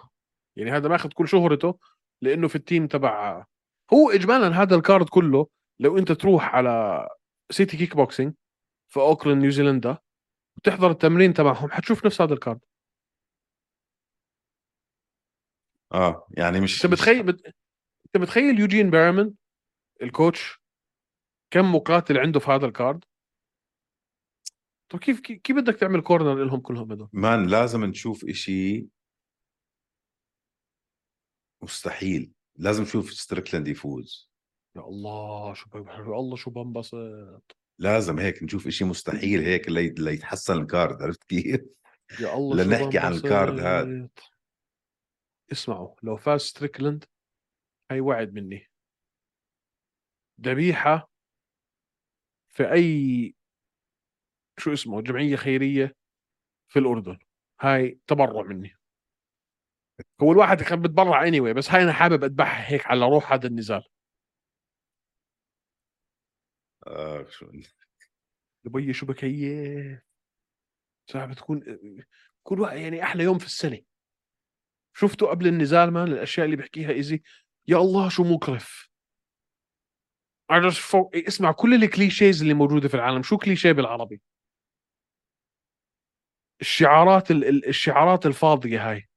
يعني 0.56 0.70
هذا 0.70 0.88
ماخذ 0.88 1.10
كل 1.12 1.28
شهرته 1.28 1.78
لإنه 2.22 2.48
في 2.48 2.56
ال 2.56 2.62
team 2.62 2.86
تبع 2.86 3.44
هو 3.92 4.10
اجمالا 4.10 4.62
هذا 4.62 4.76
ال 4.76 4.83
card 4.83 5.08
كله 5.08 5.46
لو 5.80 5.98
أنت 5.98 6.12
تروح 6.12 6.54
على 6.54 7.08
City 7.50 7.76
Kickboxing 7.76 8.34
في 8.88 9.00
أوكلاند 9.00 9.42
نيوزيلندا 9.42 9.98
وتحضر 10.56 10.90
التمرين 10.90 11.34
تبعهم 11.34 11.70
حتشوف 11.70 12.06
نفس 12.06 12.20
هذا 12.20 12.34
ال 12.34 12.39
card. 12.39 12.60
آه 15.92 16.26
يعني 16.30 16.60
مش 16.60 16.84
أنت 16.84 16.92
متخيل؟ 16.92 17.22
بت... 17.22 17.54
أنت 18.14 18.22
متخيل 18.22 18.60
يوجين 18.60 18.90
بيرمان 18.90 19.34
ال 20.02 20.12
coach 20.12 20.60
كم 21.50 21.74
مقاتل 21.74 22.18
عنده 22.18 22.40
في 22.40 22.50
هذا 22.50 22.66
ال 22.66 22.74
card 22.74 23.04
طيب 24.88 25.00
كيف 25.00 25.20
كيف 25.20 25.56
بدك 25.56 25.74
تعمل 25.80 26.00
corner 26.00 26.44
لهم 26.44 26.60
كلهم 26.60 26.92
هدول 26.92 27.08
man 27.12 27.46
لازم 27.46 27.84
نشوف 27.84 28.24
إشي 28.24 28.86
مستحيل 31.62 32.32
لازم 32.56 32.82
نشوف 32.82 33.12
ستريكلاند 33.12 33.68
يفوز 33.68 34.30
يا 34.76 34.80
الله 34.80 35.54
شو. 35.54 35.68
يا 35.74 36.02
الله 36.18 36.36
شو 36.36 36.50
بنبسط 36.50 36.96
لازم 37.78 38.18
هيك 38.18 38.42
نشوف 38.42 38.66
إشي 38.66 38.84
مستحيل 38.84 39.40
هيك 39.42 39.68
لي- 39.68 39.94
ليتحسن 39.98 40.60
ال 40.62 40.70
card 40.70 41.02
عرفت 41.02 41.24
كيف؟ 41.24 41.60
يا 42.20 42.34
الله 42.34 42.64
لنحكي 42.64 42.98
عن 42.98 43.12
ال 43.12 43.19
card. 43.19 43.54
بنبسط. 43.86 44.30
اسمعوا 45.52 45.94
لو 46.02 46.16
فاز 46.16 46.40
ستريكلاند 46.40 47.04
هي 47.94 48.00
وعد 48.00 48.32
مني. 48.34 48.70
ذبيحة 50.40 51.10
في 52.50 52.72
أي 52.72 53.34
شو 54.58 54.72
اسمه 54.72 55.02
جمعية 55.02 55.36
خيرية 55.36 55.96
في 56.68 56.78
الأردن. 56.78 57.18
هاي 57.60 58.00
تبرع 58.06 58.42
مني. 58.42 58.76
هو 60.22 60.32
الواحد 60.32 60.62
كان 60.62 60.82
بتبرع 60.82 61.24
anyway 61.24 61.56
بس 61.56 61.70
هاي 61.70 61.82
أنا 61.82 61.92
حابب 61.92 62.24
أذبحها 62.24 62.72
هيك 62.72 62.86
على 62.86 63.04
روح 63.06 63.32
هذا 63.32 63.46
النزال. 63.46 63.84
آه 66.86 67.28
شو 67.28 67.52
لبي 68.64 68.92
شو 68.92 69.06
بكيف 69.06 70.02
صعب 71.10 71.32
تكون 71.32 71.78
كل 72.42 72.60
واحد 72.60 72.76
يعني 72.76 73.02
أحلى 73.02 73.24
يوم 73.24 73.38
في 73.38 73.46
السنة. 73.46 73.80
شفتوا 74.96 75.30
قبل 75.30 75.46
النزال 75.46 75.90
man 75.90 76.08
الأشياء 76.08 76.46
اللي 76.46 76.56
بحكيها 76.56 76.90
إيزي 76.90 77.22
يا 77.68 77.76
الله 77.76 78.08
شو 78.08 78.22
مقرف. 78.24 78.88
اسمع 81.14 81.52
كل 81.52 81.74
ال 81.74 81.83
clichés 81.83 82.42
اللي 82.42 82.54
موجودة 82.54 82.88
في 82.88 82.94
العالم. 82.94 83.22
شو 83.22 83.36
كليشيه 83.38 83.72
بالعربي؟ 83.72 84.22
الشعارات 86.60 87.30
ال- 87.30 87.44
ال- 87.44 87.68
الشعارات 87.68 88.26
الفاضية 88.26 88.90
هاي. 88.90 89.08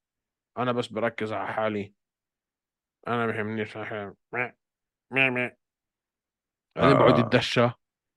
أنا 0.58 0.72
بس 0.72 0.86
بركز 0.86 1.32
على 1.32 1.52
حالي. 1.52 1.94
أنا 3.08 3.16
ما 3.16 3.32
مع- 5.10 5.30
مع. 5.30 5.56
بعدين 6.76 6.96
آه. 6.96 6.98
بقعد 6.98 7.18
يتدشى 7.18 7.70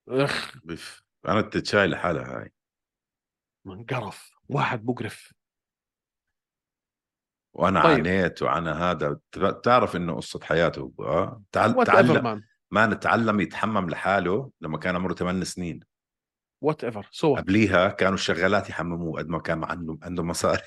أخ. 0.09 0.57
بف... 0.65 1.03
أنا 1.25 1.39
التتشاي 1.39 1.87
لحالها 1.87 2.41
هاي. 2.41 2.53
منقرف. 3.65 4.31
واحد 4.49 4.85
مقرف. 4.85 5.33
وأنا 7.53 7.83
طيب. 7.83 8.07
عانيت 8.07 8.41
وأنا 8.41 8.91
هذا. 8.91 9.17
بتعرف 9.37 9.95
إنه 9.95 10.15
قصة 10.15 10.39
حياته 10.43 10.93
آه 10.99 11.41
تعل... 11.51 11.83
تعلم 11.83 12.43
ما 12.71 12.85
نتعلم 12.85 13.39
يتحمم 13.39 13.89
لحاله 13.89 14.51
لما 14.61 14.77
كان 14.77 14.95
عمره 14.95 15.13
8 15.13 15.43
سنين. 15.43 15.79
whatever 16.61 17.09
so 17.11 17.35
قبليها 17.35 17.87
كانوا 17.89 18.13
الشغالات 18.13 18.69
يحمموه 18.69 19.19
قد 19.19 19.27
ما 19.27 19.39
كان 19.39 19.63
عنده 19.63 19.97
عنده 20.03 20.23
مصاري. 20.23 20.61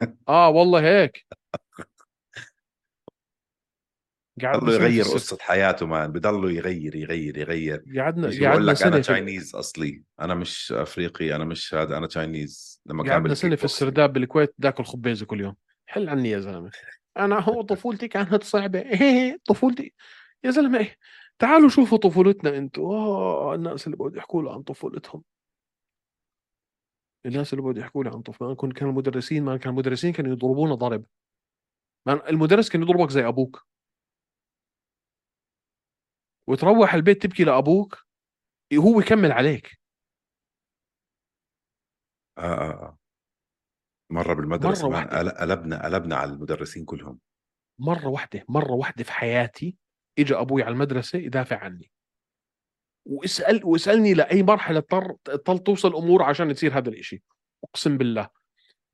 آه 0.28 0.48
والله 0.48 0.80
هيك. 0.80 1.26
سنة 4.42 4.60
في 4.60 4.72
يغير 4.72 5.04
قصة 5.04 5.38
حياته 5.40 5.86
man 5.86 6.12
بضله 6.12 6.50
يغير 6.50 6.96
يغير 6.96 7.38
يغير. 7.38 7.84
قعدنا 7.98 8.26
قعدنا 8.26 8.70
لك 8.70 8.82
أنا 8.82 8.98
Chinese 8.98 9.54
أصلي. 9.54 10.02
أنا 10.20 10.34
مش 10.34 10.72
أفريقي 10.72 11.36
أنا 11.36 11.44
مش 11.44 11.74
هذا 11.74 11.96
أنا 11.98 12.06
Chinese 12.06 12.82
لما 12.86 13.02
كان 13.02 13.12
قعدنا 13.12 13.34
سنة 13.34 13.56
في. 13.56 13.64
السرداب 13.64 14.12
بالكويت 14.12 14.54
داكل 14.58 14.84
خبيزة 14.84 15.26
كل 15.26 15.40
يوم. 15.40 15.56
حل 15.86 16.08
عني 16.08 16.30
يا 16.30 16.40
زلمة. 16.40 16.70
أنا 17.16 17.40
هو 17.40 17.62
طفولتي 17.62 18.08
كانت 18.08 18.42
صعبة. 18.44 18.84
طفولتي؟ 19.48 19.94
يا 20.44 20.50
زلمة 20.50 20.78
إيه؟ 20.78 20.98
تعالوا 21.38 21.68
شوفوا 21.68 21.98
طفولتنا 21.98 22.58
أنتم 22.58 22.82
آه 22.82 23.54
الناس 23.54 23.86
اللي 23.86 23.96
بده 23.96 24.18
يحكوا 24.18 24.42
لي 24.42 24.50
عن 24.50 24.62
طفولتهم. 24.62 25.24
الناس 27.26 27.52
اللي 27.52 27.64
بده 27.64 27.80
يحكوا 27.80 28.04
لي 28.04 28.10
عن 28.10 28.22
طفولتهم. 28.22 28.56
كنت 28.56 28.72
كان 28.72 28.88
المدرسين 28.88 29.44
ما 29.44 29.56
كان 29.56 29.72
المدرسين 29.72 30.12
كانوا 30.12 30.32
يضربونا 30.32 30.74
ضرب. 30.74 31.04
المدرس 32.08 32.68
كان 32.70 32.82
يضربك 32.82 33.10
زي 33.10 33.28
أبوك. 33.28 33.66
وتروح 36.46 36.94
البيت 36.94 37.22
تبكي 37.22 37.44
لأبوك 37.44 38.06
هو 38.74 39.00
يكمل 39.00 39.32
عليك. 39.32 39.80
آه 42.38 42.42
آه 42.42 42.70
آه. 42.70 42.98
مرة 44.10 44.34
بالمدرسة 44.34 44.88
مرة 44.88 44.96
واحدة. 44.96 45.18
قل- 45.18 45.30
قلبنا 45.30 45.84
قلبنا 45.84 46.16
على 46.16 46.32
المدرسين 46.32 46.84
كلهم. 46.84 47.18
مرة 47.78 48.06
واحدة 48.06 48.44
مرة 48.48 48.72
واحدة 48.72 49.04
في 49.04 49.12
حياتي 49.12 49.76
اجى 50.18 50.34
أبوي 50.34 50.62
على 50.62 50.72
المدرسة 50.72 51.18
يدافع 51.18 51.56
عني. 51.58 51.90
واسأل 53.06 53.64
واسألني 53.64 54.14
لأي 54.14 54.42
مرحلة 54.42 54.78
اضطر 54.78 55.16
اضطر 55.28 55.56
توصل 55.56 55.88
الأمور 55.88 56.22
عشان 56.22 56.50
يصير 56.50 56.78
هذا 56.78 56.88
الإشي. 56.88 57.22
أقسم 57.64 57.98
بالله. 57.98 58.28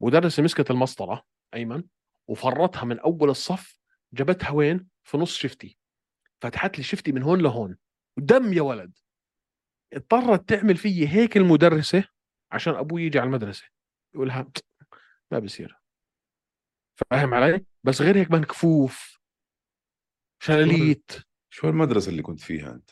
مدرسة 0.01 0.43
مسكت 0.43 0.71
المسطرة 0.71 1.23
أيمن 1.55 1.85
وفرتها 2.29 2.85
من 2.85 2.99
أول 2.99 3.31
الصف 3.31 3.79
جابتها 4.13 4.51
وين؟ 4.51 4.89
في 5.05 5.19
نص 5.19 5.37
شفتي. 5.37 5.79
فتحت 6.43 6.79
لي 6.79 6.85
شفتي 6.85 7.13
من 7.13 7.23
هون 7.23 7.41
لهون. 7.43 7.77
ودم 8.19 8.53
يا 8.53 8.63
ولد. 8.63 8.93
اضطرت 9.93 10.49
تعمل 10.49 10.77
في 10.77 11.09
هيك 11.09 11.37
المدرسة 11.37 12.05
عشان 12.53 12.75
أبوي 12.75 13.03
يجي 13.03 13.19
على 13.19 13.27
المدرسة. 13.27 13.65
يقولها 14.15 14.51
ما 15.33 15.39
بصير 15.39 15.79
فاهم 17.11 17.35
علي؟ 17.35 17.65
بس 17.85 18.03
غير 18.03 18.17
هيك 18.17 18.31
منكفوف 18.31 19.21
شلاليت. 20.43 21.13
شو 21.51 21.69
المدرسة 21.69 22.11
اللي 22.11 22.23
كنت 22.23 22.41
فيها 22.41 22.73
أنت؟ 22.73 22.91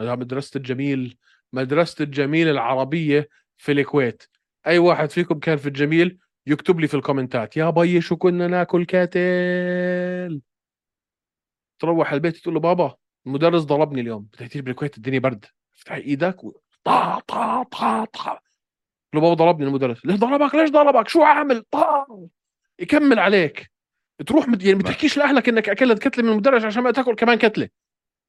هذا 0.00 0.14
مدرسة 0.14 0.58
الجميل 0.58 1.18
مدرسة 1.52 2.04
الجميل 2.04 2.48
العربية 2.48 3.28
في 3.56 3.72
الكويت. 3.72 4.22
أي 4.66 4.78
واحد 4.78 5.10
فيكم 5.10 5.38
كان 5.38 5.56
في 5.56 5.66
الجميل 5.66 6.18
يكتب 6.46 6.80
لي 6.80 6.88
في 6.88 6.94
الكومنتات 6.94 7.56
يا 7.56 7.70
بي 7.70 8.00
شو 8.00 8.16
كنا 8.16 8.46
ناكل 8.46 8.84
كاتل 8.84 10.42
تروح 11.78 12.12
البيت 12.12 12.36
تقول 12.36 12.54
له 12.54 12.60
بابا 12.60 12.96
المدرس 13.26 13.62
ضربني 13.62 14.00
اليوم. 14.00 14.26
تيجي 14.38 14.62
بالكويت 14.62 14.96
الدنيا 14.96 15.18
برد. 15.18 15.46
افتح 15.74 15.92
إيدك 15.92 16.44
و... 16.44 16.60
طا 16.84 17.18
طا 17.18 17.62
طا 17.62 18.04
طا. 18.04 18.40
له 19.14 19.20
بابا 19.20 19.34
ضربني 19.34 19.66
المدرس. 19.66 20.06
ليش 20.06 20.16
ضربك 20.16 20.54
ليش 20.54 20.70
ضربك؟ 20.70 21.08
شو 21.08 21.22
عامل؟ 21.22 21.64
طا 21.70 22.06
يكمل 22.78 23.18
عليك. 23.18 23.70
تروح 24.26 24.48
مد... 24.48 24.62
يعني 24.62 24.78
بتحكيش 24.78 25.16
لأهلك 25.18 25.48
إنك 25.48 25.68
أكلت 25.68 26.08
كتلة 26.08 26.24
من 26.24 26.30
المدرس 26.30 26.64
عشان 26.64 26.82
ما 26.82 26.90
تاكل 26.90 27.14
كمان 27.14 27.38
كتلة. 27.38 27.68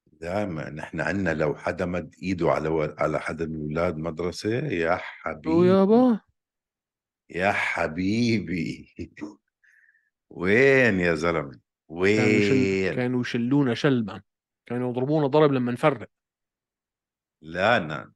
دائما 0.06 0.70
نحن 0.70 1.00
عندنا 1.00 1.34
لو 1.34 1.54
حدا 1.54 1.86
مد 1.86 2.14
إيده 2.22 2.50
على 2.50 2.68
و... 2.68 2.94
على 2.98 3.20
حدا 3.20 3.46
من 3.46 3.62
أولاد 3.62 3.96
مدرسة 3.96 4.50
يا 4.66 4.96
حبيبي. 4.96 5.48
ويابا 5.48 6.20
يا 7.30 7.52
حبيبي. 7.52 8.94
وين 10.30 11.00
يا 11.00 11.14
زلمة؟ 11.14 11.42
كانوا. 11.42 11.60
وين؟ 11.88 12.94
كانوا 12.94 13.20
يشلونا 13.20 13.74
شلبا. 13.74 14.22
كانوا 14.66 14.90
يضربونا 14.90 15.26
ضرب 15.26 15.52
لما 15.52 15.72
نفرق. 15.72 16.08
لا 17.42 17.78
لا. 17.78 18.12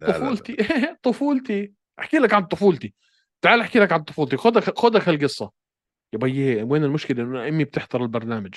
طفولتي. 0.00 0.56
طفولتي. 1.02 1.72
احكي 1.98 2.18
لك 2.18 2.34
عن 2.34 2.44
طفولتي. 2.46 2.94
تعال 3.42 3.60
احكي 3.60 3.78
لك 3.78 3.92
عن 3.92 4.02
طفولتي. 4.02 4.36
خذك 4.36 4.78
خذك 4.78 5.08
هالقصه 5.08 5.50
يا 6.12 6.18
بيي 6.18 6.62
وين 6.62 6.84
المشكلة؟ 6.84 7.22
إنه 7.22 7.48
أمي 7.48 7.64
بتحضر 7.64 8.02
البرنامج. 8.02 8.54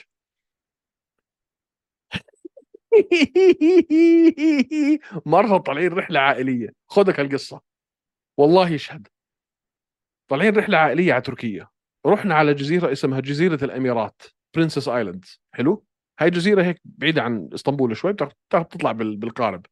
مرة 5.26 5.58
طالعين 5.58 5.94
رحلة 5.94 6.20
عائلية. 6.20 6.70
خذك 6.88 7.20
هالقصه 7.20 7.62
والله 8.38 8.70
يشهد. 8.70 9.08
طالعين 10.30 10.56
رحلة 10.58 10.78
عائلية 10.78 11.14
على 11.14 11.22
تركيا. 11.22 11.68
رحنا 12.06 12.36
على 12.36 12.54
جزيرة 12.54 12.92
اسمها 12.92 13.20
جزيرة 13.20 13.64
الاميرات 13.66 14.22
Princess 14.56 14.88
Island 14.88 15.26
حلو؟ 15.54 15.86
هاي 16.20 16.30
جزيرة 16.30 16.64
هيك 16.64 16.82
بعيدة 16.86 17.22
عن 17.22 17.50
إسطنبول 17.54 17.98
شوي 17.98 18.14
بتعرف 18.14 18.34
بتعرف 18.50 18.68
تطلع 18.68 18.92
بال- 18.92 19.18
بالقارب. 19.18 19.66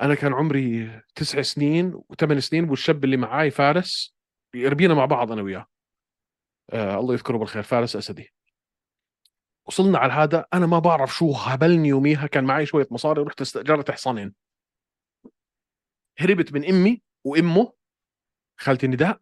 أنا 0.00 0.14
كان 0.14 0.32
عمري 0.32 1.00
تسع 1.14 1.42
سنين 1.42 2.02
وثمان 2.08 2.40
سنين 2.40 2.70
والشاب 2.70 3.04
اللي 3.04 3.16
معاي 3.16 3.50
فارس 3.50 4.14
ربينا 4.56 4.94
مع 4.94 5.04
بعض 5.04 5.32
أنا 5.32 5.42
وياه. 5.42 5.66
آه 6.72 6.98
الله 7.00 7.14
يذكره 7.14 7.36
بالخير 7.36 7.62
فارس 7.62 7.96
أسدي. 7.96 8.32
وصلنا 9.66 9.98
على 9.98 10.12
هذا 10.12 10.46
أنا 10.54 10.66
ما 10.66 10.78
بعرف 10.78 11.14
شو 11.14 11.32
هبلني 11.32 11.88
يوميها 11.88 12.26
كان 12.26 12.44
معي 12.44 12.66
شوية 12.66 12.86
مصاري 12.90 13.20
ورحت 13.20 13.40
استاجرت 13.40 13.90
حصانين 13.90 14.34
هربت 16.18 16.52
من 16.52 16.64
أمي 16.64 17.02
وأمه 17.24 17.72
خالتي 18.60 18.86
نداء 18.86 19.18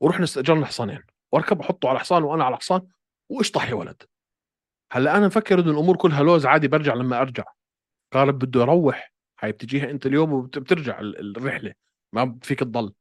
ورحنا 0.00 0.24
استأجرنا 0.24 0.66
حصانين 0.66 1.02
وأركب 1.32 1.60
أحطه 1.60 1.88
على 1.88 1.98
حصان 1.98 2.22
وأنا 2.22 2.44
على 2.44 2.56
حصان 2.56 2.88
واشطح 3.28 3.68
يا 3.68 3.74
ولد؟ 3.74 4.02
هلأ 4.92 5.16
أنا 5.16 5.26
مفكر 5.26 5.60
إنه 5.60 5.70
الأمور 5.70 5.96
كلها 5.96 6.22
لوز 6.22 6.46
عادي 6.46 6.68
برجع 6.68 6.94
لما 6.94 7.20
أرجع. 7.20 7.44
قارب 8.12 8.38
بده 8.38 8.60
يروح 8.60 9.11
هاي 9.42 9.52
بتجيها 9.52 9.90
انت 9.90 10.06
اليوم 10.06 10.32
وبترجع 10.32 11.00
ال- 11.00 11.36
الرحلة. 11.36 11.72
ما 12.12 12.38
فيك 12.42 12.60
تضل. 12.60 12.92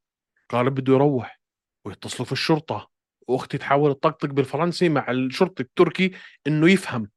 قارب 0.49 0.75
بده 0.75 0.93
يروح 0.93 1.39
ويتصلوا 1.85 2.25
في 2.25 2.31
الشرطة. 2.31 2.89
وأختي 3.27 3.57
تحاول 3.57 3.93
تطقطق 3.93 4.29
بالفرنسي 4.29 4.89
مع 4.89 5.11
الشرطي 5.11 5.63
التركي 5.63 6.11
إنه 6.47 6.69
يفهم. 6.71 7.09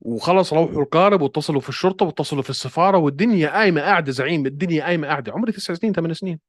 وخلص 0.00 0.52
روحوا 0.52 0.82
القارب 0.82 1.20
واتصلوا 1.22 1.60
في 1.60 1.68
الشرطة 1.68 2.06
واتصلوا 2.06 2.42
في 2.42 2.50
السفارة 2.50 2.98
والدنيا 2.98 3.50
قايمة 3.50 3.80
قاعدة 3.80 4.12
زعيم 4.12 4.46
الدنيا 4.46 4.84
قايمة 4.84 5.08
قاعدة. 5.08 5.32
عمري 5.32 5.52
تسع 5.52 5.74
سنين 5.74 5.92
ثمان 5.92 6.14
سنين. 6.14 6.40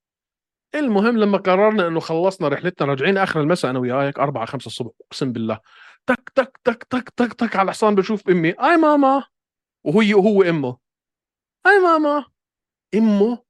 المهم 0.76 1.18
لما 1.18 1.38
قررنا 1.38 1.88
إنه 1.88 2.00
خلصنا 2.00 2.48
رحلتنا 2.48 2.88
راجعين 2.88 3.18
آخر 3.18 3.42
المساء 3.42 3.72
أنا 3.72 3.80
وياه 3.80 4.08
هيك 4.08 4.20
4 4.20 4.46
5 4.46 4.68
الصبح 4.68 4.92
أقسم 5.08 5.34
بالله. 5.34 5.60
تك 6.08 6.32
تك 6.36 6.60
تك 6.64 6.84
تك 6.84 7.10
تك 7.10 7.34
تك 7.34 7.56
على 7.56 7.66
الحصان 7.66 7.96
بشوف 7.96 8.30
أمي. 8.30 8.50
أي 8.50 8.78
ماما. 8.78 9.24
وهي 9.84 10.14
وهو 10.14 10.44
أمه. 10.44 10.78
اي 11.68 11.80
ماما. 11.80 12.26
إمه. 12.96 13.44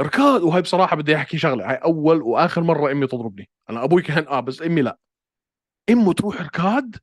ركاد 0.00 0.42
وهي 0.42 0.62
بصراحة 0.62 0.96
بدي 0.96 1.16
أحكي 1.16 1.38
شغلة. 1.38 1.70
هاي 1.70 1.74
أول 1.76 2.22
وآخر 2.22 2.60
مرة 2.62 2.92
أمي 2.92 3.06
تضربني. 3.06 3.48
أنا 3.70 3.84
أبوي 3.84 4.02
كان 4.02 4.26
آه 4.28 4.40
بس 4.40 4.62
أمي 4.62 4.82
لا. 4.82 4.98
إمه 5.90 6.12
تروح 6.12 6.40
ركاد 6.42 6.96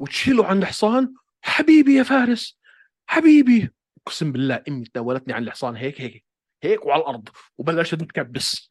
وتشيله 0.00 0.46
عن 0.46 0.58
الحصان. 0.58 1.14
حبيبي 1.42 1.94
يا 1.94 2.02
فارس. 2.02 2.58
حبيبي. 3.06 3.70
أقسم 4.06 4.32
بالله 4.32 4.62
أمي 4.68 4.84
تناولتني 4.84 5.32
عن 5.34 5.42
الحصان 5.42 5.76
هيك 5.76 6.00
هيك 6.00 6.24
هيك 6.64 6.86
وعلى 6.86 7.00
الأرض. 7.02 7.28
وبلشت 7.58 7.94
تكبس 7.94 8.68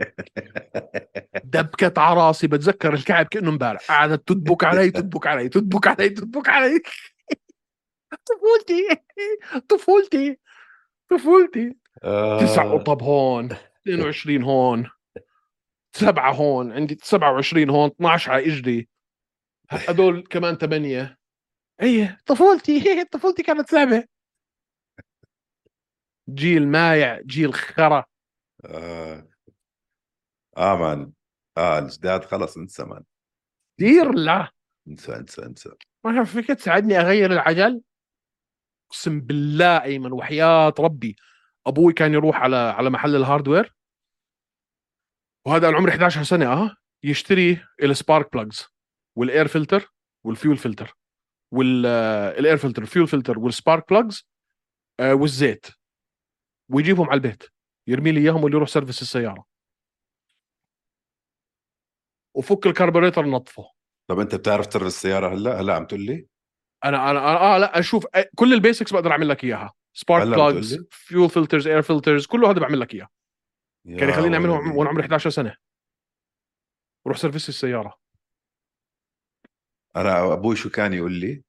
دبكت 1.43 1.97
على 1.97 2.19
راسي. 2.19 2.47
بتذكر 2.47 2.93
الكعب 2.93 3.25
كأنه 3.25 3.49
امبارح. 3.49 3.81
قعدت 3.91 4.27
تدبك 4.27 4.63
علي 4.63 4.91
تدبك 5.01 5.27
علي 5.27 5.49
تدبك 5.49 5.87
علي 5.87 6.09
تدبك 6.09 6.49
علي. 6.49 6.81
طفولتي. 8.25 8.97
طفولتي. 9.69 10.37
طفولتي. 11.09 11.75
تسع 12.39 12.63
آه. 12.63 12.77
قطب 12.77 13.03
هون 13.03 13.49
22 13.87 14.43
هون 14.43 14.89
سبعة 15.95 16.33
هون 16.33 16.71
عندي 16.71 16.97
27 17.03 17.69
هون 17.69 17.89
12 17.89 18.31
على 18.31 18.45
اجري 18.47 18.89
هدول 19.69 20.23
كمان 20.29 20.55
ثمانية. 20.55 21.17
إيه 21.81 22.17
طفولتي. 22.25 23.03
طفولتي 23.13 23.43
كانت 23.43 23.69
صعبة 23.71 24.03
جيل 26.29 26.67
مايع 26.67 27.21
جيل 27.21 27.53
خرا. 27.53 28.05
آه. 28.65 29.27
آه 30.57 30.75
مان. 30.75 31.11
آه 31.57 31.79
الجداد 31.79 32.23
خلص 32.25 32.57
انسى 32.57 32.83
مان. 32.83 33.03
كثير 33.79 34.11
لا. 34.11 34.49
انسى 34.87 35.15
انسى 35.15 35.45
انسى. 35.45 35.69
ما 36.05 36.23
فيك 36.23 36.47
تساعدني 36.47 36.99
أغير 36.99 37.31
العجل؟ 37.31 37.81
أقسم 38.89 39.19
بالله 39.21 39.83
أيمن 39.83 40.11
وحياة 40.11 40.73
ربي. 40.79 41.15
أبوي 41.67 41.93
كان 41.93 42.13
يروح 42.13 42.35
على 42.41 42.55
على 42.55 42.89
محل 42.89 43.15
ال 43.15 43.22
hardware 43.22 43.75
وهذا 45.45 45.69
أنا 45.69 45.77
عمري 45.77 45.91
11 45.91 46.23
سنة 46.23 46.53
آه 46.53 46.75
يشتري 47.03 47.61
السبارك 47.83 48.33
بلاجز 48.33 48.65
والاير 49.17 49.47
فلتر 49.47 49.93
والفيول 50.25 50.57
فلتر 50.57 50.97
والاير 51.51 52.57
فلتر 52.57 52.81
الفيول 52.81 53.07
فلتر 53.07 53.39
والسبارك 53.39 53.89
بلاجز 53.89 54.27
والزيت. 55.01 55.65
ويجيبهم 56.69 57.09
على 57.09 57.17
البيت 57.17 57.43
يرمي 57.87 58.11
لي 58.11 58.19
إياهم 58.19 58.43
واللي 58.43 58.57
يروح 58.57 58.69
service 58.69 59.01
السيارة. 59.01 59.45
وفك 62.33 62.65
الكربوريتر 62.65 63.25
نظفه 63.25 63.71
طب 64.07 64.19
أنت 64.19 64.35
بتعرف 64.35 64.67
تر 64.67 64.85
السيارة 64.85 65.33
هلا؟ 65.33 65.61
هلا 65.61 65.75
عم 65.75 65.85
تقول 65.85 66.01
لي؟ 66.05 66.27
أنا 66.85 67.11
أنا 67.11 67.19
آه 67.19 67.57
لا 67.57 67.79
أشوف 67.79 68.07
كل 68.35 68.53
ال 68.53 68.59
basics 68.59 68.93
بقدر 68.93 69.11
أعمل 69.11 69.29
لك 69.29 69.43
إياها. 69.43 69.73
spark 69.93 70.27
plugs؟ 70.27 70.87
fuel 70.91 71.29
filters 71.29 71.67
air 71.67 71.81
filters 71.81 72.25
كله 72.25 72.51
هذا 72.51 72.59
بعمل 72.59 72.79
لك 72.79 72.93
اياه 72.93 73.07
كان 73.85 74.09
يخليني 74.09 74.35
اعمله 74.35 74.53
ولدي. 74.53 74.77
وأنا 74.77 74.89
عمري 74.89 75.03
11 75.03 75.29
سنة. 75.29 75.57
روح 77.07 77.17
service 77.17 77.49
السيارة. 77.49 77.99
أنا 79.95 80.33
أبوي 80.33 80.55
شو 80.55 80.69
كان 80.69 80.93
يقول 80.93 81.13
لي؟ 81.13 81.43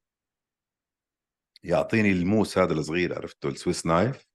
يعطيني 1.63 2.13
الموس 2.13 2.59
هذا 2.59 2.73
الصغير 2.73 3.15
عرفته 3.15 3.49
ال 3.49 3.55
Swiss 3.55 3.87
knife. 3.87 4.27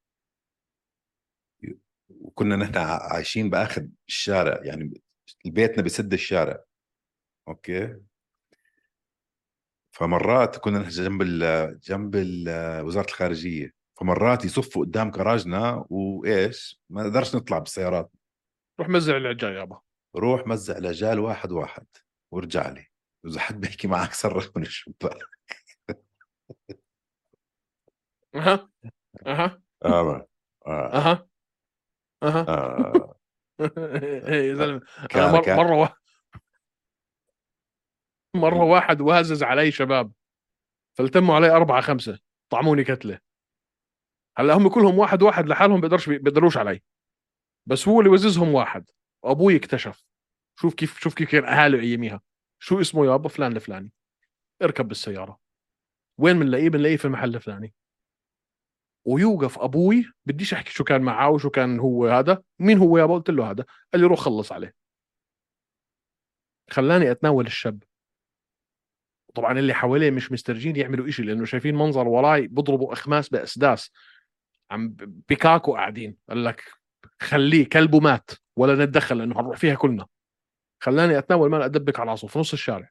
وكنا 2.10 2.56
نحن 2.56 2.78
عايشين 2.78 3.50
بآخر 3.50 3.88
الشارع 4.08 4.64
يعني 4.64 5.02
بيتنا 5.46 5.84
بسد 5.84 6.14
الشارع. 6.14 6.64
أوكي؟ 7.48 8.02
فمرات 9.96 10.58
كنا 10.58 10.80
نحن 10.80 10.90
جنب 10.90 11.22
ال 11.22 11.80
جنب 11.80 12.16
ال 12.16 12.50
وزارة 12.86 13.06
الخارجية 13.06 13.74
فمرات 14.00 14.46
يصفوا 14.46 14.86
قدام 14.86 15.12
كراجنا 15.12 15.86
وإيش؟ 15.90 16.82
ما 16.90 17.04
نقدرش 17.04 17.36
نطلع 17.36 17.58
بالسيارات. 17.60 18.12
روح 18.80 18.90
مزع 18.90 19.18
العجال 19.18 19.56
يابا. 19.56 19.80
روح 20.16 20.48
مزع 20.48 20.78
العجال 20.78 21.20
واحد 21.20 21.52
واحد 21.52 21.86
وارجع 22.32 22.70
لي. 22.70 22.88
واذا 23.24 23.40
حد 23.40 23.60
بيحكي 23.60 23.88
معك 23.88 24.14
صرخ 24.14 24.52
من 24.56 24.62
الشباك. 24.64 25.18
أها 28.36 28.70
أها. 29.28 29.62
آه 29.86 30.28
آه, 30.68 30.94
أها 30.94 31.28
أها. 32.24 32.46
آه. 32.50 33.16
إيه 34.28 34.50
يا 34.50 34.56
زلمه 34.56 34.82
أنا 35.16 35.56
مرة 35.56 35.76
وا... 35.76 35.88
مرة 38.36 38.64
واحد 38.64 39.02
وازز 39.02 39.44
علي 39.44 39.72
شباب. 39.72 40.12
فالتموا 40.98 41.36
علي 41.36 41.52
أربعة 41.52 41.82
خمسة. 41.82 42.20
طعموني 42.50 42.84
كتلة. 42.84 43.20
هلأ 44.38 44.54
هم 44.54 44.70
كلهم 44.70 44.98
واحد 44.98 45.24
واحد 45.24 45.48
لحالهم 45.48 45.82
بيقدرش 45.82 46.10
بيقدروش 46.10 46.58
علي. 46.58 46.82
بس 47.66 47.88
هو 47.88 48.00
اللي 48.00 48.12
وززهم 48.12 48.54
واحد. 48.54 48.90
وأبوي 49.24 49.56
اكتشف. 49.56 50.06
شوف 50.60 50.74
كيف 50.74 51.00
شوف 51.00 51.14
كيف 51.14 51.32
كان 51.32 51.46
اهله 51.46 51.80
أياميها. 51.80 52.22
شو 52.60 52.82
اسمه 52.82 53.06
يابا 53.06 53.30
فلان 53.30 53.56
الفلاني. 53.56 53.92
اركب 54.62 54.88
بالسيارة. 54.88 55.40
وين 56.18 56.40
بنلاقيه؟ 56.40 56.70
بنلاقيه 56.70 56.98
في 56.98 57.06
المحل 57.06 57.36
الفلاني. 57.36 57.74
ويوقف 59.08 59.60
أبوي. 59.60 60.12
بديش 60.26 60.54
أحكي 60.54 60.72
شو 60.72 60.84
كان 60.84 61.02
معاه 61.02 61.30
وشو 61.30 61.50
كان 61.50 61.80
هو 61.80 62.08
هذا. 62.08 62.44
مين 62.60 62.78
هو 62.78 62.98
يابا 62.98 63.14
قلت 63.14 63.30
له 63.30 63.52
هذا. 63.52 63.66
قال 63.94 64.02
لي 64.02 64.08
روح 64.08 64.20
خلص 64.20 64.52
عليه. 64.52 64.76
خلاني 66.70 67.12
أتناول 67.12 67.46
الشاب 67.46 67.84
طبعا 69.36 69.60
اللي 69.60 69.74
حواليه 69.74 70.12
مش 70.12 70.32
مسترجين 70.32 70.76
يعملوا 70.76 71.08
إشي 71.08 71.24
لأنه 71.24 71.46
شايفين 71.46 71.76
منظر 71.76 72.08
وراي 72.08 72.48
بضربوا 72.48 72.94
إخماس 72.94 73.30
بأسداس. 73.30 73.92
عم 74.72 74.96
بيكاكو 75.00 75.74
قاعدين 75.74 76.18
قال 76.30 76.44
لك 76.44 76.64
خليه 77.20 77.70
كلبه 77.70 78.00
مات 78.00 78.32
ولا 78.56 78.86
نتدخل 78.86 79.18
لأنه 79.18 79.36
حنروح 79.36 79.58
فيها 79.58 79.76
كلنا. 79.76 80.06
خلاني 80.80 81.18
أتناول 81.18 81.50
مال 81.50 81.62
أدبك 81.62 82.00
على 82.00 82.12
راسه 82.12 82.28
في 82.28 82.40
نص 82.40 82.54
الشارع. 82.54 82.90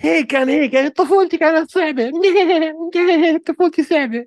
هيك 0.00 0.26
كان 0.26 0.48
هيك 0.48 0.96
طفولتي 0.96 1.36
كانت 1.36 1.70
صعبة. 1.70 2.10
طفولتي 3.46 3.82
صعبة. 3.82 4.26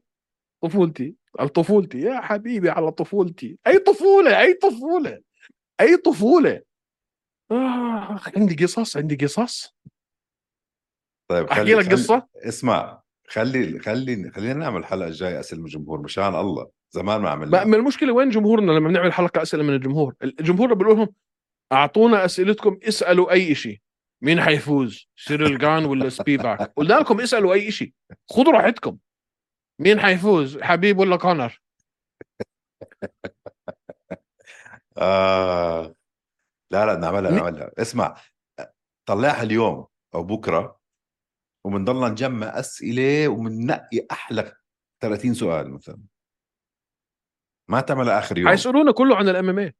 طفولتي 0.61 1.15
طفولتي 1.53 2.01
يا 2.01 2.21
حبيبي 2.21 2.69
على 2.69 2.91
طفولتي. 2.91 3.57
أي 3.67 3.79
طفولة 3.79 4.39
أي 4.39 4.53
طفولة 4.53 5.21
أي 5.82 5.97
طفولة. 5.97 6.61
آه 7.51 8.19
عندي 8.38 8.65
قصص 8.65 8.97
عندي 8.97 9.15
قصص. 9.15 9.75
طيب 11.32 11.47
أحكي 11.47 11.73
لك 11.73 11.86
خلي 11.86 11.95
قصة؟ 11.95 12.27
اسمع 12.36 13.01
خلي 13.27 13.79
خلي 13.79 14.32
خلينا 14.32 14.53
نعمل 14.53 14.79
الحلقة 14.79 15.07
الجاية 15.07 15.39
أسئلة 15.39 15.59
من 15.61 15.65
الجمهور 15.65 16.01
مشان 16.01 16.36
الله. 16.36 16.69
زمان 16.89 17.21
ما 17.21 17.29
عملنا. 17.29 17.63
ما 17.63 17.77
المشكلة 17.77 18.13
وين 18.13 18.29
جمهورنا 18.29 18.71
لما 18.71 18.88
بنعمل 18.88 19.13
حلقة 19.13 19.41
أسئلة 19.41 19.63
من 19.63 19.73
الجمهور؟ 19.73 20.15
الجمهور 20.23 20.73
بقول 20.73 20.88
لهم 20.97 21.09
أعطونا 21.71 22.25
أسئلتكم 22.25 22.79
اسألوا 22.88 23.32
أي 23.32 23.55
شيء 23.55 23.79
مين 24.21 24.41
حيفوز؟ 24.41 25.09
سيريل 25.15 25.57
جان 25.57 25.86
ولا 25.86 26.09
سبيفاك 26.09 26.61
قلنا 26.77 26.93
لكم 26.93 27.21
اسألوا 27.21 27.53
أي 27.53 27.71
شيء 27.71 27.93
خذوا 28.29 28.53
راحتكم. 28.53 28.97
مين 29.79 29.99
حيفوز؟ 29.99 30.57
حبيب 30.61 30.99
ولا 30.99 31.15
كونر؟ 31.15 31.61
آه. 34.97 35.95
لا 36.71 36.86
لا 36.86 36.97
نعملها 36.97 37.32
نعملها. 37.32 37.71
اسمع 37.77 38.15
طلعها 39.05 39.43
اليوم 39.43 39.88
أو 40.15 40.23
بكرة. 40.23 40.80
وبنضلنا 41.66 42.09
نجمع 42.09 42.59
أسئلة 42.59 43.28
وبننقي 43.28 44.05
أحلى 44.12 44.53
30 45.01 45.34
سؤال 45.34 45.72
مثلا. 45.72 46.01
ما 47.70 47.82
تعملها 47.82 48.20
آخر 48.20 48.38
يوم. 48.38 48.49
حيسألونا 48.49 48.91
كله 48.91 49.16
عن 49.16 49.30
ال 49.29 49.49
MMA 49.49 49.75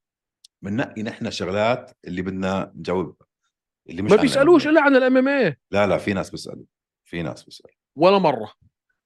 بننقي 0.62 1.04
نحن 1.04 1.32
شغلات 1.32 1.92
اللي 2.06 2.22
بدنا 2.22 2.72
نجاوبها 2.76 3.28
اللي 3.90 4.02
مش 4.02 4.12
ما 4.12 4.18
بيسألوش 4.18 4.64
MMA. 4.64 4.68
إلا 4.68 4.82
عن 4.82 4.96
ال 4.95 5.18
MMA 5.18 5.58
لا 5.72 5.88
لا 5.88 5.98
في 5.98 6.14
ناس 6.14 6.30
بيسألوا. 6.30 6.66
في 7.06 7.22
ناس 7.22 7.44
بيسألوا. 7.44 7.76
ولا 7.96 8.18
مرة. 8.18 8.54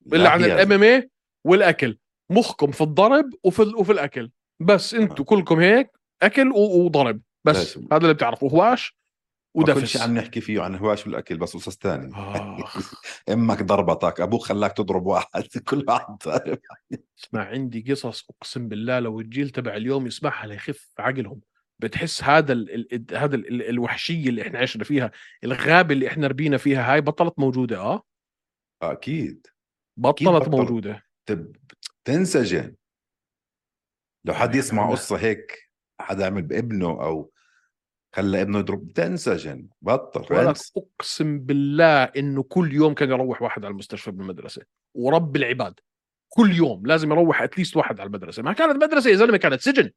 لا 0.06 0.16
إلا 0.16 0.30
عن 0.30 0.44
ال 0.44 0.58
M 0.58 0.72
MA 0.72 1.10
والأكل. 1.44 1.98
مخكم 2.30 2.70
في 2.70 2.80
الضرب 2.80 3.34
وفي 3.44 3.62
وفي 3.62 3.92
الأكل. 3.92 4.30
بس 4.60 4.94
أنتوا 4.94 5.24
كلكم 5.24 5.60
هيك 5.60 5.90
أكل 6.22 6.52
وضرب. 6.52 7.20
بس. 7.44 7.78
هذا 7.78 7.96
اللي 7.96 8.14
بتعرفوا 8.14 8.50
هواش؟ 8.50 8.98
ما 9.56 9.74
كل 9.74 9.86
شيء 9.86 10.02
عم 10.02 10.14
نحكي 10.18 10.40
فيه 10.40 10.60
عن 10.60 10.74
هواش 10.74 11.06
والأكل 11.06 11.38
بس 11.38 11.56
قصص 11.56 11.76
ثانية. 11.78 12.10
أمك 13.32 13.62
ضربتك 13.62 14.20
أبوك 14.20 14.42
خلاك 14.42 14.72
تضرب 14.72 15.06
واحد 15.06 15.42
كل 15.68 15.84
واحد 15.88 16.16
اسمع 17.18 17.44
عندي 17.44 17.92
قصص 17.92 18.30
أقسم 18.30 18.68
بالله 18.68 18.98
لو 18.98 19.20
الجيل 19.20 19.50
تبع 19.50 19.76
اليوم 19.76 20.06
يسمعها 20.06 20.46
ليخف 20.46 20.90
عقلهم. 20.98 21.40
بتحس 21.78 22.24
هذا 22.24 22.52
ال 22.52 22.94
ال 22.94 23.16
هذا 23.16 23.36
ال 23.36 23.48
ال 23.48 23.68
الوحشية 23.68 24.28
اللي 24.28 24.42
إحنا 24.42 24.58
عشنا 24.58 24.84
فيها 24.84 25.10
الغابة 25.44 25.94
اللي 25.94 26.08
إحنا 26.08 26.26
ربينا 26.26 26.56
فيها 26.56 26.92
هاي 26.92 27.00
بطلت 27.00 27.38
موجودة 27.38 27.78
آه؟ 27.78 28.02
أكيد. 28.82 29.46
بطلت 29.96 30.28
بطلت. 30.28 30.48
موجودة. 30.48 31.02
تب... 31.26 31.56
تنسجن. 32.04 32.74
لو 34.24 34.34
حد 34.34 34.54
يسمع 34.54 34.90
قصة 34.90 35.16
هيك 35.16 35.70
حدا 36.00 36.26
عمل 36.26 36.42
بابنه 36.42 36.86
أو 36.86 37.32
خلى 38.16 38.42
ابنه 38.42 38.58
يضرب 38.58 38.92
تنسجن 38.92 39.68
بطل 39.82 40.34
ولك 40.34 40.56
أقسم 40.76 41.38
بالله 41.38 42.04
إنه 42.04 42.42
كل 42.42 42.72
يوم 42.72 42.94
كان 42.94 43.10
يروح 43.10 43.42
واحد 43.42 43.64
على 43.64 43.72
المستشفى 43.72 44.10
بالمدرسة. 44.10 44.62
ورب 44.94 45.36
العباد 45.36 45.80
كل 46.28 46.52
يوم 46.52 46.86
لازم 46.86 47.12
يروح 47.12 47.42
اتليست 47.42 47.76
واحد 47.76 48.00
على 48.00 48.06
المدرسة. 48.06 48.42
ما 48.42 48.52
كانت 48.52 48.84
مدرسة 48.84 49.10
يا 49.10 49.16
زلمة 49.16 49.36
كانت 49.36 49.60
سجن. 49.60 49.90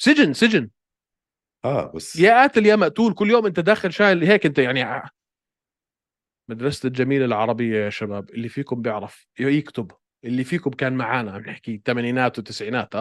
سجن 0.00 0.32
سجن. 0.32 0.70
آه 1.64 1.92
بس 1.92 2.16
يا 2.16 2.32
قاتل 2.32 2.66
يا 2.66 2.76
مقتول 2.76 3.14
كل 3.14 3.30
يوم 3.30 3.46
أنت 3.46 3.60
داخل 3.60 3.92
شايل. 3.92 4.24
هيك 4.24 4.46
أنت 4.46 4.58
يعني 4.58 5.10
مدرسة 6.50 6.86
الجميلة 6.86 7.24
العربية 7.24 7.84
يا 7.84 7.90
شباب 7.90 8.30
اللي 8.30 8.48
فيكم 8.48 8.82
بيعرف 8.82 9.26
يكتب. 9.40 9.92
اللي 10.24 10.44
فيكم 10.44 10.70
كان 10.70 10.92
معانا 10.92 11.32
عم 11.32 11.40
نحكي 11.40 11.74
الثمانينات 11.74 12.38
والتسعينات 12.38 12.94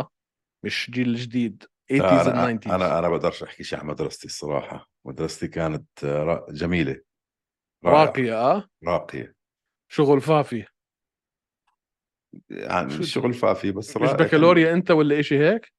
مش 0.65 0.91
جيل 0.91 1.15
جديد. 1.15 1.63
80s 1.91 1.95
لا 2.01 2.23
and 2.23 2.27
أنا 2.27 2.59
90s 2.59 2.67
أنا 2.71 2.99
أنا 2.99 3.09
بقدرش 3.09 3.43
أحكي 3.43 3.63
شيء 3.63 3.79
عن 3.79 3.85
مدرستي 3.87 4.25
الصراحة. 4.27 4.89
مدرستي 5.05 5.47
كانت 5.47 6.03
آه، 6.03 6.45
جميلة. 6.49 7.01
راقية 7.85 8.35
آه؟ 8.51 8.69
راقية. 8.87 9.35
شغل 9.91 10.21
فافي. 10.21 10.65
يعني 12.49 12.89
شو 12.89 13.03
شغل 13.03 13.33
فافي 13.33 13.71
بس 13.71 13.97
مش. 13.97 14.09
بكالوريا 14.11 14.73
أنت 14.73 14.91
ولا 14.91 15.19
إشي 15.19 15.39
هيك؟ 15.39 15.73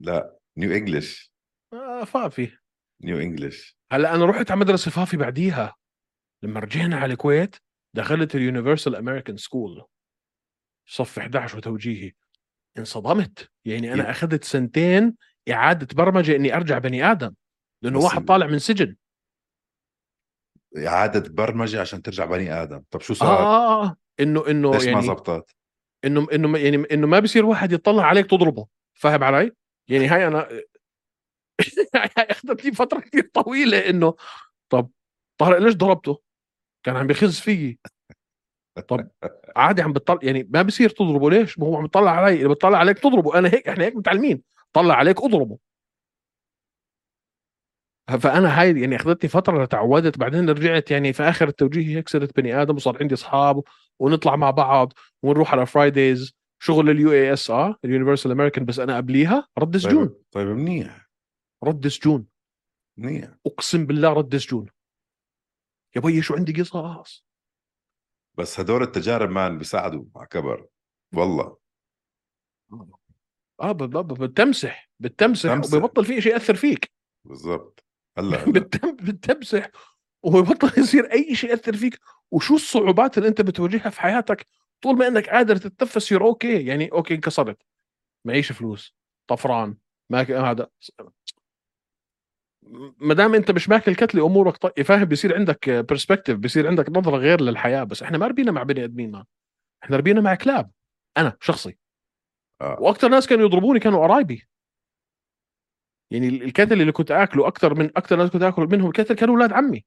لا 0.00 0.38
New 0.56 0.72
English 0.72 1.32
آه 1.72 2.04
فافي. 2.04 2.58
New 3.04 3.18
English 3.18 3.78
هلأ 3.92 4.14
أنا 4.14 4.24
رحت 4.26 4.50
على 4.50 4.60
مدرسة 4.60 4.90
فافي 4.90 5.16
بعديها. 5.16 5.76
لما 6.42 6.60
رجعنا 6.60 6.96
على 6.96 7.12
الكويت 7.12 7.56
دخلت 7.96 8.34
ال 8.34 8.40
Universal 8.40 8.96
American 8.96 9.36
School 9.36 9.84
صف 10.88 11.18
11 11.18 11.58
وتوجيهي 11.58 12.12
انصدمت. 12.78 13.50
يعني 13.64 13.92
أنا 13.92 14.02
كيف؟ 14.02 14.10
أخذت 14.10 14.44
سنتين 14.44 15.16
إعادة 15.52 15.88
برمجة 15.94 16.36
إني 16.36 16.56
أرجع 16.56 16.78
بني 16.78 17.10
آدم 17.10 17.34
لأنه 17.82 17.98
واحد 17.98 18.18
ال- 18.20 18.26
طالع 18.26 18.46
من 18.46 18.58
سجن. 18.58 18.96
إعادة 20.86 21.30
برمجة 21.30 21.80
عشان 21.80 22.02
ترجع 22.02 22.24
بني 22.24 22.52
آدم. 22.62 22.82
طب 22.90 23.00
شو 23.00 23.14
صار؟ 23.14 23.28
آه 23.38 23.82
آه 23.84 23.96
إنه 24.20 24.46
إنه 24.50 24.70
ليش 24.72 24.84
ما 24.84 24.90
يعني 24.92 25.06
زبطت؟ 25.06 25.56
إنه 26.04 26.26
إنه 26.32 26.58
يعني 26.58 26.76
إنه 26.92 27.06
ما 27.06 27.18
بصير 27.20 27.46
واحد 27.46 27.72
يطلع 27.72 28.02
عليك 28.04 28.26
تضربه. 28.30 28.66
فاهم 28.94 29.24
علي؟ 29.24 29.52
يعني 29.90 30.06
هاي 30.06 30.26
أنا 30.26 30.48
هاي 31.94 32.10
أخذت 32.30 32.64
لي 32.64 32.72
فترة 32.72 33.00
كثير 33.00 33.30
طويلة 33.34 33.78
إنه 33.90 34.14
طب 34.72 34.90
طارق 35.40 35.58
ليش 35.58 35.74
ضربته؟ 35.74 36.22
كان 36.86 36.96
عم 36.96 37.06
بخز 37.06 37.40
فيي. 37.40 37.78
طب 38.88 39.08
عادي 39.56 39.82
عم 39.82 39.92
بتطلع 39.92 40.18
يعني 40.22 40.48
ما 40.50 40.62
بصير 40.62 40.90
تضربه 40.90 41.30
ليش؟ 41.30 41.58
ما 41.58 41.66
هو 41.66 41.76
عم 41.76 41.82
بيطلع 41.82 42.10
علي 42.10 42.34
اللي 42.36 42.48
بتطلع 42.48 42.78
عليك 42.78 42.98
تضربه. 42.98 43.38
أنا 43.38 43.48
هيك 43.48 43.68
إحنا 43.68 43.84
هيك 43.84 43.96
متعلمين. 43.96 44.42
طلع 44.72 44.94
عليك 44.94 45.22
اضربه. 45.22 45.58
فأنا 48.20 48.60
هاي 48.60 48.80
يعني 48.80 48.96
أخذتني 48.96 49.30
فترة 49.30 49.64
تعودت 49.64 50.18
بعدين 50.18 50.50
رجعت 50.50 50.90
يعني 50.90 51.12
في 51.12 51.22
آخر 51.22 51.48
التوجيه 51.48 51.96
هيك 51.96 52.08
صرت 52.08 52.36
بني 52.36 52.62
آدم 52.62 52.76
وصار 52.76 52.98
عندي 53.00 53.14
أصحاب 53.14 53.62
ونطلع 53.98 54.36
مع 54.36 54.50
بعض 54.50 54.92
ونروح 55.22 55.52
على 55.52 55.66
Fridays 55.66 56.34
شغل 56.62 56.90
ال 56.90 57.12
UAS 57.12 57.50
آه 57.50 57.76
ال 57.84 57.89
Universal 57.89 58.30
American 58.30 58.64
بس 58.64 58.78
أنا 58.78 58.96
قبليها 58.96 59.48
رد 59.58 59.76
سجون. 59.76 60.08
طيب 60.08 60.24
طيب 60.30 60.46
منيح. 60.46 61.08
رد 61.64 61.88
سجون. 61.88 62.26
منيح. 62.98 63.34
أقسم 63.46 63.86
بالله 63.86 64.12
رد 64.12 64.36
سجون. 64.36 64.68
يا 65.96 66.00
بيي 66.00 66.22
شو 66.22 66.34
عندي 66.34 66.62
قصص 66.62 67.24
بس 68.38 68.60
هدول 68.60 68.82
التجارب 68.82 69.30
man 69.30 69.58
بيساعدوا 69.58 70.04
على 70.16 70.26
كبر. 70.26 70.66
والله. 71.14 71.56
آه 73.60 73.72
بتمسح 73.72 74.90
بتمسح. 75.00 75.50
وبيبطل 75.54 76.04
في 76.04 76.20
شيء 76.20 76.32
يأثر 76.32 76.54
فيك. 76.54 76.90
بالضبط. 77.24 77.84
هلا 78.18 78.36
هلا. 78.44 78.52
بتم 78.52 78.96
بتمسح 78.96 79.70
وبيبطل 80.22 80.70
يصير 80.82 81.12
أي 81.12 81.34
شيء 81.34 81.50
يأثر 81.50 81.76
فيك. 81.76 81.98
وشو 82.30 82.54
الصعوبات 82.54 83.18
اللي 83.18 83.28
أنت 83.28 83.40
بتواجهها 83.40 83.90
في 83.90 84.00
حياتك؟ 84.00 84.46
طول 84.82 84.96
ما 84.96 85.08
إنك 85.08 85.28
قادر 85.28 85.56
تتنفس 85.56 86.12
you're 86.12 86.22
okay. 86.22 86.66
يعني 86.66 86.92
okay 86.92 87.14
انكسرت. 87.14 87.62
معيش 88.26 88.52
فلوس. 88.52 88.94
طفران. 89.30 89.76
ما 90.10 90.50
هذا. 90.50 90.68
ما 93.00 93.14
دام 93.14 93.34
أنت 93.34 93.50
مش 93.50 93.68
ماكل 93.68 93.94
كتلة 93.94 94.26
أمورك 94.26 94.56
طيب 94.56 94.82
فاهم 94.86 95.04
بيصير 95.04 95.34
عندك 95.34 95.70
perspective 95.70 96.38
بيصير 96.38 96.66
عندك 96.68 96.88
نظرة 96.90 97.16
غير 97.16 97.40
للحياة. 97.40 97.84
بس 97.84 98.02
إحنا 98.02 98.18
ما 98.18 98.26
ربينا 98.26 98.52
مع 98.52 98.62
بني 98.62 98.84
آدمين 98.84 99.10
ما. 99.10 99.24
إحنا 99.84 99.96
ربينا 99.96 100.20
مع 100.20 100.34
كلاب. 100.34 100.70
أنا 101.16 101.36
شخصي. 101.40 101.76
وأكثر 102.60 103.08
ناس 103.08 103.26
كانوا 103.26 103.46
يضربوني 103.46 103.80
كانوا 103.80 104.06
قرايبي. 104.06 104.48
يعني 106.10 106.28
ال- 106.28 106.42
الكتل 106.42 106.80
اللي 106.80 106.92
كنت 106.92 107.10
آكله 107.10 107.48
أكثر 107.48 107.74
من 107.74 107.84
أكثر 107.96 108.16
ناس 108.16 108.30
كنت 108.30 108.42
آكل 108.42 108.62
منهم 108.62 108.86
الكتل 108.88 109.14
كانوا 109.14 109.34
أولاد 109.34 109.52
عمي. 109.52 109.84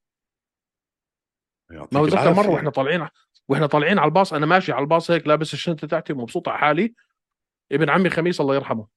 ما 1.70 1.86
بتذكر 1.86 2.22
العافية. 2.22 2.42
مرة 2.42 2.50
وإحنا 2.50 2.70
طالعين 2.70 3.08
وإحنا 3.48 3.68
طالعين 3.68 4.00
على 4.00 4.08
الباص 4.08 4.34
أنا 4.34 4.46
ماشي 4.46 4.72
على 4.72 4.82
الباص 4.82 5.12
هيك 5.12 5.28
لابس 5.28 5.54
الشنطة 5.54 5.88
تاعتي 5.88 6.14
ومبسوط 6.14 6.50
على 6.50 6.58
حالي. 6.58 6.96
ابن 7.72 7.90
عمي 7.90 8.10
خميس 8.10 8.42
الله 8.42 8.56
يرحمه. 8.56 8.88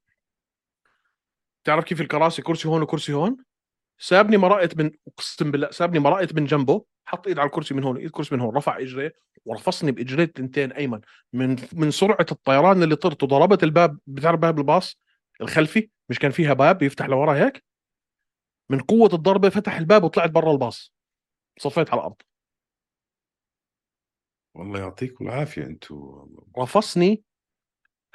تعرف 1.65 1.85
كيف 1.85 2.01
الكراسي 2.01 2.43
كرسي 2.43 2.69
هون 2.69 2.83
وكرسي 2.83 3.13
هون؟ 3.13 3.45
سابني 3.99 4.37
مرقت 4.37 4.77
من 4.77 4.91
أقسم 5.09 5.51
بالله 5.51 5.71
سابني 5.71 5.99
مرقت 5.99 6.35
من 6.35 6.45
جنبه 6.45 6.85
حط 7.05 7.27
إيد 7.27 7.39
على 7.39 7.47
الكرسي 7.47 7.75
من 7.75 7.85
هون 7.85 7.97
إيد 7.97 8.11
كرسي 8.11 8.35
من 8.35 8.41
هون 8.41 8.57
رفع 8.57 8.79
إجريه 8.79 9.15
ورفصني 9.45 9.93
بإجريه 9.93 10.25
التنتين 10.25 10.73
أيمن. 10.73 11.01
من 11.33 11.57
من 11.73 11.91
سرعة 11.91 12.27
الطيران 12.33 12.83
اللي 12.83 12.97
طرت 12.97 13.23
وضربت 13.23 13.63
الباب 13.63 13.99
بتعرف 14.07 14.41
باب 14.41 14.59
الباص 14.59 15.01
الخلفي 15.41 15.91
مش 16.09 16.19
كان 16.19 16.31
فيها 16.31 16.53
باب 16.53 16.83
يفتح 16.83 17.07
لورا 17.07 17.35
هيك 17.35 17.65
من 18.71 18.81
قوة 18.81 19.11
الضربة 19.13 19.49
فتح 19.49 19.77
الباب 19.77 20.05
وطلعت 20.05 20.31
برا 20.31 20.53
الباص 20.53 20.95
صفيت 21.59 21.91
على 21.91 21.99
الأرض. 22.01 22.17
والله 24.55 24.79
يعطيكم 24.79 25.29
العافية 25.29 25.63
أنتم 25.63 26.27
رفصني 26.59 27.23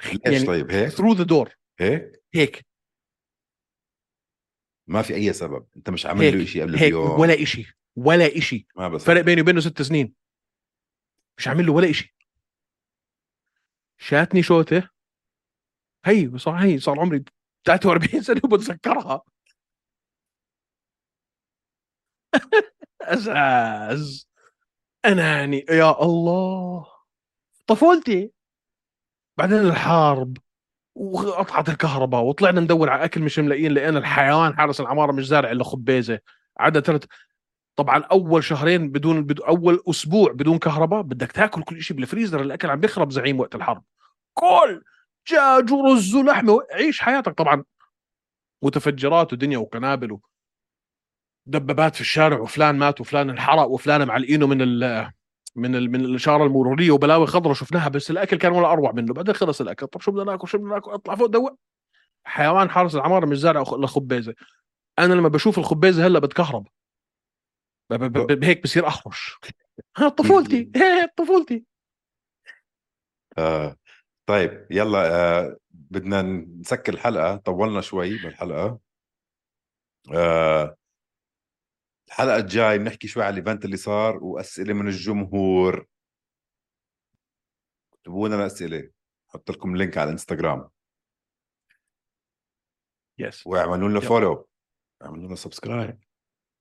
ليش 0.04 0.18
يعني 0.24 0.46
طيب؟ 0.46 0.70
هيك؟ 0.70 0.88
ثرو 0.88 1.12
ذا 1.12 1.24
دور 1.24 1.56
هيك؟ 1.78 2.22
هيك. 2.34 2.69
ما 4.90 5.02
في 5.02 5.14
أي 5.14 5.32
سبب. 5.32 5.66
أنت 5.76 5.90
مش 5.90 6.06
عامل 6.06 6.38
له 6.38 6.44
شيء 6.44 6.62
قبل 6.62 6.76
هيك 6.76 6.82
اليوم 6.82 7.20
ولا 7.20 7.42
إشي 7.42 7.76
ولا 7.96 8.88
بس 8.88 9.04
فرق 9.04 9.20
بيني 9.20 9.40
وبينه 9.40 9.60
ست 9.60 9.82
سنين. 9.82 10.14
مش 11.38 11.48
عامل 11.48 11.66
له 11.66 11.72
ولا 11.72 11.90
إشي. 11.90 12.16
شاتني 13.98 14.42
شوتة. 14.42 14.88
هي 16.04 16.38
صار 16.38 16.54
هي 16.54 16.78
صار 16.78 17.00
عمري 17.00 17.24
43 17.66 18.22
سنة 18.22 18.40
وبتذكرها 18.44 19.22
أزاز. 23.00 24.28
اناني 25.04 25.66
يا 25.70 26.02
الله. 26.02 26.86
طفولتي. 27.66 28.32
بعدين 29.38 29.58
الحرب. 29.58 30.36
وقطعت 31.00 31.68
الكهرباء 31.68 32.22
وطلعنا 32.22 32.60
ندور 32.60 32.90
على 32.90 33.04
أكل 33.04 33.22
مش 33.22 33.38
ملاقيين 33.38 33.72
لقينا 33.72 33.98
الحيوان 33.98 34.56
حارس 34.56 34.80
العمارة 34.80 35.12
مش 35.12 35.26
زارع 35.26 35.50
إلا 35.50 35.64
خبيزة. 35.64 36.20
عدد 36.58 36.80
ثلاث 36.80 37.04
طبعا 37.76 38.02
أول 38.02 38.44
شهرين 38.44 38.90
بدون, 38.90 39.24
بدون 39.24 39.46
أول 39.46 39.82
أسبوع 39.90 40.32
بدون 40.32 40.58
كهرباء 40.58 41.02
بدك 41.02 41.32
تاكل 41.32 41.62
كل 41.62 41.82
شيء 41.82 41.96
بالفريزر 41.96 42.40
الأكل 42.40 42.70
عم 42.70 42.80
بيخرب 42.80 43.12
زعيم 43.12 43.40
وقت 43.40 43.54
الحرب. 43.54 43.82
كل 44.34 44.82
دجاج 45.26 45.72
ورز 45.72 46.14
ولحمه 46.14 46.60
عيش 46.72 47.00
حياتك 47.00 47.32
طبعا. 47.32 47.64
متفجرات 48.62 49.32
ودنيا 49.32 49.58
وقنابل 49.58 50.18
ودبابات 51.46 51.94
في 51.94 52.00
الشارع 52.00 52.38
وفلان 52.38 52.78
مات 52.78 53.00
وفلان 53.00 53.30
انحرق 53.30 53.66
وفلان 53.66 54.06
معلقينه 54.06 54.46
من 54.46 54.62
ال 54.62 55.10
من 55.56 55.70
من 55.90 56.00
الإشارة 56.00 56.44
المرورية 56.44 56.90
وبلاوي 56.90 57.26
خضراء 57.26 57.54
شفناها 57.54 57.88
بس 57.88 58.10
الأكل 58.10 58.38
كان 58.38 58.52
ولا 58.52 58.72
أروع 58.72 58.92
منه. 58.92 59.14
بعدين 59.14 59.34
خلص 59.34 59.60
الأكل 59.60 59.86
طب 59.86 60.00
شو 60.00 60.12
بدنا 60.12 60.24
ناكل؟ 60.24 60.48
شو 60.48 60.58
بدنا 60.58 60.74
ناكل؟ 60.74 60.90
أطلع 60.90 61.14
فوق 61.14 61.26
دوق 61.26 61.58
حيوان 62.24 62.70
حارس 62.70 62.94
العمارة 62.94 63.26
مش 63.26 63.38
زارع 63.38 63.62
الا 63.62 63.86
خبيزه 63.86 64.34
أنا 64.98 65.14
لما 65.14 65.28
بشوف 65.28 65.58
الخبيزة 65.58 66.06
هلا 66.06 66.18
بتكهرب. 66.18 66.66
هيك 68.42 68.62
بصير 68.62 68.86
أحرش. 68.88 69.38
ها 69.96 70.08
طفولتي. 70.08 70.70
طفولتي. 71.18 71.64
آه. 73.38 73.76
طيب 74.26 74.66
يلا 74.70 75.16
آه. 75.40 75.56
بدنا 75.70 76.22
نسكر 76.60 76.94
الحلقة. 76.94 77.36
طولنا 77.36 77.80
شوي 77.80 78.18
بالحلقة. 78.18 78.78
آه. 80.14 80.76
الحلقة 82.10 82.36
الجاي 82.36 82.78
بنحكي 82.78 83.08
شوي 83.08 83.22
على 83.22 83.40
الإيفنت 83.40 83.64
اللي 83.64 83.76
صار 83.76 84.24
وأسئلة 84.24 84.74
من 84.74 84.88
الجمهور. 84.88 85.86
اكتبوا 87.94 88.28
لنا 88.28 88.46
اسئله 88.46 88.90
حط 89.28 89.50
لكم 89.50 89.76
link 89.76 89.98
على 89.98 90.06
الانستغرام 90.06 90.68
yes 93.18 93.46
واعملوا 93.46 93.88
لنا. 93.88 94.00
follow 94.00 94.48
اعملوا 95.02 95.26
لنا 95.26 95.34
subscribe 95.34 95.98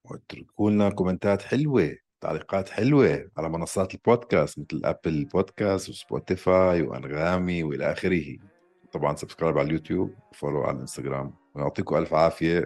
واتركوا 0.05 0.71
لنا 0.71 0.89
comment 0.89 1.35
ات 1.35 1.41
حلوة 1.41 1.97
تعليقات 2.21 2.69
حلوة 2.69 3.31
على 3.37 3.49
منصات 3.49 3.93
البودكاست 3.93 4.59
مثل 4.59 4.81
Apple 4.83 5.25
Podcast 5.25 5.89
و 5.89 6.01
Spotify 6.01 6.81
وأنغامي 6.81 7.63
وإلى 7.63 7.91
آخره. 7.91 8.37
طبعا 8.91 9.15
subscribe 9.15 9.57
على 9.57 9.67
اليوتيوب 9.67 10.15
و 10.31 10.36
follow 10.36 10.63
على 10.63 10.75
الإنستغرام. 10.75 11.33
ويعطيكم 11.55 11.95
ألف 11.95 12.13
عافية. 12.13 12.65